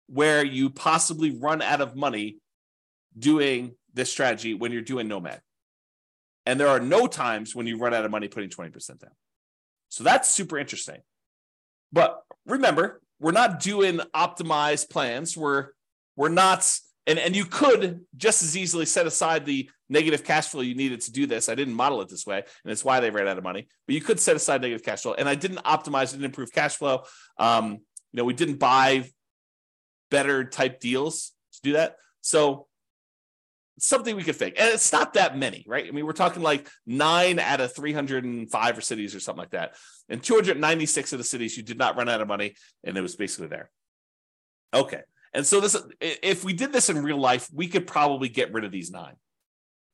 where 0.09 0.45
you 0.45 0.71
possibly 0.71 1.37
run 1.37 1.63
out 1.63 1.81
of 1.81 1.97
money 1.97 2.39
doing 3.19 3.75
this 3.93 4.11
strategy 4.11 4.55
when 4.55 4.73
you're 4.73 4.83
doing 4.83 5.09
Nomad. 5.09 5.41
And 6.45 6.61
there 6.61 6.69
are 6.69 6.81
no 6.81 7.07
times 7.07 7.55
when 7.55 7.67
you 7.67 7.77
run 7.77 7.93
out 7.93 8.05
of 8.05 8.11
money 8.11 8.29
putting 8.29 8.51
20% 8.51 9.01
down. 9.01 9.11
So 9.89 10.05
that's 10.05 10.31
super 10.31 10.59
interesting. 10.59 11.01
But 11.93 12.23
remember, 12.47 13.01
we're 13.19 13.33
not 13.33 13.61
doing 13.61 14.01
optimized 14.15 14.91
plans. 14.91 15.37
We're 15.37 15.69
we're 16.17 16.29
not 16.29 16.71
and, 17.07 17.19
and 17.19 17.37
you 17.37 17.45
could 17.45 18.01
just 18.17 18.43
as 18.43 18.57
easily 18.57 18.85
set 18.87 19.07
aside 19.07 19.47
the 19.47 19.71
negative 19.89 20.25
cash 20.25 20.49
flow 20.49 20.61
you 20.61 20.75
needed 20.75 21.01
to 21.03 21.13
do 21.13 21.27
this. 21.27 21.49
I 21.49 21.55
didn't 21.55 21.75
model 21.75 22.01
it 22.01 22.09
this 22.09 22.27
way, 22.27 22.39
and 22.39 22.73
it's 22.73 22.85
why 22.85 23.01
they 23.01 23.11
ran 23.11 23.29
out 23.29 23.39
of 23.39 23.45
money. 23.45 23.69
But 23.87 23.95
you 23.95 24.01
could 24.01 24.19
set 24.19 24.37
aside 24.37 24.61
negative 24.61 24.85
cash 24.85 25.03
flow, 25.03 25.15
and 25.15 25.29
I 25.29 25.35
didn't 25.35 25.59
optimize 25.59 26.15
and 26.15 26.25
improve 26.25 26.53
cash 26.53 26.77
flow. 26.77 27.05
Um, 27.39 27.73
you 28.13 28.19
know, 28.19 28.25
we 28.25 28.35
didn't 28.35 28.59
buy 28.59 29.09
better 30.11 30.45
type 30.45 30.81
deals 30.81 31.33
to 31.53 31.61
do 31.63 31.73
that. 31.75 31.97
So 32.23 32.67
something 33.79 34.17
we 34.17 34.23
could 34.23 34.37
fake. 34.37 34.55
And 34.59 34.73
it's 34.73 34.93
not 34.93 35.15
that 35.15 35.37
many, 35.37 35.65
right? 35.67 35.87
I 35.87 35.91
mean, 35.91 36.07
we're 36.07 36.13
talking 36.13 36.43
like 36.43 36.69
nine 36.87 37.39
out 37.39 37.61
of 37.61 37.75
305 37.75 38.85
cities 38.85 39.15
or 39.15 39.21
something 39.21 39.41
like 39.41 39.51
that. 39.51 39.75
And 40.09 40.23
296 40.23 41.13
of 41.13 41.19
the 41.19 41.25
cities, 41.25 41.57
you 41.57 41.63
did 41.63 41.79
not 41.79 41.97
run 41.97 42.09
out 42.09 42.21
of 42.21 42.29
money, 42.29 42.55
and 42.85 42.97
it 42.97 43.01
was 43.01 43.17
basically 43.17 43.49
there. 43.49 43.71
Okay. 44.73 45.03
And 45.35 45.47
so 45.47 45.61
this, 45.61 45.77
if 46.01 46.45
we 46.45 46.53
did 46.53 46.73
this 46.73 46.89
in 46.89 47.03
real 47.03 47.19
life, 47.19 47.49
we 47.53 47.69
could 47.69 47.87
probably 47.87 48.29
get 48.29 48.53
rid 48.53 48.65
of 48.65 48.73
these 48.73 48.91
nine. 48.91 49.15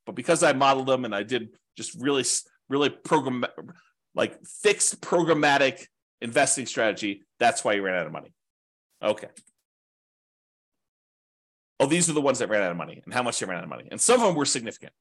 But 0.06 0.14
because 0.14 0.42
I 0.42 0.52
modeled 0.52 0.88
them 0.88 1.04
and 1.04 1.14
I 1.14 1.22
did 1.22 1.50
just 1.76 1.94
really, 2.00 2.24
really 2.68 2.90
program, 2.90 3.44
like 4.14 4.44
fixed 4.44 5.00
programmatic 5.00 5.86
investing 6.20 6.66
strategy, 6.66 7.22
that's 7.38 7.64
why 7.64 7.74
you 7.74 7.82
ran 7.82 7.98
out 7.98 8.06
of 8.06 8.12
money. 8.12 8.32
Okay. 9.02 9.28
Oh, 11.80 11.86
these 11.86 12.08
are 12.08 12.12
the 12.12 12.20
ones 12.20 12.38
that 12.38 12.48
ran 12.48 12.62
out 12.62 12.70
of 12.70 12.76
money 12.76 13.02
and 13.04 13.12
how 13.12 13.24
much 13.24 13.40
they 13.40 13.46
ran 13.46 13.58
out 13.58 13.64
of 13.64 13.70
money. 13.70 13.88
And 13.90 14.00
some 14.00 14.20
of 14.20 14.26
them 14.26 14.36
were 14.36 14.44
significant, 14.44 14.92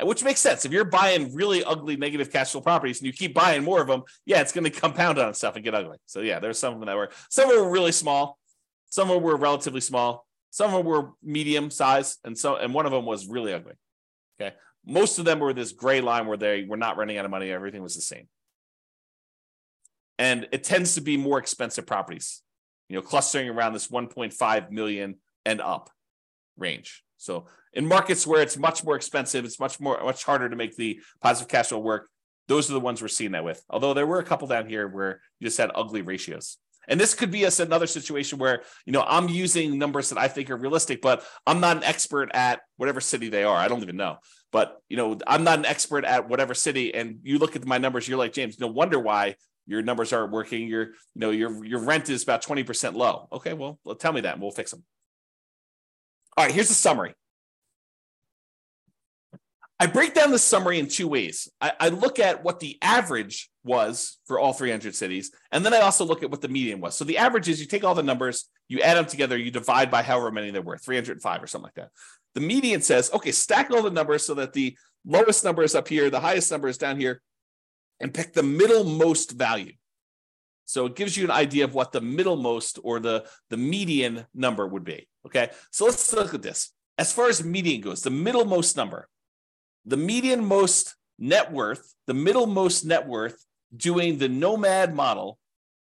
which 0.00 0.22
makes 0.22 0.38
sense. 0.38 0.64
If 0.64 0.70
you're 0.70 0.84
buying 0.84 1.34
really 1.34 1.64
ugly 1.64 1.96
negative 1.96 2.30
cash 2.30 2.52
flow 2.52 2.60
properties 2.60 3.00
and 3.00 3.06
you 3.06 3.12
keep 3.12 3.34
buying 3.34 3.64
more 3.64 3.80
of 3.80 3.88
them, 3.88 4.04
yeah, 4.24 4.40
it's 4.40 4.52
going 4.52 4.64
to 4.64 4.70
compound 4.70 5.18
on 5.18 5.28
itself 5.28 5.56
and 5.56 5.64
get 5.64 5.74
ugly. 5.74 5.98
So 6.06 6.20
yeah, 6.20 6.38
there's 6.38 6.60
some 6.60 6.74
of 6.74 6.78
them 6.78 6.86
that 6.86 6.96
were, 6.96 7.10
some 7.28 7.48
of 7.48 7.56
them 7.56 7.64
were 7.64 7.70
really 7.72 7.90
small, 7.90 8.38
some 8.88 9.10
of 9.10 9.16
them 9.16 9.22
were 9.22 9.36
relatively 9.36 9.80
small. 9.80 10.26
Some 10.50 10.72
of 10.72 10.78
them 10.78 10.86
were 10.86 11.10
medium 11.22 11.70
size, 11.70 12.18
and 12.24 12.36
so 12.36 12.56
and 12.56 12.72
one 12.72 12.86
of 12.86 12.92
them 12.92 13.04
was 13.04 13.26
really 13.26 13.52
ugly. 13.52 13.74
Okay, 14.40 14.54
most 14.84 15.18
of 15.18 15.24
them 15.24 15.38
were 15.38 15.52
this 15.52 15.72
gray 15.72 16.00
line 16.00 16.26
where 16.26 16.36
they 16.36 16.64
were 16.64 16.76
not 16.76 16.96
running 16.96 17.18
out 17.18 17.24
of 17.24 17.30
money. 17.30 17.50
Everything 17.50 17.82
was 17.82 17.94
the 17.94 18.00
same, 18.00 18.28
and 20.18 20.48
it 20.52 20.64
tends 20.64 20.94
to 20.94 21.00
be 21.00 21.16
more 21.16 21.38
expensive 21.38 21.86
properties. 21.86 22.42
You 22.88 22.96
know, 22.96 23.02
clustering 23.02 23.48
around 23.48 23.72
this 23.72 23.88
1.5 23.88 24.70
million 24.70 25.16
and 25.44 25.60
up 25.60 25.90
range. 26.56 27.02
So 27.16 27.46
in 27.72 27.86
markets 27.86 28.26
where 28.26 28.42
it's 28.42 28.56
much 28.56 28.84
more 28.84 28.96
expensive, 28.96 29.44
it's 29.44 29.60
much 29.60 29.80
more 29.80 30.02
much 30.02 30.24
harder 30.24 30.48
to 30.48 30.56
make 30.56 30.76
the 30.76 31.00
positive 31.20 31.48
cash 31.48 31.68
flow 31.68 31.78
work. 31.78 32.08
Those 32.48 32.70
are 32.70 32.74
the 32.74 32.80
ones 32.80 33.02
we're 33.02 33.08
seeing 33.08 33.32
that 33.32 33.44
with. 33.44 33.62
Although 33.68 33.94
there 33.94 34.06
were 34.06 34.20
a 34.20 34.24
couple 34.24 34.48
down 34.48 34.68
here 34.68 34.86
where 34.88 35.20
you 35.40 35.46
just 35.46 35.58
had 35.58 35.70
ugly 35.74 36.02
ratios. 36.02 36.58
And 36.88 37.00
this 37.00 37.14
could 37.14 37.30
be 37.30 37.44
a, 37.44 37.50
another 37.58 37.86
situation 37.86 38.38
where, 38.38 38.62
you 38.84 38.92
know, 38.92 39.04
I'm 39.06 39.28
using 39.28 39.78
numbers 39.78 40.10
that 40.10 40.18
I 40.18 40.28
think 40.28 40.50
are 40.50 40.56
realistic, 40.56 41.00
but 41.00 41.24
I'm 41.46 41.60
not 41.60 41.78
an 41.78 41.84
expert 41.84 42.30
at 42.34 42.60
whatever 42.76 43.00
city 43.00 43.28
they 43.28 43.44
are. 43.44 43.56
I 43.56 43.68
don't 43.68 43.82
even 43.82 43.96
know. 43.96 44.18
But, 44.52 44.80
you 44.88 44.96
know, 44.96 45.18
I'm 45.26 45.44
not 45.44 45.58
an 45.58 45.66
expert 45.66 46.04
at 46.04 46.28
whatever 46.28 46.54
city. 46.54 46.94
And 46.94 47.18
you 47.22 47.38
look 47.38 47.56
at 47.56 47.66
my 47.66 47.78
numbers, 47.78 48.08
you're 48.08 48.18
like, 48.18 48.32
James, 48.32 48.60
no 48.60 48.68
wonder 48.68 48.98
why 48.98 49.36
your 49.66 49.82
numbers 49.82 50.12
aren't 50.12 50.32
working. 50.32 50.68
Your, 50.68 50.84
you 50.84 50.92
know, 51.16 51.30
your, 51.30 51.64
your 51.64 51.80
rent 51.80 52.08
is 52.08 52.22
about 52.22 52.44
20% 52.44 52.94
low. 52.94 53.28
Okay, 53.32 53.52
well, 53.52 53.78
tell 53.98 54.12
me 54.12 54.22
that 54.22 54.34
and 54.34 54.42
we'll 54.42 54.52
fix 54.52 54.70
them. 54.70 54.84
All 56.36 56.44
right, 56.44 56.54
here's 56.54 56.68
the 56.68 56.74
summary. 56.74 57.14
I 59.78 59.86
break 59.86 60.14
down 60.14 60.30
the 60.30 60.38
summary 60.38 60.78
in 60.78 60.88
two 60.88 61.08
ways. 61.08 61.48
I, 61.60 61.72
I, 61.78 61.88
look 61.90 62.18
at 62.18 62.42
what 62.42 62.60
the 62.60 62.78
average 62.80 63.50
was 63.66 64.18
for 64.26 64.38
all 64.38 64.52
300 64.52 64.94
cities, 64.94 65.32
and 65.52 65.66
then 65.66 65.74
I 65.74 65.80
also 65.80 66.04
look 66.04 66.22
at 66.22 66.30
what 66.30 66.40
the 66.40 66.48
median 66.48 66.80
was. 66.80 66.96
So 66.96 67.04
the 67.04 67.18
average 67.18 67.48
is 67.48 67.60
you 67.60 67.66
take 67.66 67.84
all 67.84 67.94
the 67.94 68.02
numbers, 68.02 68.48
you 68.68 68.80
add 68.80 68.96
them 68.96 69.06
together, 69.06 69.36
you 69.36 69.50
divide 69.50 69.90
by 69.90 70.02
however 70.02 70.30
many 70.30 70.50
there 70.50 70.62
were, 70.62 70.78
305 70.78 71.42
or 71.42 71.46
something 71.46 71.66
like 71.66 71.74
that. 71.74 71.90
The 72.34 72.40
median 72.40 72.80
says, 72.80 73.10
okay, 73.12 73.32
stack 73.32 73.70
all 73.70 73.82
the 73.82 73.90
numbers 73.90 74.24
so 74.24 74.34
that 74.34 74.52
the 74.52 74.76
lowest 75.04 75.44
number 75.44 75.62
is 75.62 75.74
up 75.74 75.88
here, 75.88 76.08
the 76.08 76.20
highest 76.20 76.50
number 76.50 76.68
is 76.68 76.78
down 76.78 76.98
here, 76.98 77.20
and 78.00 78.14
pick 78.14 78.32
the 78.32 78.42
middlemost 78.42 79.32
value. 79.32 79.72
So 80.66 80.86
it 80.86 80.96
gives 80.96 81.16
you 81.16 81.24
an 81.24 81.30
idea 81.30 81.64
of 81.64 81.74
what 81.74 81.92
the 81.92 82.00
middlemost 82.00 82.78
or 82.82 83.00
the, 83.00 83.26
the 83.50 83.56
median 83.56 84.26
number 84.34 84.66
would 84.66 84.84
be. 84.84 85.08
Okay, 85.26 85.50
so 85.70 85.84
let's 85.84 86.12
look 86.12 86.34
at 86.34 86.42
this. 86.42 86.72
As 86.98 87.12
far 87.12 87.28
as 87.28 87.44
median 87.44 87.80
goes, 87.80 88.02
the 88.02 88.10
middlemost 88.10 88.76
number, 88.76 89.08
the 89.84 89.96
median 89.96 90.44
most 90.44 90.96
net 91.18 91.52
worth, 91.52 91.94
the 92.06 92.14
middlemost 92.14 92.84
net 92.84 93.06
worth 93.06 93.44
doing 93.76 94.18
the 94.18 94.28
nomad 94.28 94.94
model 94.94 95.38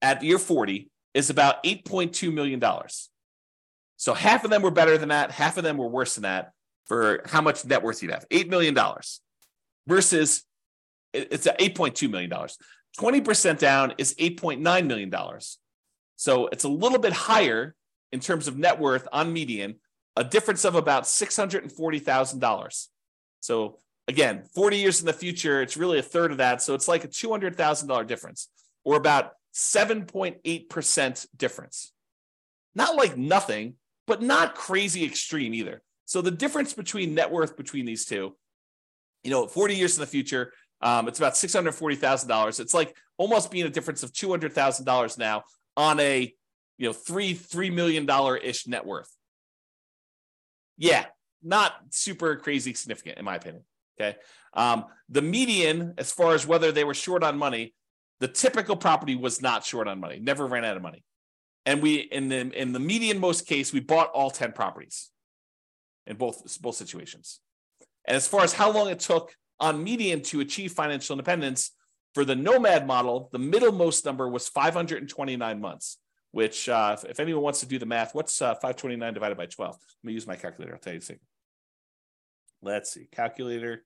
at 0.03 0.23
year 0.23 0.39
40 0.39 0.91
is 1.15 1.31
about 1.31 1.63
$8.2 1.65 2.33
million. 2.33 2.63
So 3.97 4.15
half 4.15 4.45
of 4.45 4.51
them 4.51 4.63
were 4.63 4.71
better 4.71 4.97
than 4.97 5.11
that, 5.11 5.31
half 5.31 5.57
of 5.57 5.65
them 5.65 5.77
were 5.77 5.89
worse 5.89 6.15
than 6.15 6.23
that 6.23 6.53
for 6.87 7.23
how 7.27 7.41
much 7.41 7.65
net 7.65 7.83
worth 7.83 8.03
you'd 8.03 8.13
have 8.13 8.29
$8 8.31 8.49
million 8.49 8.77
versus 9.87 10.45
it's 11.13 11.47
at 11.47 11.59
$8.2 11.59 12.11
million. 12.11 12.31
20% 12.99 13.59
down 13.59 13.95
is 13.99 14.15
$8.9 14.15 14.87
million. 14.87 15.13
So 16.17 16.49
it's 16.49 16.65
a 16.65 16.69
little 16.69 16.99
bit 16.99 17.13
higher 17.13 17.75
in 18.13 18.21
terms 18.21 18.49
of 18.49 18.57
net 18.59 18.79
worth 18.81 19.07
on 19.13 19.33
median, 19.33 19.77
a 20.17 20.25
difference 20.25 20.65
of 20.65 20.75
about 20.75 21.05
$640,000. 21.05 22.87
So 23.41 23.79
again, 24.11 24.43
40 24.55 24.77
years 24.77 24.99
in 25.01 25.07
the 25.07 25.13
future, 25.13 25.63
it's 25.63 25.77
really 25.77 26.01
a 26.01 26.03
third 26.03 26.33
of 26.33 26.39
that. 26.39 26.61
So 26.61 26.75
it's 26.75 26.89
like 26.89 27.05
a 27.05 27.09
$200,000 27.09 28.07
difference 28.09 28.49
or 28.85 28.97
about 28.97 29.33
7.8% 29.55 31.27
difference. 31.37 31.93
Not 32.75 32.97
like 32.97 33.17
nothing, 33.17 33.75
but 34.09 34.21
not 34.21 34.57
crazy 34.57 35.05
extreme 35.05 35.55
either. 35.55 35.81
So 36.07 36.23
the 36.23 36.33
difference 36.33 36.75
between 36.75 37.15
net 37.15 37.31
worth 37.31 37.57
between 37.57 37.87
these 37.87 38.05
two, 38.05 38.37
you 39.23 39.31
know, 39.31 39.47
40 39.47 39.77
years 39.77 39.97
in 39.97 40.01
the 40.01 40.09
future, 40.09 40.53
um, 40.83 41.07
it's 41.07 41.21
about 41.21 41.35
$640,000. 41.35 42.59
It's 42.61 42.75
like 42.75 42.97
almost 43.17 43.53
being 43.53 43.67
a 43.67 43.71
difference 43.71 44.03
of 44.03 44.13
$200,000 44.13 45.19
now 45.19 45.45
on 45.77 46.01
a, 46.01 46.35
you 46.79 46.87
know, 46.87 46.93
three, 46.93 47.33
$3 47.33 47.73
million 47.73 48.09
ish 48.43 48.67
net 48.67 48.85
worth. 48.85 49.15
Yeah, 50.77 51.05
not 51.45 51.75
super 51.91 52.35
crazy 52.35 52.75
significant 52.75 53.19
in 53.19 53.25
my 53.25 53.37
opinion. 53.37 53.63
Okay. 54.01 54.17
Um, 54.55 54.87
the 55.09 55.23
median, 55.23 55.95
as 55.99 56.11
far 56.11 56.35
as 56.35 56.47
whether 56.47 56.73
they 56.73 56.85
were 56.85 56.95
short 56.95 57.23
on 57.23 57.37
money, 57.37 57.75
the 58.21 58.29
typical 58.29 58.77
property 58.77 59.15
was 59.15 59.43
not 59.43 59.65
short 59.65 59.89
on 59.89 60.01
money, 60.01 60.19
never 60.21 60.47
ran 60.47 60.65
out 60.65 60.77
of 60.77 60.83
money. 60.83 61.05
And 61.67 61.83
we, 61.83 61.97
in 61.97 62.29
the, 62.29 62.51
in 62.59 62.73
the 62.73 62.81
median 62.81 63.19
most 63.19 63.47
case, 63.47 63.73
we 63.73 63.81
bought 63.81 64.11
all 64.13 64.31
10 64.31 64.53
properties 64.53 65.11
in 66.07 66.17
both, 66.17 66.61
both 66.61 66.77
situations. 66.77 67.41
And 68.07 68.17
as 68.17 68.27
far 68.27 68.43
as 68.43 68.55
how 68.55 68.73
long 68.73 68.89
it 68.89 69.01
took 69.01 69.35
on 69.59 69.85
median 69.85 70.23
to 70.23 70.41
achieve 70.41 70.73
financial 70.73 71.15
independence, 71.15 71.73
for 72.15 72.25
the 72.25 72.35
nomad 72.35 72.87
model, 72.87 73.29
the 73.33 73.39
middlemost 73.39 74.05
number 74.05 74.29
was 74.29 74.49
529 74.49 75.61
months, 75.61 75.99
which, 76.33 76.69
uh, 76.69 76.97
if, 76.99 77.09
if, 77.09 77.21
anyone 77.21 77.43
wants 77.43 77.61
to 77.61 77.67
do 77.67 77.79
the 77.79 77.87
math, 77.87 78.15
what's 78.15 78.43
uh, 78.43 78.55
529 78.55 79.15
divided 79.15 79.39
by 79.39 79.47
12? 79.47 79.77
Let 79.77 80.09
me 80.09 80.13
use 80.13 80.27
my 80.27 80.35
calculator. 80.35 80.75
I'll 80.75 80.81
tell 80.81 80.93
you 80.93 80.99
a 80.99 81.03
second. 81.03 81.23
Let's 82.63 82.93
see, 82.93 83.07
calculator. 83.13 83.85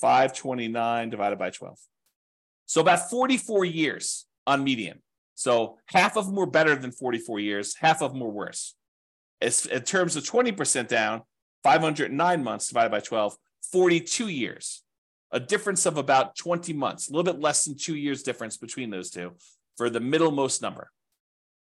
529 0.00 1.10
divided 1.10 1.38
by 1.38 1.50
12. 1.50 1.78
So 2.66 2.80
about 2.80 3.10
44 3.10 3.64
years 3.64 4.26
on 4.46 4.64
median. 4.64 5.00
So 5.34 5.78
half 5.86 6.16
of 6.16 6.26
them 6.26 6.34
were 6.34 6.46
better 6.46 6.74
than 6.74 6.90
44 6.90 7.40
years, 7.40 7.76
half 7.76 8.02
of 8.02 8.12
them 8.12 8.20
were 8.20 8.28
worse. 8.28 8.74
As, 9.40 9.66
in 9.66 9.82
terms 9.82 10.16
of 10.16 10.24
20% 10.24 10.88
down, 10.88 11.22
509 11.62 12.42
months 12.44 12.68
divided 12.68 12.90
by 12.90 13.00
12, 13.00 13.36
42 13.70 14.28
years. 14.28 14.82
A 15.30 15.38
difference 15.38 15.86
of 15.86 15.96
about 15.96 16.36
20 16.36 16.72
months, 16.72 17.08
a 17.08 17.12
little 17.12 17.32
bit 17.32 17.40
less 17.40 17.64
than 17.64 17.76
two 17.76 17.94
years 17.94 18.22
difference 18.22 18.56
between 18.56 18.90
those 18.90 19.10
two 19.10 19.32
for 19.76 19.90
the 19.90 20.00
middlemost 20.00 20.62
number. 20.62 20.90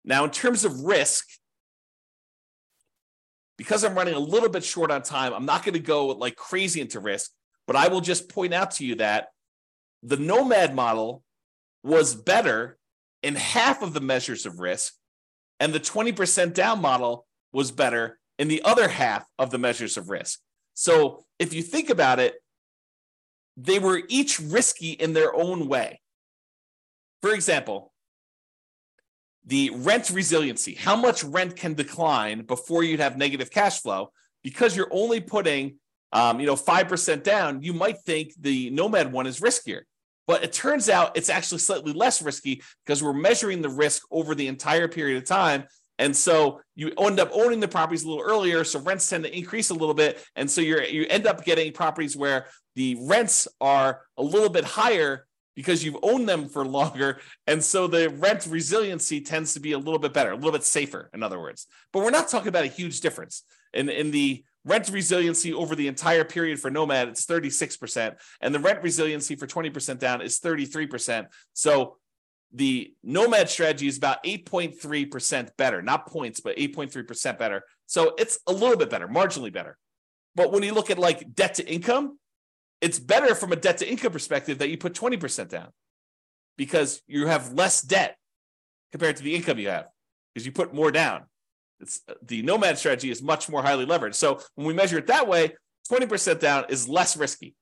Now, 0.04 0.24
in 0.24 0.30
terms 0.30 0.64
of 0.64 0.80
risk, 0.80 1.26
because 3.56 3.84
I'm 3.84 3.94
running 3.94 4.14
a 4.14 4.20
little 4.20 4.48
bit 4.48 4.64
short 4.64 4.90
on 4.90 5.02
time, 5.02 5.32
I'm 5.34 5.46
not 5.46 5.64
going 5.64 5.74
to 5.74 5.80
go 5.80 6.06
like 6.06 6.36
crazy 6.36 6.80
into 6.80 7.00
risk, 7.00 7.32
but 7.68 7.76
I 7.76 7.88
will 7.88 8.00
just 8.00 8.30
point 8.30 8.54
out 8.54 8.72
to 8.72 8.86
you 8.86 8.94
that 8.94 9.28
the 10.02 10.16
Nomad 10.16 10.74
model 10.74 11.22
was 11.84 12.14
better 12.14 12.78
in 13.22 13.34
half 13.34 13.82
of 13.82 13.92
the 13.92 14.00
measures 14.00 14.46
of 14.46 14.58
risk, 14.58 14.94
and 15.60 15.74
the 15.74 15.78
20% 15.78 16.54
down 16.54 16.80
model 16.80 17.26
was 17.52 17.70
better 17.70 18.18
in 18.38 18.48
the 18.48 18.62
other 18.62 18.88
half 18.88 19.26
of 19.38 19.50
the 19.50 19.58
measures 19.58 19.98
of 19.98 20.08
risk. 20.08 20.40
So 20.72 21.26
if 21.38 21.52
you 21.52 21.62
think 21.62 21.90
about 21.90 22.18
it, 22.18 22.36
they 23.58 23.78
were 23.78 24.00
each 24.08 24.40
risky 24.40 24.92
in 24.92 25.12
their 25.12 25.34
own 25.34 25.68
way. 25.68 26.00
For 27.20 27.34
example, 27.34 27.92
the 29.44 29.72
rent 29.74 30.08
resiliency, 30.08 30.74
how 30.74 30.96
much 30.96 31.22
rent 31.22 31.56
can 31.56 31.74
decline 31.74 32.46
before 32.46 32.82
you'd 32.82 33.00
have 33.00 33.18
negative 33.18 33.50
cash 33.50 33.82
flow 33.82 34.10
because 34.42 34.74
you're 34.74 34.88
only 34.90 35.20
putting 35.20 35.78
um, 36.12 36.40
you 36.40 36.46
know 36.46 36.56
5% 36.56 37.22
down, 37.22 37.62
you 37.62 37.72
might 37.72 37.98
think 37.98 38.32
the 38.40 38.70
Nomad 38.70 39.12
one 39.12 39.26
is 39.26 39.40
riskier. 39.40 39.82
But 40.26 40.44
it 40.44 40.52
turns 40.52 40.90
out 40.90 41.16
it's 41.16 41.30
actually 41.30 41.58
slightly 41.58 41.92
less 41.92 42.20
risky 42.20 42.62
because 42.84 43.02
we're 43.02 43.14
measuring 43.14 43.62
the 43.62 43.70
risk 43.70 44.02
over 44.10 44.34
the 44.34 44.46
entire 44.46 44.86
period 44.86 45.16
of 45.16 45.24
time. 45.24 45.64
And 45.98 46.14
so 46.14 46.60
you 46.76 46.92
end 46.98 47.18
up 47.18 47.30
owning 47.32 47.60
the 47.60 47.66
properties 47.66 48.04
a 48.04 48.08
little 48.08 48.22
earlier, 48.22 48.62
so 48.62 48.78
rents 48.80 49.08
tend 49.08 49.24
to 49.24 49.36
increase 49.36 49.70
a 49.70 49.74
little 49.74 49.94
bit, 49.94 50.24
and 50.36 50.48
so 50.48 50.60
you're 50.60 50.84
you 50.84 51.06
end 51.08 51.26
up 51.26 51.44
getting 51.44 51.72
properties 51.72 52.16
where 52.16 52.46
the 52.76 52.96
rents 53.00 53.48
are 53.60 54.02
a 54.16 54.22
little 54.22 54.48
bit 54.48 54.64
higher 54.64 55.26
because 55.56 55.82
you've 55.82 55.98
owned 56.04 56.28
them 56.28 56.48
for 56.48 56.64
longer. 56.78 57.18
And 57.48 57.64
so 57.64 57.88
the 57.88 58.10
rent 58.10 58.46
resiliency 58.48 59.20
tends 59.20 59.54
to 59.54 59.60
be 59.60 59.72
a 59.72 59.78
little 59.78 59.98
bit 59.98 60.12
better, 60.12 60.30
a 60.30 60.36
little 60.36 60.52
bit 60.52 60.62
safer, 60.62 61.10
in 61.12 61.24
other 61.24 61.40
words. 61.40 61.66
But 61.92 62.04
we're 62.04 62.10
not 62.10 62.28
talking 62.28 62.46
about 62.46 62.62
a 62.62 62.68
huge 62.68 63.00
difference. 63.00 63.42
In, 63.74 63.88
in 63.90 64.12
the 64.12 64.44
rent 64.68 64.88
resiliency 64.90 65.52
over 65.52 65.74
the 65.74 65.88
entire 65.88 66.24
period 66.24 66.60
for 66.60 66.70
Nomad, 66.70 67.08
it's 67.08 67.26
36%. 67.26 68.16
And 68.40 68.54
the 68.54 68.60
rent 68.60 68.82
resiliency 68.82 69.34
for 69.36 69.46
20% 69.46 69.98
down 69.98 70.20
is 70.20 70.38
33%. 70.38 71.26
So 71.54 71.96
the 72.52 72.94
Nomad 73.02 73.48
strategy 73.48 73.88
is 73.88 73.96
about 73.96 74.22
8.3% 74.24 75.50
better, 75.56 75.82
not 75.82 76.06
points, 76.06 76.40
but 76.40 76.56
8.3% 76.56 77.38
better. 77.38 77.62
So 77.86 78.14
it's 78.18 78.38
a 78.46 78.52
little 78.52 78.76
bit 78.76 78.90
better, 78.90 79.08
marginally 79.08 79.52
better. 79.52 79.76
But 80.34 80.52
when 80.52 80.62
you 80.62 80.72
look 80.72 80.90
at 80.90 80.98
like 80.98 81.34
debt 81.34 81.54
to 81.54 81.66
income, 81.66 82.18
it's 82.80 82.98
better 82.98 83.34
from 83.34 83.52
a 83.52 83.56
debt 83.56 83.78
to 83.78 83.90
income 83.90 84.12
perspective 84.12 84.58
that 84.58 84.68
you 84.68 84.78
put 84.78 84.94
20% 84.94 85.48
down 85.48 85.68
because 86.56 87.02
you 87.06 87.26
have 87.26 87.52
less 87.52 87.82
debt 87.82 88.16
compared 88.92 89.16
to 89.16 89.22
the 89.22 89.34
income 89.34 89.58
you 89.58 89.68
have 89.68 89.86
because 90.32 90.46
you 90.46 90.52
put 90.52 90.72
more 90.72 90.90
down. 90.90 91.24
It's 91.80 92.00
the 92.22 92.42
nomad 92.42 92.78
strategy 92.78 93.10
is 93.10 93.22
much 93.22 93.48
more 93.48 93.62
highly 93.62 93.86
leveraged. 93.86 94.14
So 94.14 94.40
when 94.54 94.66
we 94.66 94.74
measure 94.74 94.98
it 94.98 95.06
that 95.06 95.28
way, 95.28 95.54
20% 95.90 96.40
down 96.40 96.64
is 96.68 96.88
less 96.88 97.16
risky. 97.16 97.54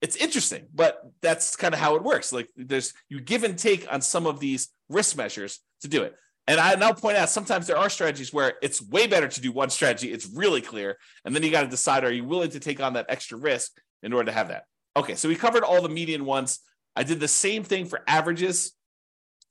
It's 0.00 0.16
interesting, 0.16 0.66
but 0.74 1.00
that's 1.20 1.54
kind 1.54 1.72
of 1.74 1.80
how 1.80 1.94
it 1.94 2.02
works. 2.02 2.32
Like 2.32 2.48
there's 2.56 2.92
you 3.08 3.20
give 3.20 3.44
and 3.44 3.56
take 3.56 3.90
on 3.92 4.00
some 4.00 4.26
of 4.26 4.40
these 4.40 4.68
risk 4.88 5.16
measures 5.16 5.60
to 5.82 5.88
do 5.88 6.02
it. 6.02 6.14
And 6.48 6.58
I 6.58 6.74
now 6.74 6.92
point 6.92 7.16
out 7.16 7.28
sometimes 7.28 7.68
there 7.68 7.78
are 7.78 7.88
strategies 7.88 8.32
where 8.32 8.54
it's 8.62 8.82
way 8.82 9.06
better 9.06 9.28
to 9.28 9.40
do 9.40 9.52
one 9.52 9.70
strategy. 9.70 10.12
It's 10.12 10.26
really 10.26 10.60
clear. 10.60 10.98
And 11.24 11.34
then 11.34 11.44
you 11.44 11.50
got 11.50 11.62
to 11.62 11.68
decide 11.68 12.02
are 12.02 12.12
you 12.12 12.24
willing 12.24 12.50
to 12.50 12.60
take 12.60 12.80
on 12.80 12.94
that 12.94 13.06
extra 13.08 13.38
risk 13.38 13.80
in 14.02 14.12
order 14.12 14.26
to 14.26 14.32
have 14.32 14.48
that. 14.48 14.64
Okay, 14.96 15.14
so 15.14 15.28
we 15.28 15.36
covered 15.36 15.62
all 15.62 15.80
the 15.80 15.88
median 15.88 16.24
ones. 16.24 16.58
I 16.96 17.04
did 17.04 17.20
the 17.20 17.28
same 17.28 17.62
thing 17.62 17.86
for 17.86 18.02
averages. 18.08 18.72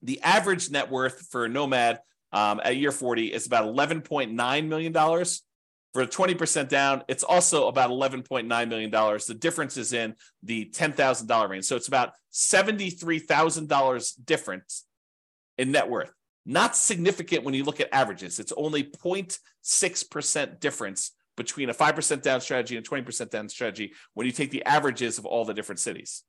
The 0.01 0.21
average 0.21 0.69
net 0.69 0.91
worth 0.91 1.27
for 1.31 1.47
Nomad 1.47 1.99
um, 2.31 2.61
at 2.63 2.77
year 2.77 2.91
40 2.91 3.27
it's 3.27 3.47
about 3.47 3.65
$11.9 3.65 4.67
million. 4.67 5.25
For 5.93 6.05
20% 6.05 6.69
down, 6.69 7.03
it's 7.09 7.23
also 7.23 7.67
about 7.67 7.89
$11.9 7.89 8.69
million. 8.69 8.89
The 8.89 9.37
difference 9.37 9.75
is 9.75 9.91
in 9.91 10.15
the 10.41 10.71
$10,000 10.73 11.49
range. 11.49 11.65
So 11.65 11.75
it's 11.75 11.89
about 11.89 12.13
$73,000 12.33 14.13
difference 14.25 14.85
in 15.57 15.73
net 15.73 15.89
worth. 15.89 16.13
Not 16.45 16.77
significant 16.77 17.43
when 17.43 17.53
you 17.53 17.65
look 17.65 17.81
at 17.81 17.89
averages. 17.93 18.39
It's 18.39 18.53
only 18.55 18.85
0.6% 18.85 20.59
difference 20.61 21.11
between 21.35 21.69
a 21.69 21.73
5% 21.73 22.21
down 22.21 22.41
strategy 22.41 22.77
and 22.77 22.87
20% 22.87 23.29
down 23.29 23.49
strategy 23.49 23.93
when 24.13 24.25
you 24.25 24.31
take 24.31 24.51
the 24.51 24.63
averages 24.63 25.17
of 25.17 25.25
all 25.25 25.43
the 25.43 25.53
different 25.53 25.79
cities. 25.79 26.23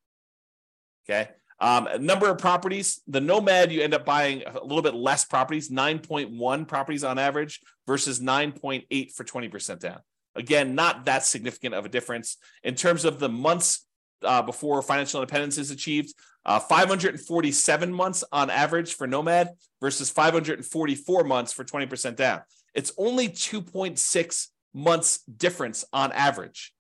Okay. 1.05 1.31
Um, 1.63 1.89
number 2.01 2.29
of 2.29 2.39
properties, 2.39 3.01
the 3.07 3.21
Nomad, 3.21 3.71
you 3.71 3.83
end 3.83 3.95
up 3.95 4.05
buying 4.05 4.43
a 4.45 4.61
little 4.65 4.83
bit 4.83 4.95
less 4.95 5.25
properties, 5.25 5.71
9.1 5.71 6.67
properties 6.67 7.05
on 7.05 7.21
average 7.21 7.61
versus 7.87 8.19
9.8 8.19 9.13
for 9.13 9.23
20% 9.23 9.79
down. 9.79 10.01
Again, 10.35 10.75
not 10.75 11.05
that 11.05 11.25
significant 11.25 11.77
of 11.77 11.85
a 11.85 11.89
difference. 11.89 12.37
In 12.65 12.75
terms 12.75 13.05
of 13.05 13.21
the 13.21 13.29
months 13.29 13.87
uh, 14.25 14.43
before 14.43 14.83
financial 14.83 15.23
independence 15.23 15.57
is 15.57 15.71
achieved, 15.71 16.13
uh, 16.45 16.59
547 16.59 17.95
months 17.95 18.25
on 18.33 18.51
average 18.51 18.95
for 18.95 19.07
Nomad 19.07 19.51
versus 19.81 20.11
544 20.11 21.23
months 21.23 21.53
for 21.53 21.63
20% 21.63 22.17
down. 22.17 22.41
It's 22.75 22.91
only 22.99 23.29
2.6 23.29 24.49
months 24.75 25.19
difference 25.27 25.85
on 25.93 26.11
average. 26.11 26.73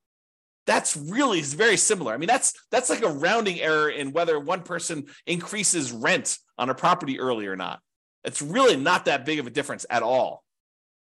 That's 0.66 0.96
really 0.96 1.40
very 1.42 1.76
similar. 1.76 2.14
I 2.14 2.18
mean, 2.18 2.28
that's 2.28 2.52
that's 2.70 2.88
like 2.88 3.02
a 3.02 3.08
rounding 3.08 3.60
error 3.60 3.90
in 3.90 4.12
whether 4.12 4.38
one 4.38 4.62
person 4.62 5.06
increases 5.26 5.90
rent 5.90 6.38
on 6.56 6.70
a 6.70 6.74
property 6.74 7.18
early 7.18 7.46
or 7.46 7.56
not. 7.56 7.80
It's 8.24 8.40
really 8.40 8.76
not 8.76 9.06
that 9.06 9.24
big 9.24 9.40
of 9.40 9.46
a 9.46 9.50
difference 9.50 9.84
at 9.90 10.02
all. 10.02 10.44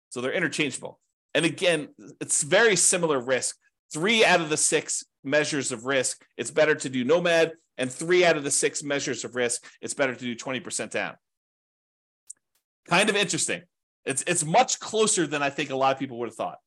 So 0.09 0.21
they're 0.21 0.33
interchangeable. 0.33 0.99
And 1.35 1.45
again, 1.45 1.89
it's 2.19 2.43
very 2.43 2.75
similar 2.75 3.19
risk. 3.19 3.55
Three 3.91 4.25
out 4.25 4.41
of 4.41 4.49
the 4.49 4.57
six 4.57 5.03
measures 5.23 5.71
of 5.71 5.85
risk, 5.85 6.23
it's 6.37 6.51
better 6.51 6.75
to 6.75 6.89
do 6.89 7.03
Nomad, 7.03 7.53
and 7.77 7.91
three 7.91 8.25
out 8.25 8.37
of 8.37 8.43
the 8.43 8.51
six 8.51 8.83
measures 8.83 9.23
of 9.23 9.35
risk, 9.35 9.63
it's 9.81 9.93
better 9.93 10.13
to 10.13 10.19
do 10.19 10.35
20% 10.35 10.89
down. 10.89 11.15
Kind 12.87 13.09
of 13.09 13.15
interesting. 13.15 13.61
It's 14.05 14.23
it's 14.27 14.43
much 14.43 14.79
closer 14.79 15.25
than 15.25 15.41
I 15.41 15.49
think 15.49 15.69
a 15.69 15.75
lot 15.75 15.93
of 15.93 15.99
people 15.99 16.19
would 16.19 16.27
have 16.27 16.35
thought. 16.35 16.57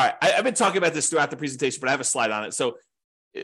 I, 0.00 0.26
have 0.26 0.44
been 0.44 0.54
talking 0.54 0.78
about 0.78 0.94
this 0.94 1.08
throughout 1.08 1.30
the 1.30 1.36
presentation, 1.36 1.80
but 1.80 1.88
I 1.88 1.92
have 1.92 2.00
a 2.00 2.04
slide 2.04 2.30
on 2.30 2.44
it. 2.44 2.54
So 2.54 2.76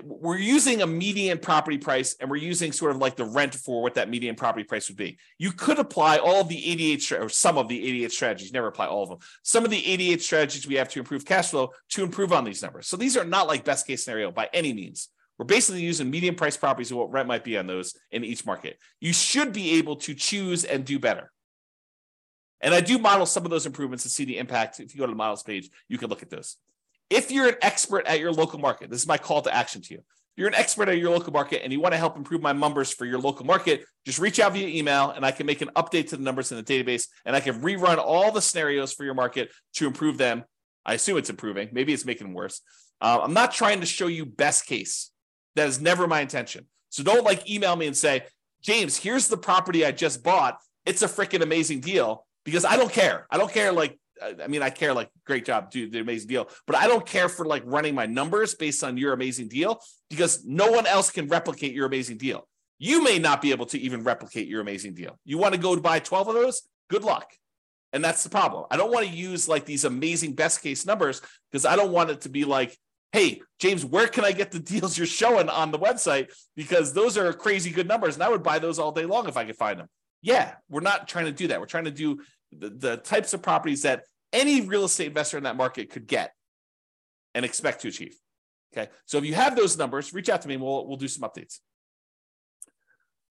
we're 0.03 0.39
using 0.39 0.83
a 0.83 0.87
median 0.87 1.39
property 1.39 1.79
price 1.79 2.17
and 2.21 2.29
we're 2.29 2.37
using 2.37 2.73
sort 2.73 2.91
of 2.91 2.97
like 2.97 3.15
the 3.15 3.25
rent 3.25 3.55
for 3.55 3.83
what 3.83 3.95
that 3.95 4.11
median 4.11 4.35
property 4.35 4.65
price 4.65 4.89
would 4.89 4.97
be. 4.97 5.17
You 5.39 5.53
could 5.53 5.79
apply 5.79 6.19
all 6.19 6.41
of 6.41 6.49
the 6.49 6.71
88 6.73 7.13
or 7.13 7.29
some 7.29 7.57
of 7.57 7.69
the 7.69 7.87
88 7.87 8.11
strategies, 8.13 8.53
never 8.53 8.67
apply 8.67 8.87
all 8.87 9.05
of 9.05 9.11
them. 9.11 9.19
Some 9.45 9.65
of 9.65 9.71
the 9.71 9.87
88 9.87 10.23
strategies 10.23 10.67
we 10.67 10.75
have 10.75 10.89
to 10.89 10.99
improve 10.99 11.25
cash 11.25 11.51
flow 11.51 11.71
to 11.91 12.03
improve 12.03 12.33
on 12.33 12.45
these 12.45 12.63
numbers. 12.63 12.89
So 12.89 12.97
these 12.97 13.17
are 13.17 13.25
not 13.25 13.47
like 13.47 13.65
best 13.65 13.87
case 13.87 14.05
scenario 14.05 14.33
by 14.33 14.49
any 14.53 14.73
means. 14.73 15.09
We're 15.39 15.45
basically 15.45 15.83
using 15.83 16.11
median 16.11 16.35
price 16.35 16.57
properties 16.57 16.91
and 16.91 16.99
what 16.99 17.13
rent 17.13 17.29
might 17.29 17.45
be 17.45 17.57
on 17.57 17.67
those 17.67 17.95
in 18.11 18.25
each 18.25 18.45
market. 18.45 18.79
You 19.01 19.13
should 19.13 19.53
be 19.53 19.79
able 19.79 19.97
to 19.97 20.15
choose 20.15 20.65
and 20.65 20.85
do 20.85 20.99
better. 20.99 21.31
And 22.61 22.75
I 22.75 22.81
do 22.81 22.99
model 22.99 23.27
some 23.27 23.45
of 23.45 23.51
those 23.51 23.67
improvements 23.67 24.05
and 24.05 24.13
see 24.13 24.25
the 24.25 24.39
impact. 24.39 24.81
If 24.81 24.95
you 24.95 24.99
go 24.99 25.07
to 25.07 25.13
the 25.13 25.17
models 25.17 25.43
page, 25.43 25.71
you 25.89 25.99
can 25.99 26.09
look 26.09 26.23
at 26.23 26.31
those. 26.31 26.57
If 27.11 27.31
you're 27.31 27.49
an 27.49 27.57
expert 27.63 28.07
at 28.07 28.19
your 28.19 28.33
local 28.33 28.59
market, 28.59 28.91
this 28.91 29.01
is 29.03 29.07
my 29.07 29.19
call 29.19 29.43
to 29.43 29.55
action 29.55 29.83
to 29.83 29.95
you. 29.95 30.01
You're 30.37 30.49
an 30.49 30.55
expert 30.55 30.89
at 30.89 30.99
your 30.99 31.11
local 31.11 31.33
market 31.33 31.63
and 31.63 31.73
you 31.73 31.81
want 31.81 31.95
to 31.95 31.99
help 31.99 32.17
improve 32.17 32.43
my 32.43 32.53
numbers 32.53 32.93
for 32.93 33.07
your 33.07 33.19
local 33.19 33.47
market, 33.47 33.85
just 34.05 34.19
reach 34.19 34.39
out 34.39 34.53
via 34.53 34.69
email 34.69 35.11
and 35.11 35.25
I 35.25 35.31
can 35.31 35.47
make 35.47 35.63
an 35.63 35.71
update 35.77 36.11
to 36.11 36.17
the 36.17 36.23
numbers 36.23 36.53
in 36.53 36.59
the 36.59 36.63
database 36.63 37.09
and 37.25 37.35
I 37.35 37.41
can 37.41 37.63
rerun 37.63 37.97
all 37.97 38.31
the 38.33 38.43
scenarios 38.43 38.93
for 38.93 39.05
your 39.05 39.15
market 39.15 39.51
to 39.75 39.87
improve 39.87 40.19
them. 40.19 40.45
I 40.85 40.95
assume 40.95 41.17
it's 41.17 41.31
improving. 41.31 41.71
Maybe 41.73 41.95
it's 41.95 42.05
making 42.05 42.35
worse. 42.35 42.61
Uh, 43.01 43.21
I'm 43.23 43.33
not 43.33 43.53
trying 43.53 43.81
to 43.81 43.87
show 43.87 44.09
you 44.09 44.27
best 44.27 44.67
case. 44.67 45.11
That 45.55 45.69
is 45.69 45.81
never 45.81 46.07
my 46.07 46.21
intention. 46.21 46.67
So 46.91 47.03
don't 47.03 47.25
like 47.25 47.51
email 47.51 47.75
me 47.75 47.87
and 47.87 47.97
say, 47.97 48.25
James, 48.61 48.97
here's 48.97 49.29
the 49.29 49.39
property 49.39 49.87
I 49.87 49.93
just 49.93 50.23
bought. 50.23 50.59
It's 50.85 51.03
a 51.03 51.09
freaking 51.09 51.43
amazing 51.43 51.81
deal 51.81 52.26
because 52.47 52.65
I 52.65 52.77
don't 52.77 52.91
care. 52.91 53.27
I 53.31 53.37
don't 53.37 53.53
care 53.53 53.71
like 53.73 53.99
I 54.23 54.47
mean, 54.47 54.63
I 54.63 54.71
care 54.71 54.95
like 54.95 55.11
great 55.27 55.45
job, 55.45 55.71
dude, 55.71 55.93
the 55.93 56.01
amazing 56.01 56.29
deal, 56.29 56.49
but 56.67 56.75
I 56.75 56.87
don't 56.87 57.05
care 57.05 57.29
for 57.29 57.45
like 57.45 57.63
running 57.67 57.95
my 57.95 58.07
numbers 58.07 58.55
based 58.55 58.83
on 58.83 58.97
your 58.97 59.13
amazing 59.13 59.49
deal 59.49 59.79
because 60.09 60.43
no 60.45 60.71
one 60.71 60.87
else 60.87 61.11
can 61.11 61.29
replicate 61.29 61.75
your 61.75 61.85
amazing 61.85 62.17
deal. 62.17 62.49
You 62.79 63.03
may 63.03 63.19
not 63.19 63.43
be 63.43 63.51
able 63.51 63.67
to 63.67 63.79
even 63.79 64.05
replicate 64.05 64.49
your 64.49 64.61
amazing 64.61 64.95
deal. 64.95 65.19
You 65.25 65.37
want 65.39 65.55
to 65.55 65.61
go 65.61 65.75
to 65.75 65.81
buy 65.81 65.99
12 65.99 66.29
of 66.29 66.35
those? 66.35 66.63
Good 66.89 67.05
luck. 67.05 67.31
And 67.93 68.05
that's 68.05 68.23
the 68.23 68.31
problem. 68.31 68.65
I 68.71 68.77
don't 68.77 68.93
want 68.93 69.07
to 69.07 69.13
use 69.13 69.49
like 69.49 69.65
these 69.65 69.85
amazing 69.85 70.35
best 70.35 70.63
case 70.63 70.87
numbers 70.87 71.23
because 71.51 71.65
I 71.65 71.77
don't 71.77 71.93
want 71.93 72.11
it 72.11 72.23
to 72.23 72.29
be 72.29 72.45
like, 72.45 72.77
hey, 73.13 73.41
James, 73.59 73.85
where 73.85 74.09
can 74.09 74.25
I 74.25 74.33
get 74.33 74.51
the 74.51 74.59
deals 74.73 74.99
you're 74.99 75.07
showing 75.07 75.49
on 75.49 75.71
the 75.71 75.79
website? 75.79 76.33
Because 76.55 76.93
those 76.93 77.17
are 77.17 77.33
crazy 77.33 77.71
good 77.71 77.89
numbers. 77.89 78.15
And 78.15 78.23
I 78.23 78.29
would 78.29 78.43
buy 78.43 78.59
those 78.59 78.79
all 78.79 78.93
day 78.93 79.07
long 79.07 79.29
if 79.29 79.37
I 79.37 79.45
could 79.45 79.57
find 79.57 79.81
them. 79.81 79.89
Yeah, 80.23 80.55
we're 80.69 80.81
not 80.81 81.07
trying 81.07 81.27
to 81.27 81.33
do 81.33 81.49
that. 81.49 81.61
We're 81.61 81.67
trying 81.67 81.85
to 81.85 81.91
do 81.91 82.21
the, 82.53 82.71
the 82.71 82.97
types 82.97 83.35
of 83.35 83.43
properties 83.43 83.83
that 83.83 84.05
any 84.33 84.61
real 84.61 84.85
estate 84.85 85.09
investor 85.09 85.37
in 85.39 85.45
that 85.45 85.57
market 85.57 85.91
could 85.91 86.07
get 86.07 86.33
and 87.35 87.45
expect 87.45 87.83
to 87.83 87.89
achieve. 87.89 88.17
Okay. 88.77 88.91
So 89.07 89.19
if 89.19 89.25
you 89.25 89.35
have 89.35 89.57
those 89.57 89.79
numbers, 89.79 90.13
reach 90.13 90.29
out 90.29 90.43
to 90.43 90.49
me 90.49 90.55
and 90.55 90.63
we'll, 90.63 90.87
we'll 90.87 90.97
do 90.97 91.09
some 91.09 91.29
updates. 91.29 91.61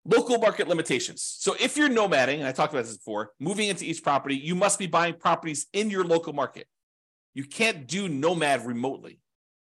Local 0.05 0.37
market 0.37 0.67
limitations. 0.67 1.37
So 1.39 1.55
if 1.59 1.77
you're 1.77 1.89
nomading, 1.89 2.39
and 2.39 2.45
I 2.45 2.51
talked 2.51 2.73
about 2.73 2.85
this 2.85 2.97
before, 2.97 3.31
moving 3.39 3.69
into 3.69 3.85
each 3.85 4.03
property, 4.03 4.35
you 4.35 4.53
must 4.53 4.77
be 4.77 4.87
buying 4.87 5.13
properties 5.13 5.67
in 5.71 5.89
your 5.89 6.03
local 6.03 6.33
market. 6.33 6.67
You 7.33 7.45
can't 7.45 7.87
do 7.87 8.09
nomad 8.09 8.65
remotely. 8.65 9.19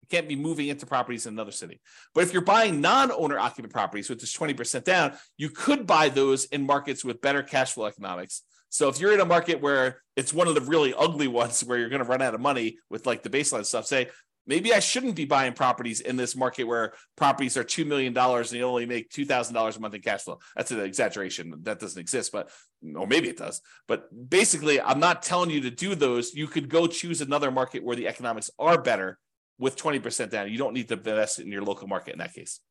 You 0.01 0.07
can't 0.09 0.29
be 0.29 0.37
moving 0.37 0.69
into 0.69 0.85
properties 0.85 1.25
in 1.25 1.33
another 1.33 1.51
city. 1.51 1.81
But 2.13 2.23
if 2.23 2.33
you're 2.33 2.43
buying 2.43 2.79
non-owner 2.79 3.37
occupant 3.37 3.73
properties, 3.73 4.09
which 4.09 4.23
is 4.23 4.33
20% 4.33 4.85
down, 4.85 5.13
you 5.37 5.49
could 5.49 5.85
buy 5.85 6.09
those 6.09 6.45
in 6.45 6.65
markets 6.65 7.03
with 7.03 7.21
better 7.21 7.43
cash 7.43 7.73
flow 7.73 7.85
economics 7.85 8.43
so 8.71 8.87
if 8.87 8.99
you're 9.01 9.13
in 9.13 9.19
a 9.19 9.25
market 9.25 9.61
where 9.61 10.01
it's 10.15 10.33
one 10.33 10.47
of 10.47 10.55
the 10.55 10.61
really 10.61 10.93
ugly 10.97 11.27
ones 11.27 11.61
where 11.61 11.77
you're 11.77 11.89
going 11.89 12.01
to 12.01 12.07
run 12.07 12.21
out 12.21 12.33
of 12.33 12.39
money 12.39 12.77
with 12.89 13.05
like 13.05 13.21
the 13.21 13.29
baseline 13.29 13.65
stuff, 13.65 13.85
say, 13.85 14.07
maybe 14.47 14.73
I 14.73 14.79
shouldn't 14.79 15.15
be 15.15 15.25
buying 15.25 15.51
properties 15.51 15.99
in 15.99 16.15
this 16.15 16.37
market 16.37 16.63
where 16.63 16.93
properties 17.17 17.57
are 17.57 17.65
$2 17.65 17.85
million 17.85 18.17
and 18.17 18.51
you 18.51 18.63
only 18.63 18.85
make 18.85 19.11
$2,000 19.11 19.77
a 19.77 19.79
month 19.81 19.93
in 19.93 20.01
cash 20.01 20.21
flow. 20.21 20.39
That's 20.55 20.71
an 20.71 20.79
exaggeration. 20.79 21.53
That 21.63 21.79
doesn't 21.79 21.99
exist, 21.99 22.31
but 22.31 22.49
or 22.95 23.05
maybe 23.05 23.27
it 23.27 23.37
does. 23.37 23.61
But 23.89 24.07
basically, 24.29 24.79
I'm 24.79 25.01
not 25.01 25.21
telling 25.21 25.49
you 25.49 25.59
to 25.61 25.69
do 25.69 25.93
those. 25.93 26.33
You 26.33 26.47
could 26.47 26.69
go 26.69 26.87
choose 26.87 27.19
another 27.19 27.51
market 27.51 27.83
where 27.83 27.97
the 27.97 28.07
economics 28.07 28.49
are 28.57 28.81
better 28.81 29.19
with 29.59 29.75
20% 29.75 30.29
down. 30.29 30.49
You 30.49 30.57
don't 30.57 30.73
need 30.73 30.87
to 30.87 30.93
invest 30.93 31.39
in 31.39 31.51
your 31.51 31.63
local 31.63 31.89
market 31.89 32.13
in 32.13 32.19
that 32.19 32.33
case. 32.33 32.61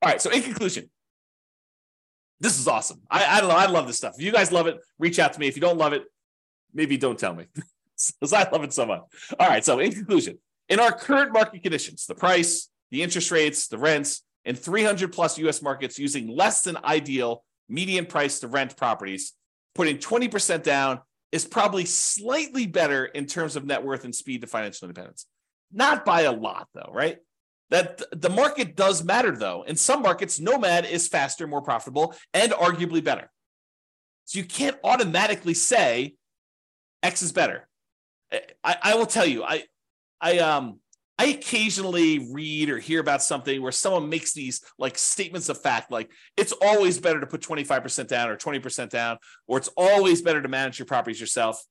All 0.00 0.08
right. 0.08 0.22
So 0.22 0.30
in 0.30 0.40
conclusion, 0.40 0.88
this 2.42 2.58
is 2.58 2.66
awesome. 2.66 3.00
I, 3.08 3.24
I 3.24 3.40
don't 3.40 3.48
know. 3.48 3.56
I 3.56 3.66
love 3.66 3.86
this 3.86 3.96
stuff. 3.96 4.14
If 4.18 4.22
you 4.24 4.32
guys 4.32 4.50
love 4.50 4.66
it, 4.66 4.78
reach 4.98 5.20
out 5.20 5.32
to 5.32 5.40
me. 5.40 5.46
If 5.46 5.54
you 5.56 5.62
don't 5.62 5.78
love 5.78 5.92
it, 5.92 6.02
maybe 6.74 6.96
don't 6.96 7.18
tell 7.18 7.34
me 7.34 7.46
because 7.54 8.32
I 8.32 8.48
love 8.50 8.64
it 8.64 8.72
so 8.72 8.84
much. 8.84 9.02
All 9.38 9.48
right. 9.48 9.64
So, 9.64 9.78
in 9.78 9.92
conclusion, 9.92 10.38
in 10.68 10.80
our 10.80 10.90
current 10.90 11.32
market 11.32 11.62
conditions, 11.62 12.04
the 12.06 12.16
price, 12.16 12.68
the 12.90 13.02
interest 13.02 13.30
rates, 13.30 13.68
the 13.68 13.78
rents, 13.78 14.24
in 14.44 14.56
300 14.56 15.12
plus 15.12 15.38
US 15.38 15.62
markets 15.62 16.00
using 16.00 16.26
less 16.26 16.62
than 16.62 16.76
ideal 16.84 17.44
median 17.68 18.06
price 18.06 18.40
to 18.40 18.48
rent 18.48 18.76
properties, 18.76 19.34
putting 19.76 19.98
20% 19.98 20.64
down 20.64 21.00
is 21.30 21.44
probably 21.44 21.84
slightly 21.84 22.66
better 22.66 23.04
in 23.04 23.26
terms 23.26 23.54
of 23.54 23.64
net 23.64 23.84
worth 23.84 24.04
and 24.04 24.14
speed 24.14 24.40
to 24.40 24.48
financial 24.48 24.86
independence. 24.86 25.26
Not 25.72 26.04
by 26.04 26.22
a 26.22 26.32
lot, 26.32 26.68
though, 26.74 26.90
right? 26.92 27.18
That 27.72 28.02
the 28.12 28.28
market 28.28 28.76
does 28.76 29.02
matter 29.02 29.34
though. 29.34 29.62
In 29.62 29.76
some 29.76 30.02
markets, 30.02 30.38
Nomad 30.38 30.84
is 30.84 31.08
faster, 31.08 31.46
more 31.46 31.62
profitable, 31.62 32.14
and 32.34 32.52
arguably 32.52 33.02
better. 33.02 33.30
So 34.26 34.38
you 34.38 34.44
can't 34.44 34.76
automatically 34.84 35.54
say 35.54 36.14
X 37.02 37.22
is 37.22 37.32
better. 37.32 37.66
I, 38.62 38.76
I 38.82 38.94
will 38.94 39.06
tell 39.06 39.26
you, 39.26 39.42
I 39.42 39.64
I 40.20 40.38
um 40.38 40.80
I 41.18 41.26
occasionally 41.26 42.28
read 42.30 42.68
or 42.68 42.78
hear 42.78 43.00
about 43.00 43.22
something 43.22 43.62
where 43.62 43.72
someone 43.72 44.10
makes 44.10 44.34
these 44.34 44.62
like 44.78 44.98
statements 44.98 45.48
of 45.48 45.60
fact, 45.60 45.90
like 45.90 46.10
it's 46.36 46.52
always 46.52 46.98
better 46.98 47.20
to 47.20 47.26
put 47.26 47.40
25% 47.40 48.06
down 48.08 48.28
or 48.28 48.36
20% 48.36 48.90
down, 48.90 49.16
or 49.46 49.56
it's 49.56 49.70
always 49.78 50.20
better 50.20 50.42
to 50.42 50.48
manage 50.48 50.78
your 50.78 50.86
properties 50.86 51.20
yourself. 51.20 51.62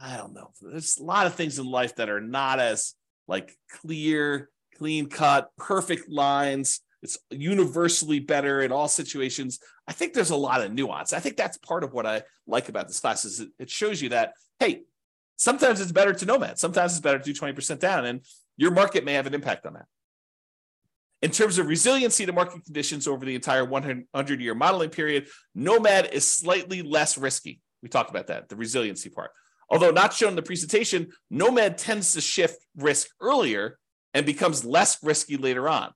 I 0.00 0.16
don't 0.16 0.32
know. 0.32 0.50
There's 0.60 0.96
a 0.98 1.04
lot 1.04 1.26
of 1.26 1.34
things 1.34 1.58
in 1.58 1.66
life 1.66 1.96
that 1.96 2.08
are 2.08 2.20
not 2.20 2.58
as 2.58 2.94
like 3.30 3.56
clear, 3.70 4.50
clean 4.76 5.06
cut, 5.06 5.50
perfect 5.56 6.10
lines. 6.10 6.80
It's 7.02 7.16
universally 7.30 8.18
better 8.18 8.60
in 8.60 8.72
all 8.72 8.88
situations. 8.88 9.60
I 9.86 9.92
think 9.92 10.12
there's 10.12 10.30
a 10.30 10.36
lot 10.36 10.60
of 10.60 10.72
nuance. 10.72 11.12
I 11.12 11.20
think 11.20 11.36
that's 11.36 11.56
part 11.56 11.84
of 11.84 11.94
what 11.94 12.04
I 12.04 12.24
like 12.46 12.68
about 12.68 12.88
this 12.88 13.00
class 13.00 13.24
is 13.24 13.46
it 13.58 13.70
shows 13.70 14.02
you 14.02 14.10
that, 14.10 14.32
hey, 14.58 14.82
sometimes 15.36 15.80
it's 15.80 15.92
better 15.92 16.12
to 16.12 16.26
nomad. 16.26 16.58
Sometimes 16.58 16.92
it's 16.92 17.00
better 17.00 17.18
to 17.18 17.24
do 17.24 17.32
20% 17.32 17.78
down 17.78 18.04
and 18.04 18.20
your 18.56 18.72
market 18.72 19.04
may 19.04 19.14
have 19.14 19.26
an 19.26 19.32
impact 19.32 19.64
on 19.64 19.74
that. 19.74 19.86
In 21.22 21.30
terms 21.30 21.58
of 21.58 21.66
resiliency 21.66 22.26
to 22.26 22.32
market 22.32 22.64
conditions 22.64 23.06
over 23.06 23.24
the 23.24 23.34
entire 23.34 23.64
100 23.64 24.40
year 24.40 24.54
modeling 24.54 24.90
period, 24.90 25.28
Nomad 25.54 26.10
is 26.12 26.26
slightly 26.26 26.82
less 26.82 27.16
risky. 27.16 27.60
We 27.82 27.88
talked 27.88 28.10
about 28.10 28.26
that, 28.26 28.48
the 28.48 28.56
resiliency 28.56 29.08
part. 29.08 29.30
Although 29.70 29.92
not 29.92 30.12
shown 30.12 30.30
in 30.30 30.36
the 30.36 30.42
presentation, 30.42 31.12
Nomad 31.30 31.78
tends 31.78 32.14
to 32.14 32.20
shift 32.20 32.64
risk 32.76 33.08
earlier 33.20 33.78
and 34.12 34.26
becomes 34.26 34.64
less 34.64 35.02
risky 35.02 35.36
later 35.36 35.68
on. 35.68 35.92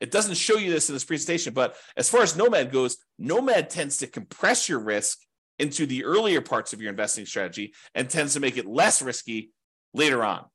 It 0.00 0.10
doesn't 0.10 0.36
show 0.36 0.56
you 0.56 0.70
this 0.70 0.88
in 0.88 0.94
this 0.94 1.04
presentation, 1.04 1.52
but 1.52 1.76
as 1.96 2.08
far 2.08 2.22
as 2.22 2.36
Nomad 2.36 2.72
goes, 2.72 2.96
Nomad 3.18 3.68
tends 3.68 3.98
to 3.98 4.06
compress 4.06 4.68
your 4.68 4.78
risk 4.78 5.18
into 5.58 5.84
the 5.84 6.04
earlier 6.04 6.40
parts 6.40 6.72
of 6.72 6.80
your 6.80 6.90
investing 6.90 7.26
strategy 7.26 7.74
and 7.94 8.08
tends 8.08 8.32
to 8.34 8.40
make 8.40 8.56
it 8.56 8.66
less 8.66 9.02
risky 9.02 9.50
later 9.92 10.24
on. 10.24 10.46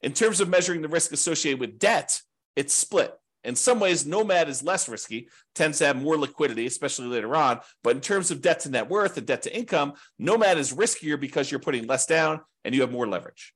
In 0.00 0.14
terms 0.14 0.40
of 0.40 0.48
measuring 0.48 0.80
the 0.80 0.88
risk 0.88 1.12
associated 1.12 1.60
with 1.60 1.78
debt, 1.78 2.22
it's 2.56 2.72
split. 2.72 3.14
In 3.42 3.56
some 3.56 3.80
ways, 3.80 4.04
Nomad 4.06 4.48
is 4.48 4.62
less 4.62 4.88
risky, 4.88 5.28
tends 5.54 5.78
to 5.78 5.86
have 5.86 6.00
more 6.00 6.18
liquidity, 6.18 6.66
especially 6.66 7.06
later 7.06 7.34
on. 7.34 7.60
But 7.82 7.96
in 7.96 8.02
terms 8.02 8.30
of 8.30 8.42
debt 8.42 8.60
to 8.60 8.70
net 8.70 8.90
worth 8.90 9.16
and 9.16 9.26
debt 9.26 9.42
to 9.42 9.56
income, 9.56 9.94
Nomad 10.18 10.58
is 10.58 10.74
riskier 10.74 11.18
because 11.18 11.50
you're 11.50 11.60
putting 11.60 11.86
less 11.86 12.06
down 12.06 12.40
and 12.64 12.74
you 12.74 12.82
have 12.82 12.92
more 12.92 13.08
leverage. 13.08 13.54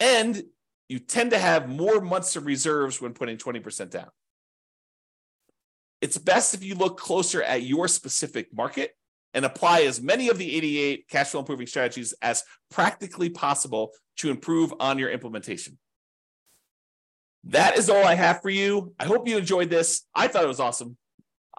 And 0.00 0.42
you 0.88 0.98
tend 0.98 1.30
to 1.30 1.38
have 1.38 1.68
more 1.68 2.00
months 2.00 2.34
of 2.34 2.46
reserves 2.46 3.00
when 3.00 3.12
putting 3.12 3.36
20% 3.36 3.90
down. 3.90 4.08
It's 6.00 6.18
best 6.18 6.54
if 6.54 6.64
you 6.64 6.74
look 6.74 6.98
closer 6.98 7.42
at 7.42 7.62
your 7.62 7.88
specific 7.88 8.54
market 8.54 8.92
and 9.34 9.44
apply 9.44 9.82
as 9.82 10.00
many 10.00 10.28
of 10.28 10.38
the 10.38 10.56
88 10.56 11.08
cash 11.08 11.28
flow 11.28 11.40
improving 11.40 11.66
strategies 11.66 12.14
as 12.22 12.42
practically 12.70 13.28
possible 13.28 13.90
to 14.18 14.30
improve 14.30 14.72
on 14.80 14.98
your 14.98 15.10
implementation. 15.10 15.78
That 17.44 17.78
is 17.78 17.88
all 17.88 18.04
I 18.04 18.14
have 18.14 18.42
for 18.42 18.50
you. 18.50 18.94
I 18.98 19.04
hope 19.04 19.28
you 19.28 19.38
enjoyed 19.38 19.70
this. 19.70 20.02
I 20.14 20.28
thought 20.28 20.44
it 20.44 20.48
was 20.48 20.60
awesome. 20.60 20.96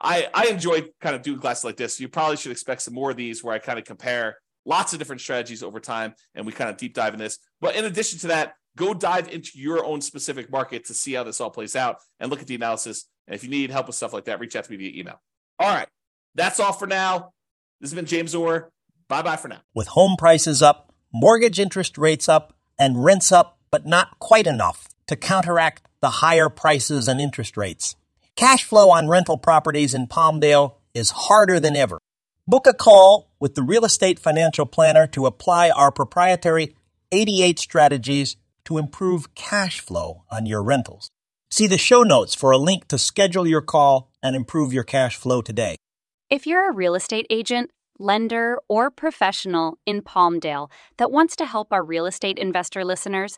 I, 0.01 0.27
I 0.33 0.47
enjoyed 0.47 0.91
kind 1.01 1.15
of 1.15 1.21
doing 1.21 1.39
classes 1.39 1.63
like 1.63 1.77
this. 1.77 1.99
You 1.99 2.07
probably 2.07 2.37
should 2.37 2.51
expect 2.51 2.81
some 2.81 2.93
more 2.93 3.11
of 3.11 3.17
these 3.17 3.43
where 3.43 3.53
I 3.53 3.59
kind 3.59 3.79
of 3.79 3.85
compare 3.85 4.37
lots 4.65 4.93
of 4.93 4.99
different 4.99 5.21
strategies 5.21 5.63
over 5.63 5.79
time 5.79 6.13
and 6.35 6.45
we 6.45 6.51
kind 6.51 6.69
of 6.69 6.77
deep 6.77 6.93
dive 6.93 7.13
in 7.13 7.19
this. 7.19 7.37
But 7.59 7.75
in 7.75 7.85
addition 7.85 8.19
to 8.19 8.27
that, 8.27 8.53
go 8.77 8.93
dive 8.93 9.29
into 9.29 9.51
your 9.55 9.83
own 9.83 10.01
specific 10.01 10.51
market 10.51 10.85
to 10.85 10.93
see 10.93 11.13
how 11.13 11.23
this 11.23 11.41
all 11.41 11.49
plays 11.49 11.75
out 11.75 11.97
and 12.19 12.29
look 12.29 12.41
at 12.41 12.47
the 12.47 12.55
analysis. 12.55 13.05
And 13.27 13.35
if 13.35 13.43
you 13.43 13.49
need 13.49 13.71
help 13.71 13.87
with 13.87 13.95
stuff 13.95 14.13
like 14.13 14.25
that, 14.25 14.39
reach 14.39 14.55
out 14.55 14.63
to 14.65 14.71
me 14.71 14.77
via 14.77 14.99
email. 14.99 15.19
All 15.59 15.73
right. 15.73 15.87
That's 16.35 16.59
all 16.59 16.73
for 16.73 16.87
now. 16.87 17.31
This 17.81 17.89
has 17.91 17.95
been 17.95 18.05
James 18.05 18.35
Orr. 18.35 18.71
Bye 19.07 19.23
bye 19.23 19.37
for 19.37 19.47
now. 19.47 19.61
With 19.73 19.87
home 19.89 20.15
prices 20.17 20.61
up, 20.61 20.93
mortgage 21.11 21.59
interest 21.59 21.97
rates 21.97 22.29
up, 22.29 22.53
and 22.77 23.03
rents 23.03 23.31
up, 23.31 23.59
but 23.71 23.85
not 23.85 24.19
quite 24.19 24.47
enough 24.47 24.87
to 25.09 25.15
counteract 25.15 25.87
the 26.01 26.21
higher 26.21 26.49
prices 26.49 27.07
and 27.07 27.19
interest 27.19 27.57
rates. 27.57 27.95
Cash 28.35 28.63
flow 28.63 28.91
on 28.91 29.07
rental 29.07 29.39
properties 29.39 29.95
in 29.95 30.05
Palmdale 30.05 30.75
is 30.93 31.09
harder 31.09 31.59
than 31.59 31.75
ever. 31.75 31.97
Book 32.47 32.67
a 32.67 32.75
call 32.75 33.31
with 33.39 33.55
the 33.55 33.63
Real 33.63 33.85
Estate 33.85 34.19
Financial 34.19 34.67
Planner 34.67 35.07
to 35.07 35.25
apply 35.25 35.71
our 35.71 35.91
proprietary 35.91 36.75
88 37.11 37.57
strategies 37.57 38.37
to 38.65 38.77
improve 38.77 39.33
cash 39.33 39.79
flow 39.79 40.25
on 40.29 40.45
your 40.45 40.61
rentals. 40.61 41.09
See 41.49 41.65
the 41.65 41.79
show 41.79 42.03
notes 42.03 42.35
for 42.35 42.51
a 42.51 42.59
link 42.59 42.87
to 42.89 42.99
schedule 42.99 43.47
your 43.47 43.61
call 43.61 44.11
and 44.21 44.35
improve 44.35 44.71
your 44.71 44.83
cash 44.83 45.15
flow 45.15 45.41
today. 45.41 45.75
If 46.29 46.45
you're 46.45 46.69
a 46.69 46.73
real 46.73 46.93
estate 46.93 47.25
agent, 47.31 47.71
lender, 47.97 48.57
or 48.67 48.89
professional 48.89 49.77
in 49.85 50.01
Palmdale 50.01 50.69
that 50.97 51.11
wants 51.11 51.35
to 51.37 51.45
help 51.45 51.73
our 51.73 51.83
real 51.83 52.05
estate 52.05 52.37
investor 52.37 52.85
listeners, 52.85 53.37